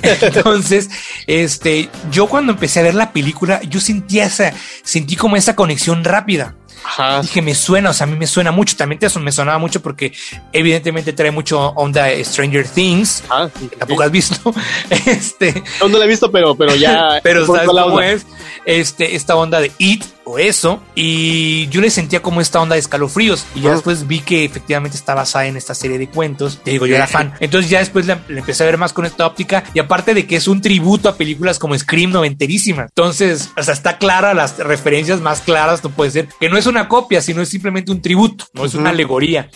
[0.02, 0.88] Entonces,
[1.26, 4.52] este, yo cuando empecé a ver la película, yo sentía esa,
[4.82, 6.56] sentí como esa conexión rápida.
[6.84, 7.22] Ajá.
[7.22, 8.76] Dije, me suena, o sea, a mí me suena mucho.
[8.76, 10.12] También te me sonaba mucho porque
[10.52, 13.22] evidentemente trae mucho onda Stranger Things.
[13.28, 13.76] Ajá, sí, sí.
[13.78, 14.54] Tampoco has visto.
[14.90, 17.20] Este, No, no la he visto, pero, pero ya.
[17.22, 18.26] pero sabes cómo es.
[18.64, 22.80] Este, esta onda de It o eso, y yo le sentía como esta onda de
[22.80, 26.70] escalofríos, y ya después vi que efectivamente está basada en esta serie de cuentos, te
[26.70, 29.64] digo, yo era fan, entonces ya después le, empecé a ver más con esta óptica,
[29.74, 33.74] y aparte de que es un tributo a películas como Scream noventerísima, entonces, o sea,
[33.74, 37.42] está clara las referencias más claras, no puede ser, que no es una copia, sino
[37.42, 39.50] es simplemente un tributo, no es una alegoría.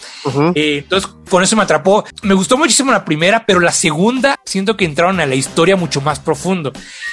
[0.55, 2.05] Eh, entonces, con eso me atrapó.
[2.22, 6.01] Me gustó muchísimo la primera, pero la segunda siento que entraron a la historia mucho
[6.01, 6.72] más profundo.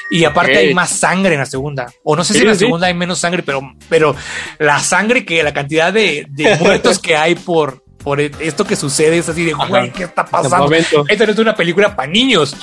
[0.09, 1.87] Y aparte hay más sangre en la segunda.
[2.03, 3.50] O no sé si en la segunda hay menos sangre, pero,
[3.89, 4.15] pero
[4.59, 9.17] la sangre que la cantidad de, de muertos que hay por, por esto que sucede
[9.17, 10.71] es así de, güey, ¿qué está pasando?
[10.73, 12.55] Esta no es una película para niños,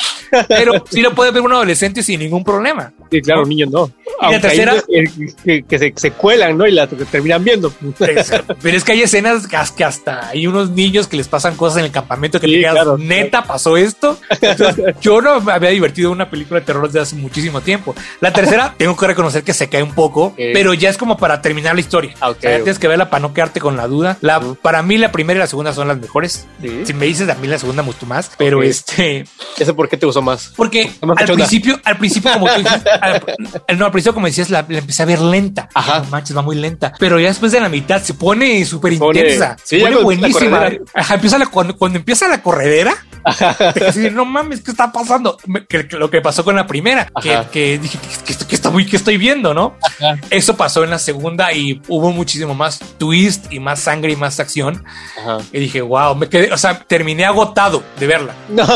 [0.48, 2.92] pero sí lo puede ver un adolescente sin ningún problema.
[3.10, 3.90] Sí, claro, niños no.
[4.28, 4.74] Y la tercera.
[5.44, 6.66] Que, se, cuelan, ¿no?
[6.66, 7.72] Y la terminan viendo.
[7.98, 11.86] pero es que hay escenas que hasta hay unos niños que les pasan cosas en
[11.86, 14.18] el campamento que sí, digas, neta, pasó esto.
[15.00, 17.94] yo no me había divertido una película de terror desde hace muchísimo tiempo.
[18.20, 21.40] La tercera, tengo que reconocer que se cae un poco, pero ya es como para
[21.42, 22.14] terminar la historia.
[22.20, 24.18] Ah, tienes que verla para no quedarte con la duda.
[24.20, 26.46] La, Para mí, la primera y la segunda son las mejores.
[26.84, 29.24] Si me dices, a mí la segunda me gustó más, pero este.
[29.58, 30.52] ¿Ese por qué te gustó más?
[30.56, 32.62] Porque al principio, al principio, como tú
[33.76, 35.68] no, al principio, como decías, la, empecé a ver lenta.
[35.74, 36.04] Ajá.
[36.10, 36.92] manches, va muy lenta.
[36.98, 39.56] Pero ya después de la mitad se pone súper intensa.
[39.62, 40.70] Se pone buenísima.
[41.10, 42.94] empieza cuando, empieza la corredera.
[44.12, 45.38] no mames, ¿qué está pasando?
[45.68, 47.10] Que, lo que pasó con la primera,
[47.52, 49.74] que, dije que, está muy, que estoy viendo, ¿no?
[50.30, 54.40] Eso pasó en la segunda y hubo muchísimo más twist y más sangre y más
[54.40, 54.84] acción.
[55.52, 58.34] Y dije, wow, me quedé, o sea, terminé agotado de verla.
[58.58, 58.66] No,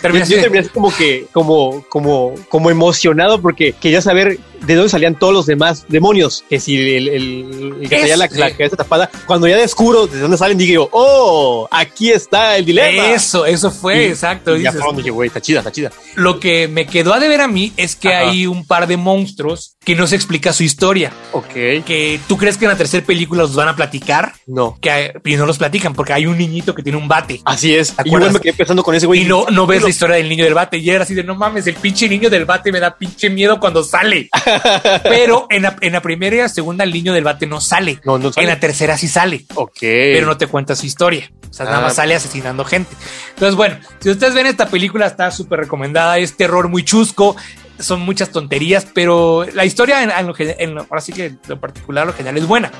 [0.00, 5.18] terminé yo, terminé como que, como, como, como emocionado porque quería saber de dónde salían
[5.18, 6.44] todos los demás demonios.
[6.48, 10.58] Que si el, el, que tenía la, cabeza tapada, cuando ya descubro de dónde salen,
[10.58, 13.10] digo, oh, aquí está el dilema.
[13.10, 14.56] Eso, eso fue, exacto.
[14.56, 15.90] Y ya dije, güey, está chida, está chida.
[16.14, 19.41] Lo que me quedó a deber a mí es que hay un par de monstruos
[19.84, 21.12] que no se explica su historia.
[21.32, 21.52] Ok.
[21.84, 24.32] Que tú crees que en la tercera película los van a platicar.
[24.46, 24.78] No.
[24.80, 27.40] Que y no los platican porque hay un niñito que tiene un bate.
[27.44, 27.94] Así es.
[28.04, 29.22] Y yo me quedé pensando con ese güey.
[29.22, 30.78] Y no, no ves la historia del niño del bate.
[30.78, 33.58] Y era así de no mames, el pinche niño del bate me da pinche miedo
[33.58, 34.28] cuando sale.
[35.02, 38.00] Pero en la, en la, primera y la segunda, el niño del bate no sale.
[38.04, 39.46] No, no En la tercera sí sale.
[39.54, 39.78] Ok.
[39.80, 41.30] Pero no te cuenta su historia.
[41.52, 41.96] O sea, nada más ah.
[41.96, 42.90] sale asesinando gente.
[43.30, 46.16] Entonces, bueno, si ustedes ven esta película, está súper recomendada.
[46.16, 47.36] Es terror muy chusco.
[47.82, 52.12] Son muchas tonterías, pero la historia, en, lo, en ahora sí que lo particular, lo
[52.12, 52.70] general es buena.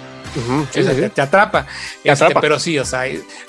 [0.72, 1.66] Te, atrapa.
[2.02, 2.40] Te este, atrapa.
[2.40, 3.04] Pero sí, o sea,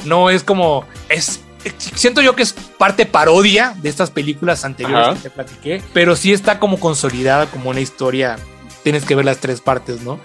[0.06, 0.86] no es como.
[1.10, 1.42] Es
[1.78, 6.34] siento yo que es parte parodia de estas películas anteriores que te platiqué, pero sí
[6.34, 8.38] está como consolidada como una historia.
[8.84, 10.20] Tienes que ver las tres partes, ¿no?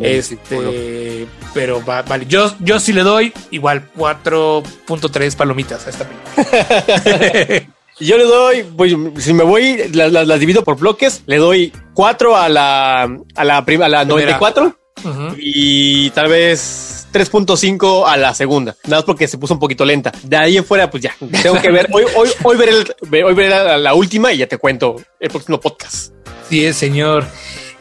[0.00, 7.68] Este, pero vale, yo, yo sí le doy igual 4.3 palomitas a esta película.
[8.00, 12.48] yo le doy, pues, si me voy, las, divido por bloques, le doy 4 a
[12.48, 14.76] la, a la, a la 94
[15.38, 20.12] y tal vez 3.5 a la segunda, nada más porque se puso un poquito lenta.
[20.22, 23.50] De ahí en fuera, pues ya, tengo que ver, hoy, hoy, hoy veré, hoy veré
[23.50, 26.12] la, la última y ya te cuento el próximo podcast.
[26.48, 27.24] Sí, es, señor.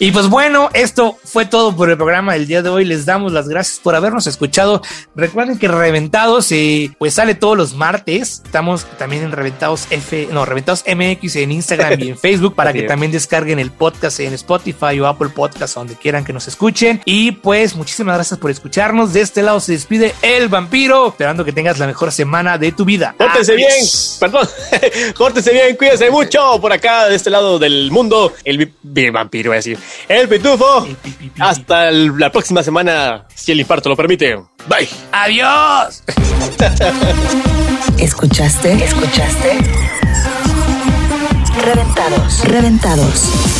[0.02, 2.86] Y pues bueno, esto fue todo por el programa del día de hoy.
[2.86, 4.82] Les damos las gracias por habernos escuchado.
[5.14, 8.42] Recuerden que Reventados eh, pues sale todos los martes.
[8.46, 12.84] Estamos también en Reventados F, no, Reventados MX en Instagram y en Facebook para que
[12.84, 17.02] también descarguen el podcast en Spotify o Apple Podcast, donde quieran que nos escuchen.
[17.04, 19.12] Y pues muchísimas gracias por escucharnos.
[19.12, 22.86] De este lado se despide el vampiro, esperando que tengas la mejor semana de tu
[22.86, 23.16] vida.
[23.18, 23.86] Córtense bien,
[24.18, 24.48] perdón,
[25.18, 28.32] córtense bien, cuídense mucho por acá de este lado del mundo.
[28.46, 30.88] El, el vampiro, a decir el pitufo.
[31.40, 34.36] Hasta la próxima semana, si el infarto lo permite.
[34.68, 34.90] Bye.
[35.12, 36.04] Adiós.
[37.98, 38.74] ¿Escuchaste?
[38.84, 39.58] ¿Escuchaste?
[41.62, 42.44] Reventados.
[42.46, 43.59] Reventados.